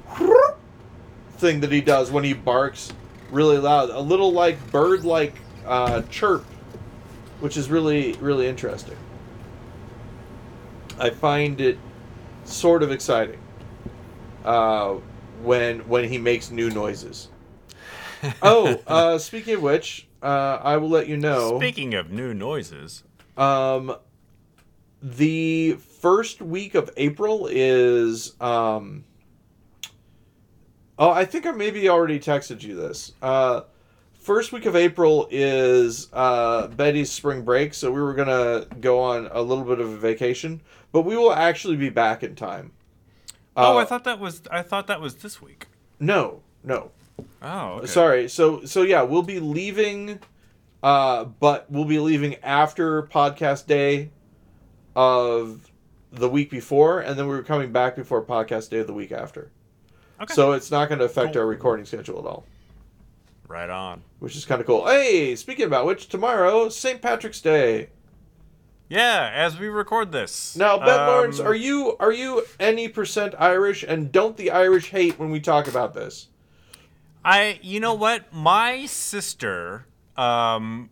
thing 1.36 1.60
that 1.60 1.72
he 1.72 1.80
does 1.80 2.10
when 2.10 2.24
he 2.24 2.32
barks 2.32 2.92
really 3.30 3.58
loud, 3.58 3.90
a 3.90 4.00
little 4.00 4.32
like 4.32 4.70
bird 4.70 5.04
like 5.04 5.34
uh, 5.66 6.02
chirp, 6.02 6.44
which 7.40 7.56
is 7.56 7.68
really 7.68 8.14
really 8.14 8.46
interesting. 8.46 8.96
I 10.98 11.10
find 11.10 11.60
it 11.60 11.78
sort 12.44 12.82
of 12.82 12.92
exciting 12.92 13.40
uh, 14.44 14.94
when 15.42 15.80
when 15.80 16.08
he 16.08 16.18
makes 16.18 16.50
new 16.50 16.70
noises. 16.70 17.28
oh, 18.42 18.80
uh, 18.86 19.18
speaking 19.18 19.56
of 19.56 19.62
which, 19.62 20.06
uh, 20.22 20.60
I 20.62 20.76
will 20.76 20.88
let 20.88 21.08
you 21.08 21.16
know. 21.16 21.58
Speaking 21.58 21.94
of 21.94 22.10
new 22.10 22.32
noises, 22.34 23.02
Um, 23.36 23.96
the 25.02 25.72
first 26.00 26.40
week 26.40 26.74
of 26.74 26.90
April 26.96 27.48
is 27.50 28.40
um. 28.40 29.04
Oh, 30.98 31.10
I 31.10 31.24
think 31.24 31.46
I 31.46 31.50
maybe 31.52 31.88
already 31.88 32.20
texted 32.20 32.62
you 32.62 32.76
this. 32.76 33.12
Uh, 33.20 33.62
first 34.12 34.52
week 34.52 34.66
of 34.66 34.76
April 34.76 35.26
is 35.30 36.08
uh, 36.12 36.68
Betty's 36.68 37.10
spring 37.10 37.42
break, 37.42 37.74
so 37.74 37.90
we 37.90 38.00
were 38.00 38.14
gonna 38.14 38.66
go 38.80 39.00
on 39.00 39.28
a 39.32 39.40
little 39.42 39.64
bit 39.64 39.80
of 39.80 39.88
a 39.90 39.96
vacation, 39.96 40.60
but 40.92 41.02
we 41.02 41.16
will 41.16 41.32
actually 41.32 41.76
be 41.76 41.88
back 41.88 42.22
in 42.22 42.36
time. 42.36 42.72
oh, 43.56 43.78
I 43.78 43.82
Uh, 43.82 43.86
thought 43.86 44.04
that 44.04 44.20
was 44.20 44.42
I 44.50 44.62
thought 44.62 44.86
that 44.86 45.00
was 45.00 45.16
this 45.16 45.40
week. 45.42 45.66
no, 45.98 46.42
no, 46.62 46.92
Oh, 47.42 47.68
okay. 47.78 47.86
Sorry. 47.86 48.28
So 48.28 48.64
so 48.64 48.82
yeah, 48.82 49.02
we'll 49.02 49.22
be 49.22 49.40
leaving 49.40 50.18
uh 50.82 51.24
but 51.24 51.70
we'll 51.70 51.84
be 51.84 51.98
leaving 51.98 52.36
after 52.36 53.02
podcast 53.04 53.66
day 53.66 54.10
of 54.94 55.70
the 56.10 56.28
week 56.28 56.50
before 56.50 57.00
and 57.00 57.18
then 57.18 57.26
we're 57.26 57.42
coming 57.42 57.72
back 57.72 57.96
before 57.96 58.22
podcast 58.22 58.70
day 58.70 58.78
of 58.78 58.86
the 58.86 58.92
week 58.92 59.12
after. 59.12 59.50
Okay. 60.20 60.34
So 60.34 60.52
it's 60.52 60.70
not 60.70 60.88
going 60.88 60.98
to 61.00 61.04
affect 61.04 61.32
Cool. 61.32 61.42
our 61.42 61.48
recording 61.48 61.84
schedule 61.84 62.18
at 62.20 62.26
all, 62.26 62.44
right 63.48 63.68
on. 63.70 64.02
which 64.20 64.36
is 64.36 64.44
kind 64.44 64.60
of 64.60 64.66
cool. 64.66 64.86
Hey, 64.86 65.34
speaking 65.34 65.64
about 65.66 65.84
which 65.86 66.08
tomorrow 66.08 66.68
St. 66.68 67.00
Patrick's 67.02 67.40
Day. 67.40 67.88
Yeah, 68.88 69.30
as 69.34 69.58
we 69.58 69.68
record 69.68 70.12
this. 70.12 70.54
Now, 70.54 70.78
Ben 70.78 71.00
Um, 71.00 71.06
Laurance, 71.06 71.40
are 71.40 71.54
you 71.54 71.96
are 71.98 72.12
you 72.12 72.44
any 72.60 72.88
percent 72.88 73.34
Irish 73.38 73.82
and 73.82 74.12
don't 74.12 74.36
the 74.36 74.50
Irish 74.50 74.90
hate 74.90 75.18
when 75.18 75.30
we 75.30 75.40
talk 75.40 75.66
about 75.66 75.94
this? 75.94 76.28
I 77.24 77.58
you 77.62 77.80
know 77.80 77.94
what? 77.94 78.32
My 78.32 78.86
sister 78.86 79.86
um 80.16 80.90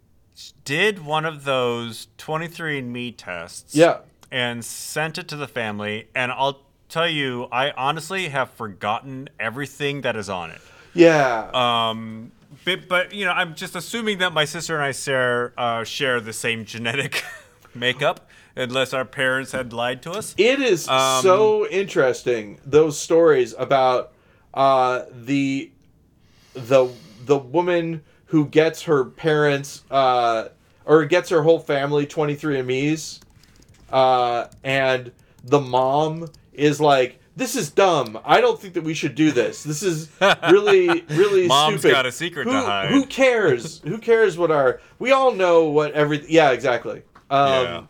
did 0.65 1.05
one 1.05 1.25
of 1.27 1.45
those 1.45 2.09
23andme 2.19 3.15
tests. 3.17 3.75
Yeah. 3.75 3.99
And 4.33 4.65
sent 4.65 5.19
it 5.19 5.29
to 5.29 5.37
the 5.37 5.49
family 5.49 6.09
and 6.15 6.33
I'll 6.33 6.63
tell 6.89 7.09
you 7.09 7.49
I 7.53 7.73
honestly 7.73 8.29
have 8.29 8.51
forgotten 8.51 9.29
everything 9.39 10.01
that 10.03 10.17
is 10.17 10.29
on 10.29 10.51
it. 10.51 10.61
Yeah. 10.95 11.51
Um 11.53 12.33
but, 12.65 12.89
but 12.89 13.15
you 13.15 13.25
know, 13.25 13.33
I'm 13.33 13.55
just 13.55 13.77
assuming 13.77 14.19
that 14.19 14.33
my 14.33 14.45
sister 14.45 14.75
and 14.75 14.85
I 14.85 14.93
share 14.93 15.53
uh, 15.57 15.85
share 15.85 16.21
the 16.21 16.33
same 16.33 16.65
genetic 16.65 17.23
makeup 17.75 18.29
unless 18.57 18.93
our 18.93 19.05
parents 19.05 19.53
had 19.53 19.73
lied 19.73 20.03
to 20.03 20.11
us. 20.11 20.35
It 20.37 20.61
is 20.61 20.89
Um, 20.89 21.23
so 21.23 21.67
interesting 21.69 22.59
those 22.65 22.99
stories 22.99 23.55
about 23.57 24.13
uh, 24.53 25.03
the 25.13 25.71
the 26.55 26.89
the 27.25 27.39
woman 27.39 28.03
who 28.27 28.47
gets 28.47 28.83
her 28.83 29.05
parents 29.05 29.85
uh, 29.91 30.49
or 30.85 31.05
gets 31.05 31.29
her 31.31 31.43
whole 31.43 31.59
family 31.59 32.07
23andme's 32.07 33.21
uh, 33.93 34.47
and 34.63 35.13
the 35.45 35.61
mom 35.61 36.29
is 36.53 36.81
like 36.81 37.21
this 37.37 37.57
is 37.57 37.71
dumb. 37.71 38.19
I 38.25 38.41
don't 38.41 38.61
think 38.61 38.75
that 38.75 38.85
we 38.85 38.93
should 38.93 39.15
do 39.15 39.31
this. 39.31 39.63
This 39.63 39.83
is 39.83 40.11
really, 40.51 40.89
really 41.09 41.47
Mom's 41.47 41.81
stupid. 41.81 41.95
got 41.95 42.05
a 42.05 42.13
secret 42.13 42.45
to 42.45 42.51
who, 42.51 42.57
hide. 42.59 42.89
Who 42.91 43.07
cares? 43.07 43.81
who 43.81 43.99
cares 43.99 44.37
what 44.37 44.51
our? 44.51 44.81
We 44.99 45.13
all 45.13 45.33
know 45.33 45.65
what 45.65 45.93
every. 45.93 46.25
Yeah, 46.29 46.51
exactly. 46.51 47.03
Um, 47.31 47.49
Yeah. 47.65 47.83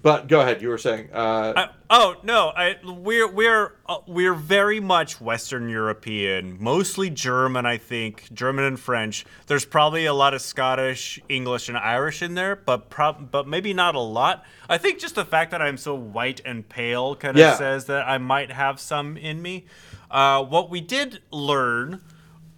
But 0.00 0.26
go 0.26 0.40
ahead. 0.40 0.62
You 0.62 0.68
were 0.68 0.78
saying. 0.78 1.10
Uh, 1.12 1.52
I, 1.54 1.68
oh 1.90 2.16
no, 2.22 2.48
I, 2.56 2.76
we're 2.84 3.28
we're 3.28 3.74
uh, 3.86 3.98
we're 4.06 4.34
very 4.34 4.80
much 4.80 5.20
Western 5.20 5.68
European, 5.68 6.56
mostly 6.62 7.10
German. 7.10 7.66
I 7.66 7.76
think 7.76 8.32
German 8.32 8.64
and 8.64 8.80
French. 8.80 9.26
There's 9.46 9.64
probably 9.66 10.06
a 10.06 10.14
lot 10.14 10.32
of 10.34 10.40
Scottish, 10.40 11.20
English, 11.28 11.68
and 11.68 11.76
Irish 11.76 12.22
in 12.22 12.34
there, 12.34 12.56
but 12.56 12.88
prob- 12.88 13.30
but 13.30 13.46
maybe 13.46 13.74
not 13.74 13.94
a 13.94 14.00
lot. 14.00 14.44
I 14.68 14.78
think 14.78 14.98
just 14.98 15.14
the 15.14 15.24
fact 15.26 15.50
that 15.50 15.60
I'm 15.60 15.76
so 15.76 15.94
white 15.94 16.40
and 16.44 16.66
pale 16.66 17.14
kind 17.14 17.36
of 17.36 17.40
Yeah. 17.40 17.56
says 17.56 17.84
that 17.86 18.08
I 18.08 18.18
might 18.18 18.50
have 18.50 18.80
some 18.80 19.16
in 19.16 19.42
me. 19.42 19.66
Uh, 20.10 20.42
what 20.42 20.70
we 20.70 20.80
did 20.80 21.20
learn 21.30 22.00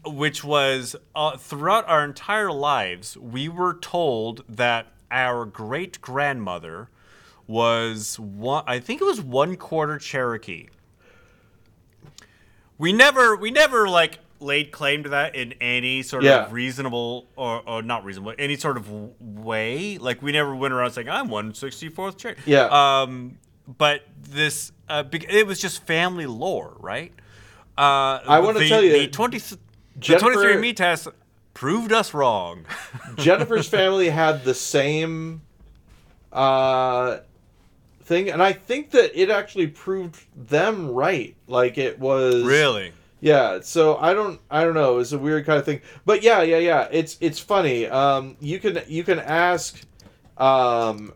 which 0.07 0.45
was 0.45 0.95
uh, 1.15 1.37
throughout 1.37 1.89
our 1.89 2.05
entire 2.05 2.53
lives, 2.53 3.17
we 3.17 3.49
were 3.49 3.73
told 3.75 4.45
that 4.49 4.89
our 5.11 5.47
great 5.47 5.99
grandmother 6.03 6.91
was 7.47 8.19
one. 8.19 8.65
I 8.67 8.79
think 8.79 9.01
it 9.01 9.05
was 9.05 9.21
one 9.21 9.57
quarter 9.57 9.99
Cherokee. 9.99 10.69
We 12.79 12.93
never, 12.93 13.37
we 13.37 13.51
never 13.51 13.89
like 13.89 14.19
laid 14.41 14.73
claim 14.73 15.05
to 15.05 15.09
that 15.11 15.35
in 15.37 15.53
any 15.61 16.03
sort 16.03 16.25
Yeah. 16.25 16.45
of 16.47 16.53
reasonable 16.53 17.29
or, 17.37 17.63
or 17.67 17.83
not 17.83 18.05
reasonable, 18.05 18.35
any 18.39 18.57
sort 18.57 18.77
of 18.77 18.91
way. 19.21 19.97
Like 19.99 20.23
we 20.23 20.33
never 20.33 20.55
went 20.55 20.75
around 20.75 20.91
saying 20.91 21.09
I'm 21.09 21.29
one 21.29 21.55
sixty 21.55 21.89
fourth 21.89 22.19
Cherokee. 22.19 22.43
Yeah. 22.51 22.67
Um, 23.03 23.39
but 23.67 24.03
this, 24.21 24.73
uh, 24.89 25.05
it 25.13 25.47
was 25.47 25.61
just 25.61 25.87
family 25.87 26.27
lore, 26.27 26.77
right? 26.81 27.13
Uh, 27.79 28.21
I 28.27 28.41
wanna 28.41 28.67
tell 28.69 28.83
you, 28.83 28.93
the 28.93 29.09
twenty. 29.09 29.39
Jennifer- 29.39 29.59
the 29.99 30.19
twenty 30.19 30.37
three 30.53 30.61
me 30.61 30.73
test 30.73 31.09
proved 31.55 31.93
us 31.93 32.13
wrong. 32.13 32.67
Jennifer's 33.17 33.69
family 33.69 34.11
had 34.11 34.45
the 34.45 34.55
same 34.55 35.43
uh, 36.33 37.19
thing, 38.05 38.31
and 38.31 38.43
I 38.43 38.53
think 38.53 38.91
that 38.91 39.19
it 39.21 39.31
actually 39.31 39.69
proved 39.69 40.25
them 40.49 40.91
right. 40.91 41.37
Like 41.47 41.79
it 41.79 41.99
was 41.99 42.43
really? 42.45 42.93
Yeah, 43.21 43.61
so 43.63 43.97
I 43.97 44.15
don't 44.15 44.41
I 44.51 44.65
don't 44.65 44.75
know, 44.75 44.99
it's 44.99 45.13
a 45.13 45.19
weird 45.19 45.47
kind 45.47 45.59
of 45.59 45.65
thing. 45.65 45.81
But 46.05 46.23
yeah, 46.23 46.43
yeah, 46.43 46.59
yeah. 46.59 46.89
It's 46.91 47.17
it's 47.21 47.39
funny. 47.39 47.87
Um 47.87 48.37
you 48.41 48.59
can 48.59 48.81
you 48.89 49.05
can 49.05 49.19
ask 49.19 49.81
um 50.37 51.13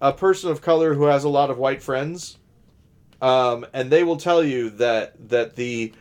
a 0.00 0.12
person 0.12 0.50
of 0.50 0.62
color 0.62 0.94
who 0.94 1.04
has 1.04 1.24
a 1.24 1.28
lot 1.28 1.50
of 1.50 1.58
white 1.58 1.82
friends 1.82 2.38
um, 3.22 3.66
and 3.72 3.90
they 3.90 4.02
will 4.02 4.16
tell 4.16 4.42
you 4.42 4.70
that 4.70 5.28
that 5.28 5.56
the 5.56 5.92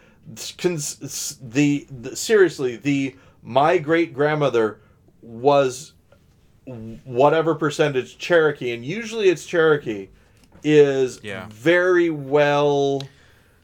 cons- 0.57 1.37
the, 1.41 1.87
the 1.89 2.15
seriously 2.15 2.77
the 2.77 3.15
my 3.41 3.77
great 3.77 4.13
grandmother 4.13 4.79
was 5.21 5.93
whatever 7.03 7.55
percentage 7.55 8.17
Cherokee, 8.17 8.71
and 8.71 8.85
usually 8.85 9.29
it's 9.29 9.45
Cherokee, 9.45 10.09
is 10.63 11.19
Yeah. 11.23 11.47
very 11.49 12.09
well 12.09 13.01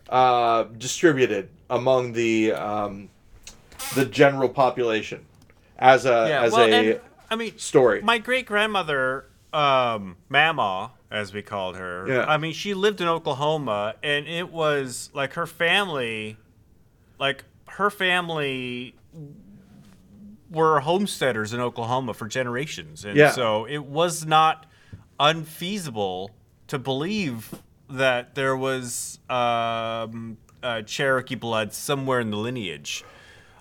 uh, 0.10 0.64
distributed 0.78 1.50
among 1.70 2.14
the 2.14 2.52
um, 2.54 3.10
the 3.96 4.06
general 4.06 4.50
population 4.50 5.26
as 5.78 6.06
a 6.06 6.28
Yeah, 6.30 6.42
as 6.44 6.54
well, 6.54 6.66
a 6.66 6.92
and, 6.92 7.00
I 7.30 7.36
mean, 7.36 7.58
story. 7.58 8.02
my 8.02 8.18
great 8.20 8.46
grandmother, 8.46 9.26
um, 9.52 10.18
Mama, 10.30 10.92
as 11.10 11.34
we 11.34 11.42
called 11.42 11.76
her. 11.76 12.08
Yeah. 12.08 12.26
I 12.26 12.38
mean, 12.38 12.54
she 12.54 12.74
lived 12.74 13.02
in 13.02 13.08
Oklahoma, 13.08 13.96
and 14.04 14.28
it 14.28 14.52
was 14.52 15.10
like 15.14 15.34
her 15.34 15.48
family, 15.48 16.38
like 17.20 17.44
her 17.68 17.90
family 17.90 18.96
were 20.56 20.80
homesteaders 20.80 21.54
in 21.54 21.60
Oklahoma 21.60 22.14
for 22.16 22.28
generations, 22.28 23.06
and 23.06 23.16
Yeah. 23.16 23.32
so 23.32 23.66
it 23.66 23.86
was 23.86 24.26
not 24.26 24.66
unfeasible 25.20 26.32
to 26.68 26.80
believe 26.80 27.54
that 27.90 28.34
there 28.36 28.56
was 28.58 29.20
um, 29.30 30.38
uh, 30.64 30.82
Cherokee 30.82 31.36
blood 31.36 31.74
somewhere 31.74 32.20
in 32.20 32.32
the 32.32 32.38
lineage. 32.38 33.04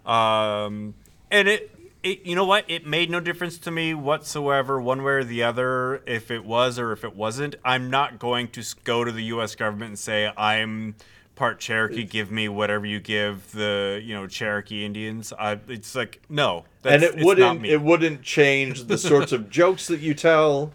Um, 0.06 0.94
and 1.30 1.48
it, 1.48 1.70
it, 2.02 2.24
you 2.26 2.34
know 2.34 2.44
what? 2.44 2.64
It 2.68 2.86
made 2.86 3.10
no 3.10 3.20
difference 3.20 3.58
to 3.58 3.70
me 3.70 3.92
whatsoever, 3.94 4.80
one 4.80 5.02
way 5.02 5.12
or 5.14 5.24
the 5.24 5.42
other, 5.42 6.02
if 6.06 6.30
it 6.30 6.44
was 6.44 6.78
or 6.78 6.92
if 6.92 7.04
it 7.04 7.14
wasn't. 7.16 7.56
I'm 7.64 7.90
not 7.90 8.18
going 8.18 8.48
to 8.48 8.64
go 8.84 9.04
to 9.04 9.12
the 9.12 9.24
U.S. 9.24 9.54
government 9.54 9.88
and 9.90 9.98
say 9.98 10.30
I'm 10.36 10.94
part 11.34 11.60
Cherokee. 11.60 12.04
Give 12.04 12.30
me 12.30 12.48
whatever 12.48 12.86
you 12.86 13.00
give 13.00 13.52
the, 13.52 14.00
you 14.02 14.14
know, 14.14 14.26
Cherokee 14.26 14.84
Indians. 14.84 15.32
I, 15.32 15.58
it's 15.68 15.94
like 15.94 16.22
no, 16.28 16.64
that's, 16.82 16.94
and 16.94 17.02
it 17.02 17.06
it's 17.06 17.16
not 17.16 17.24
wouldn't 17.24 17.66
it 17.66 17.80
wouldn't 17.80 18.22
change 18.22 18.84
the 18.84 18.98
sorts 18.98 19.32
of 19.32 19.50
jokes 19.50 19.86
that 19.88 20.00
you 20.00 20.14
tell. 20.14 20.72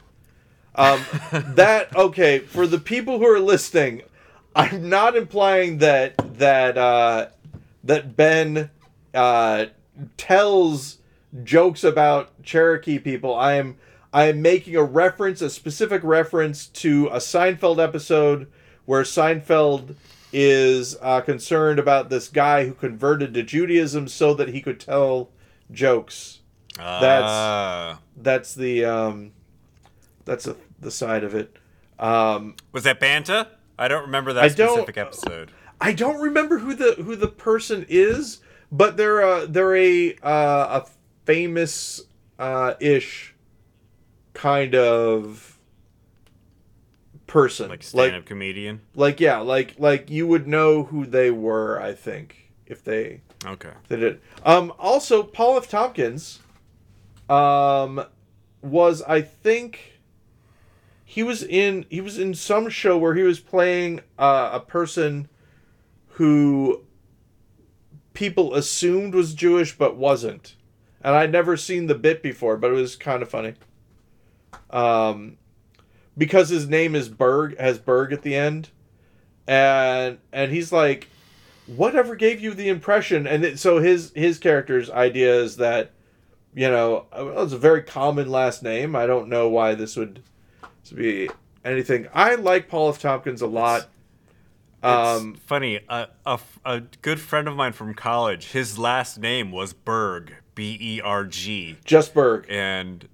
Um, 0.76 1.02
that 1.32 1.96
okay 1.96 2.40
for 2.40 2.68
the 2.68 2.78
people 2.80 3.20
who 3.20 3.26
are 3.26 3.40
listening. 3.40 4.04
I'm 4.56 4.90
not 4.90 5.16
implying 5.16 5.80
that 5.80 6.16
that 6.38 6.78
uh, 6.78 7.28
that 7.84 8.16
Ben 8.16 8.70
uh, 9.14 9.66
tells 10.18 10.98
jokes 11.44 11.84
about 11.84 12.44
Cherokee 12.44 13.00
people. 13.00 13.36
I 13.36 13.54
am 13.54 13.78
I 14.12 14.26
am 14.26 14.42
making 14.42 14.76
a 14.76 14.84
reference, 14.84 15.42
a 15.42 15.50
specific 15.50 16.04
reference 16.04 16.68
to 16.68 17.08
a 17.08 17.18
Seinfeld 17.18 17.82
episode 17.84 18.48
where 18.86 19.04
Seinfeld 19.04 19.96
is 20.32 20.98
uh, 21.02 21.22
concerned 21.22 21.80
about 21.80 22.10
this 22.10 22.28
guy 22.28 22.66
who 22.66 22.74
converted 22.74 23.34
to 23.34 23.44
Judaism 23.44 24.08
so 24.08 24.34
that 24.34 24.50
he 24.50 24.62
could 24.62 24.80
tell 24.80 25.30
jokes. 25.72 26.40
Ah. 26.80 28.00
That's 28.16 28.54
the 28.54 28.86
um, 28.86 29.32
that's 30.26 30.48
a, 30.48 30.56
the 30.80 30.92
side 30.92 31.24
of 31.24 31.36
it. 31.36 31.56
Um, 31.98 32.56
was 32.72 32.84
that 32.84 33.00
Banta? 33.00 33.48
I 33.78 33.88
don't 33.88 34.04
remember 34.04 34.34
that 34.34 34.44
I 34.44 34.48
specific 34.50 34.98
episode. 34.98 35.52
I 35.82 35.94
don't 35.94 36.20
remember 36.22 36.60
who 36.60 36.76
the 36.76 36.94
who 37.04 37.16
the 37.16 37.28
person 37.28 37.86
is, 37.90 38.40
but 38.72 38.98
they're 38.98 39.22
a 39.22 39.48
they're 39.48 39.76
a 39.76 40.16
uh, 40.22 40.82
a 40.82 40.86
famous 41.26 42.02
uh, 42.38 42.74
ish 42.80 43.36
kind 44.34 44.76
of 44.76 45.49
person. 47.30 47.70
Like 47.70 47.84
stand-up 47.84 48.26
comedian. 48.26 48.82
like 48.96 49.20
yeah, 49.22 49.38
like 49.38 49.76
like 49.80 50.10
you 50.10 50.28
would 50.28 50.48
know 50.48 50.84
who 50.84 51.06
they 51.06 51.32
were. 51.32 51.80
I 51.82 51.94
think 51.94 52.52
if 52.66 52.84
they 52.84 53.22
Okay. 53.46 53.72
they 53.88 53.96
did. 53.96 54.20
Um, 54.44 54.74
also, 54.78 55.24
Paul 55.24 55.58
F. 55.58 55.70
Tompkins, 55.70 56.40
um, 57.30 58.04
was 58.62 59.02
I 59.04 59.22
think 59.22 60.02
he 61.06 61.24
was 61.24 61.42
in 61.44 61.86
he 61.90 62.02
was 62.02 62.20
in 62.20 62.34
some 62.34 62.70
show 62.70 62.98
where 62.98 63.16
he 63.16 63.24
was 63.24 63.40
playing 63.40 64.02
uh, 64.18 64.50
a 64.54 64.60
person 64.60 65.30
who 66.14 66.84
people 68.14 68.54
assumed 68.54 69.14
was 69.16 69.34
Jewish 69.34 69.78
but 69.78 69.96
wasn't, 69.96 70.56
and 71.02 71.16
I'd 71.16 71.32
never 71.32 71.56
seen 71.56 71.88
the 71.88 71.96
bit 71.96 72.22
before, 72.22 72.58
but 72.58 72.72
it 72.72 72.74
was 72.74 72.96
kind 72.98 73.22
of 73.24 73.30
funny. 73.30 73.54
Um, 74.70 75.38
because 76.20 76.50
his 76.50 76.68
name 76.68 76.94
is 76.94 77.10
Berg 77.10 77.58
has 77.58 77.80
Berg 77.80 78.14
at 78.14 78.22
the 78.22 78.36
end, 78.36 78.70
and 79.48 80.20
and 80.32 80.52
he's 80.52 80.72
like 80.72 81.08
whatever 81.66 82.16
gave 82.16 82.42
you 82.42 82.54
the 82.54 82.68
impression 82.68 83.28
and 83.28 83.46
it, 83.46 83.60
so 83.60 83.78
his 83.78 84.12
his 84.16 84.40
character's 84.40 84.90
idea 84.90 85.36
is 85.36 85.58
that 85.58 85.92
you 86.56 86.68
know 86.68 87.06
well, 87.14 87.44
it's 87.44 87.54
a 87.54 87.58
very 87.58 87.84
common 87.84 88.30
last 88.30 88.64
name. 88.64 88.96
I 88.96 89.06
don't 89.06 89.30
know 89.30 89.48
why 89.48 89.76
this 89.76 89.96
would 89.96 90.22
this 90.82 90.92
would 90.92 91.00
be 91.00 91.30
anything. 91.64 92.08
I 92.14 92.36
like 92.36 92.68
paul 92.68 92.90
f. 92.90 93.00
Tompkins 93.00 93.42
a 93.42 93.48
lot. 93.48 93.88
um 94.82 95.34
it's 95.36 95.46
funny. 95.46 95.80
A, 95.90 96.08
a 96.26 96.40
a 96.66 96.82
good 97.02 97.20
friend 97.20 97.48
of 97.48 97.56
mine 97.56 97.74
from 97.74 97.94
college, 97.94 98.52
his 98.52 98.80
last 98.80 99.20
name 99.20 99.52
was 99.52 99.74
Berg, 99.74 100.34
B 100.56 100.78
E 100.82 101.02
R 101.02 101.26
G, 101.26 101.78
just 101.86 102.14
berg. 102.14 102.46
And 102.50 103.08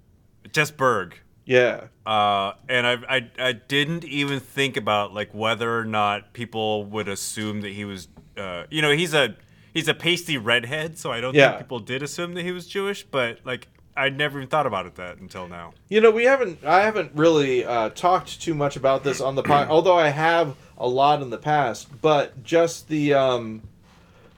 just 0.52 0.76
Berg. 0.78 1.18
Yeah 1.46 1.84
Uh, 2.04 2.52
and 2.68 2.86
I, 2.86 2.96
I, 3.08 3.30
I 3.38 3.52
didn't 3.52 4.04
even 4.04 4.38
think 4.40 4.76
about 4.76 5.14
like 5.14 5.32
whether 5.32 5.78
or 5.78 5.84
not 5.84 6.32
people 6.34 6.84
would 6.84 7.08
assume 7.08 7.62
that 7.62 7.72
he 7.72 7.84
was, 7.84 8.06
uh, 8.36 8.64
you 8.70 8.80
know, 8.82 8.92
he's 8.92 9.14
a 9.14 9.34
he's 9.74 9.88
a 9.88 9.94
pasty 9.94 10.36
redhead, 10.38 10.98
so 10.98 11.10
I 11.10 11.20
don't 11.20 11.34
Yeah. 11.34 11.48
think 11.52 11.62
people 11.62 11.80
did 11.80 12.02
assume 12.02 12.34
that 12.34 12.44
he 12.44 12.52
was 12.52 12.66
Jewish. 12.68 13.02
But 13.04 13.40
like, 13.44 13.66
I 13.96 14.08
never 14.10 14.38
even 14.38 14.48
thought 14.48 14.66
about 14.66 14.86
it 14.86 14.94
that 14.96 15.18
until 15.18 15.48
now. 15.48 15.72
you 15.88 16.00
know 16.02 16.10
we 16.10 16.24
haven't 16.24 16.62
i 16.64 16.82
haven't 16.82 17.10
really 17.14 17.64
uh, 17.64 17.88
talked 17.90 18.40
too 18.42 18.54
much 18.54 18.76
about 18.76 19.02
this 19.04 19.20
on 19.22 19.34
the 19.36 19.42
pod 19.42 19.68
although 19.74 19.96
i 19.96 20.08
have 20.10 20.54
a 20.76 20.86
lot 20.86 21.22
in 21.22 21.30
the 21.30 21.38
past 21.38 21.88
but 22.02 22.42
just 22.44 22.88
the 22.88 23.14
um 23.14 23.62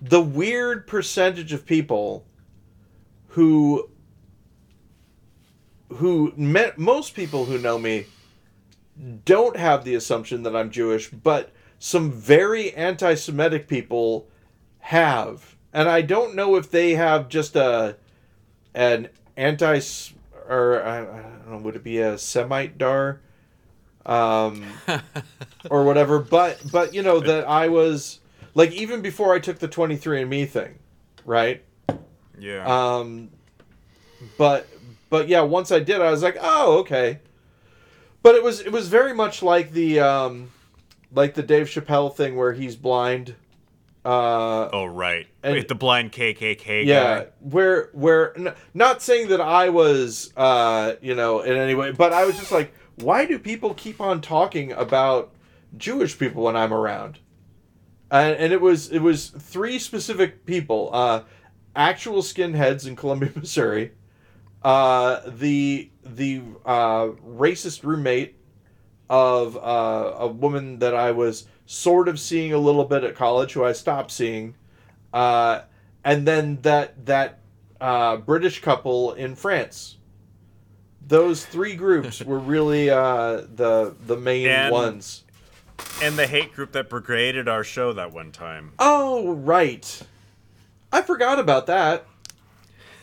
the 0.00 0.20
weird 0.22 0.86
percentage 0.86 1.52
of 1.52 1.66
people 1.66 2.24
who 3.34 3.88
who 5.88 6.32
met 6.36 6.78
most 6.78 7.14
people 7.14 7.46
who 7.46 7.58
know 7.58 7.78
me 7.78 8.06
don't 9.24 9.56
have 9.56 9.84
the 9.84 9.94
assumption 9.94 10.42
that 10.42 10.56
I'm 10.56 10.70
Jewish, 10.70 11.08
but 11.08 11.52
some 11.78 12.10
very 12.10 12.74
anti-Semitic 12.74 13.68
people 13.68 14.26
have, 14.80 15.56
and 15.72 15.88
I 15.88 16.02
don't 16.02 16.34
know 16.34 16.56
if 16.56 16.70
they 16.70 16.94
have 16.94 17.28
just 17.28 17.56
a 17.56 17.96
an 18.74 19.08
anti 19.36 19.80
or 20.48 20.82
I, 20.82 21.00
I 21.02 21.22
don't 21.22 21.50
know 21.50 21.58
would 21.58 21.76
it 21.76 21.84
be 21.84 21.98
a 21.98 22.18
Semite 22.18 22.78
dar, 22.78 23.20
um, 24.06 24.64
or 25.70 25.84
whatever. 25.84 26.18
But 26.18 26.60
but 26.72 26.94
you 26.94 27.02
know 27.02 27.20
that 27.20 27.48
I 27.48 27.68
was 27.68 28.20
like 28.54 28.72
even 28.72 29.02
before 29.02 29.34
I 29.34 29.38
took 29.38 29.58
the 29.58 29.68
23andMe 29.68 30.48
thing, 30.48 30.78
right? 31.24 31.62
Yeah. 32.38 32.64
Um, 32.66 33.30
but 34.36 34.66
but 35.10 35.28
yeah, 35.28 35.40
once 35.40 35.70
I 35.72 35.80
did, 35.80 36.00
I 36.00 36.10
was 36.10 36.22
like, 36.22 36.36
oh 36.40 36.78
okay. 36.78 37.20
But 38.22 38.34
it 38.34 38.42
was 38.42 38.60
it 38.60 38.72
was 38.72 38.88
very 38.88 39.14
much 39.14 39.42
like 39.42 39.72
the 39.72 40.00
um, 40.00 40.50
like 41.12 41.34
the 41.34 41.42
Dave 41.42 41.66
Chappelle 41.68 42.14
thing 42.14 42.36
where 42.36 42.52
he's 42.52 42.76
blind. 42.76 43.34
Uh, 44.04 44.68
oh 44.72 44.86
right. 44.86 45.26
and- 45.42 45.54
Wait, 45.54 45.68
the 45.68 45.74
blind 45.74 46.12
KKK 46.12 46.84
yeah, 46.86 47.02
guy. 47.20 47.26
where 47.40 47.90
where 47.92 48.36
n- 48.38 48.54
not 48.74 49.02
saying 49.02 49.28
that 49.28 49.40
I 49.40 49.68
was 49.68 50.32
uh, 50.36 50.94
you 51.00 51.14
know 51.14 51.40
in 51.40 51.56
any 51.56 51.74
way, 51.74 51.92
but 51.92 52.12
I 52.12 52.24
was 52.24 52.36
just 52.38 52.52
like, 52.52 52.72
why 52.96 53.24
do 53.26 53.38
people 53.38 53.74
keep 53.74 54.00
on 54.00 54.20
talking 54.20 54.72
about 54.72 55.32
Jewish 55.76 56.18
people 56.18 56.44
when 56.44 56.56
I'm 56.56 56.72
around? 56.72 57.18
And, 58.10 58.36
and 58.36 58.52
it 58.52 58.60
was 58.60 58.88
it 58.90 59.00
was 59.00 59.28
three 59.28 59.78
specific 59.78 60.46
people, 60.46 60.90
uh, 60.92 61.22
actual 61.76 62.22
skinheads 62.22 62.86
in 62.86 62.96
Columbia, 62.96 63.30
Missouri, 63.36 63.92
uh, 64.62 65.20
the 65.26 65.90
the 66.04 66.42
uh, 66.64 67.08
racist 67.26 67.82
roommate 67.84 68.36
of 69.10 69.56
uh, 69.56 70.14
a 70.18 70.26
woman 70.26 70.78
that 70.80 70.94
I 70.94 71.12
was 71.12 71.46
sort 71.66 72.08
of 72.08 72.18
seeing 72.18 72.52
a 72.52 72.58
little 72.58 72.84
bit 72.84 73.04
at 73.04 73.14
college, 73.14 73.52
who 73.52 73.64
I 73.64 73.72
stopped 73.72 74.10
seeing, 74.10 74.54
uh, 75.12 75.62
and 76.04 76.26
then 76.26 76.58
that 76.62 77.06
that 77.06 77.40
uh, 77.80 78.16
British 78.18 78.60
couple 78.60 79.12
in 79.12 79.34
France. 79.34 79.96
Those 81.06 81.46
three 81.46 81.74
groups 81.74 82.22
were 82.22 82.38
really 82.38 82.90
uh, 82.90 83.42
the 83.54 83.94
the 84.06 84.16
main 84.16 84.48
And- 84.48 84.72
ones. 84.72 85.24
And 86.02 86.18
the 86.18 86.26
hate 86.26 86.52
group 86.54 86.72
that 86.72 86.88
brigaded 86.90 87.46
our 87.48 87.62
show 87.62 87.92
that 87.92 88.12
one 88.12 88.32
time. 88.32 88.72
Oh 88.80 89.32
right, 89.34 90.02
I 90.92 91.02
forgot 91.02 91.38
about 91.38 91.66
that. 91.66 92.04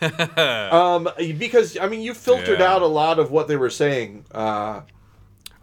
um, 0.38 1.10
because 1.38 1.78
I 1.78 1.88
mean, 1.88 2.02
you 2.02 2.14
filtered 2.14 2.60
Yeah. 2.60 2.74
out 2.74 2.82
a 2.82 2.88
lot 2.88 3.20
of 3.20 3.32
what 3.32 3.48
they 3.48 3.56
were 3.56 3.70
saying. 3.70 4.26
Uh, 4.32 4.82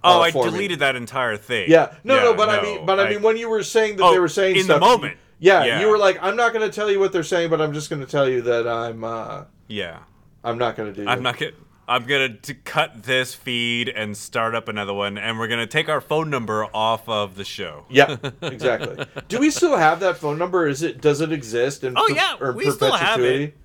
Oh, 0.04 0.18
uh, 0.18 0.22
I 0.24 0.30
for 0.32 0.46
me. 0.46 0.50
deleted 0.50 0.78
that 0.80 0.96
entire 0.96 1.36
thing. 1.36 1.70
Yeah, 1.70 1.94
no, 2.02 2.16
no, 2.16 2.30
Yeah, 2.30 2.36
but 2.36 2.48
I 2.48 2.60
mean, 2.60 2.84
but 2.84 2.98
I, 2.98 3.08
mean, 3.08 3.22
when 3.22 3.36
you 3.36 3.48
were 3.48 3.62
saying 3.62 3.98
that 3.98 4.10
they 4.10 4.16
Oh, 4.16 4.20
were 4.20 4.26
saying 4.26 4.56
in 4.56 4.66
the 4.66 4.74
stuff, 4.74 4.80
moment. 4.80 5.16
yeah, 5.38 5.62
Yeah. 5.64 5.80
you 5.80 5.86
were 5.88 5.96
like, 5.96 6.18
I'm 6.20 6.34
not 6.34 6.52
going 6.52 6.68
to 6.68 6.74
tell 6.74 6.90
you 6.90 6.98
what 6.98 7.12
they're 7.12 7.22
saying, 7.22 7.50
but 7.50 7.60
I'm 7.60 7.72
just 7.72 7.88
going 7.88 8.00
to 8.04 8.10
tell 8.10 8.28
you 8.28 8.42
that 8.42 8.66
I'm, 8.66 9.04
uh, 9.04 9.44
yeah, 9.68 9.98
I'm 10.42 10.58
not 10.58 10.74
going 10.74 10.92
to 10.92 11.04
do. 11.04 11.08
I'm 11.08 11.18
that. 11.18 11.22
not 11.22 11.38
gonna. 11.38 11.52
I'm 11.88 12.04
gonna 12.06 12.30
to 12.36 12.54
cut 12.54 13.02
this 13.02 13.34
feed 13.34 13.88
and 13.88 14.16
start 14.16 14.54
up 14.56 14.66
another 14.68 14.94
one, 14.94 15.18
and 15.18 15.38
we're 15.38 15.48
gonna 15.48 15.66
take 15.66 15.88
our 15.88 16.00
phone 16.00 16.30
number 16.30 16.64
off 16.74 17.08
of 17.08 17.34
the 17.34 17.44
show. 17.44 17.84
Yeah, 17.90 18.16
exactly. 18.42 19.04
do 19.28 19.40
we 19.40 19.50
still 19.50 19.76
have 19.76 19.98
that 20.00 20.16
phone 20.16 20.38
number? 20.38 20.66
Is 20.68 20.82
it 20.82 21.00
does 21.00 21.20
it 21.20 21.32
exist 21.32 21.82
in 21.84 21.94
Oh, 21.98 22.06
per- 22.08 22.14
yeah, 22.14 22.50
we 22.52 22.70
still 22.70 22.92
have 22.94 23.20
it. 23.20 23.56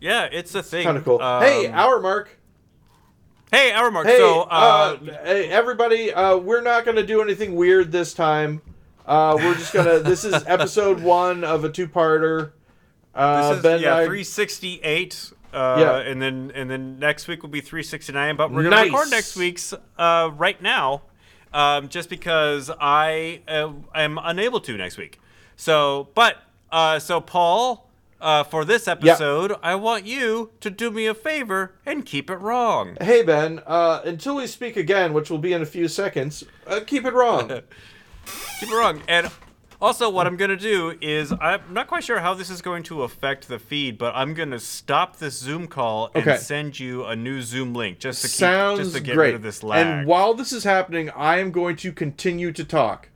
Yeah, 0.00 0.28
it's 0.30 0.54
a 0.54 0.62
thing. 0.62 0.84
Kind 0.84 0.96
of 0.98 1.04
cool. 1.04 1.20
Um, 1.20 1.42
hey, 1.42 1.66
our 1.68 2.00
mark. 2.00 2.30
hey, 3.50 3.72
our 3.72 3.90
mark. 3.90 4.06
Hey, 4.06 4.18
so, 4.18 4.42
uh, 4.42 4.44
uh, 4.44 4.96
hey, 5.24 5.48
everybody, 5.48 6.12
uh, 6.12 6.36
we're 6.36 6.60
not 6.62 6.84
going 6.84 6.96
to 6.96 7.06
do 7.06 7.20
anything 7.22 7.56
weird 7.56 7.90
this 7.90 8.14
time. 8.14 8.62
Uh, 9.06 9.34
we're 9.38 9.54
just 9.54 9.72
gonna. 9.72 9.98
this 10.00 10.22
is 10.24 10.34
episode 10.46 11.00
one 11.00 11.42
of 11.42 11.64
a 11.64 11.70
two-parter. 11.70 12.52
Uh, 13.14 13.48
this 13.48 13.56
is 13.56 13.62
ben 13.62 13.80
yeah, 13.80 13.96
I- 13.96 14.04
368. 14.04 15.32
Uh, 15.50 15.76
Yeah. 15.80 15.96
and 16.10 16.20
then 16.20 16.52
and 16.54 16.70
then 16.70 16.98
next 16.98 17.26
week 17.26 17.40
will 17.42 17.48
be 17.48 17.62
369. 17.62 18.36
But 18.36 18.50
we're 18.50 18.64
gonna 18.64 18.76
Nice. 18.76 18.90
record 18.92 19.10
next 19.10 19.34
week's 19.34 19.72
uh, 19.98 20.30
right 20.36 20.60
now, 20.60 21.02
um, 21.54 21.88
just 21.88 22.10
because 22.10 22.70
I 22.78 23.40
am 23.48 24.18
unable 24.22 24.60
to 24.60 24.76
next 24.76 24.98
week. 24.98 25.18
So, 25.56 26.10
but 26.14 26.36
uh, 26.70 26.98
so 26.98 27.22
Paul, 27.22 27.87
uh, 28.20 28.44
for 28.44 28.64
this 28.64 28.88
episode, 28.88 29.54
I 29.62 29.74
want 29.74 30.04
you 30.06 30.50
to 30.60 30.70
do 30.70 30.90
me 30.90 31.06
a 31.06 31.14
favor 31.14 31.72
and 31.86 32.04
keep 32.04 32.30
it 32.30 32.36
wrong. 32.36 32.96
Hey 33.00 33.22
Ben, 33.22 33.60
uh, 33.66 34.00
until 34.04 34.36
we 34.36 34.46
speak 34.46 34.76
again, 34.76 35.12
which 35.12 35.30
will 35.30 35.38
be 35.38 35.52
in 35.52 35.62
a 35.62 35.66
few 35.66 35.88
seconds, 35.88 36.44
uh, 36.66 36.80
keep 36.86 37.04
it 37.04 37.14
wrong. 37.14 37.48
keep 38.60 38.68
it 38.70 38.74
wrong. 38.74 39.02
And 39.08 39.30
also, 39.80 40.10
what 40.10 40.26
I'm 40.26 40.36
going 40.36 40.50
to 40.50 40.56
do 40.56 40.98
is 41.00 41.32
I'm 41.40 41.60
not 41.70 41.86
quite 41.86 42.02
sure 42.02 42.18
how 42.18 42.34
this 42.34 42.50
is 42.50 42.60
going 42.60 42.82
to 42.84 43.04
affect 43.04 43.46
the 43.46 43.60
feed, 43.60 43.96
but 43.96 44.12
I'm 44.16 44.34
going 44.34 44.50
to 44.50 44.58
stop 44.58 45.18
this 45.18 45.38
Zoom 45.38 45.68
call 45.68 46.10
and 46.16 46.26
Okay. 46.26 46.36
send 46.36 46.80
you 46.80 47.04
a 47.04 47.14
new 47.14 47.40
Zoom 47.42 47.74
link 47.74 48.00
just 48.00 48.22
to 48.22 48.26
keep, 48.26 48.34
Sounds 48.34 48.80
just 48.80 48.94
to 48.96 49.00
get 49.00 49.14
great. 49.14 49.26
rid 49.28 49.34
of 49.36 49.42
this 49.42 49.62
lag. 49.62 49.86
And 49.86 50.06
while 50.08 50.34
this 50.34 50.52
is 50.52 50.64
happening, 50.64 51.10
I 51.10 51.38
am 51.38 51.52
going 51.52 51.76
to 51.76 51.92
continue 51.92 52.50
to 52.50 52.64
talk. 52.64 53.08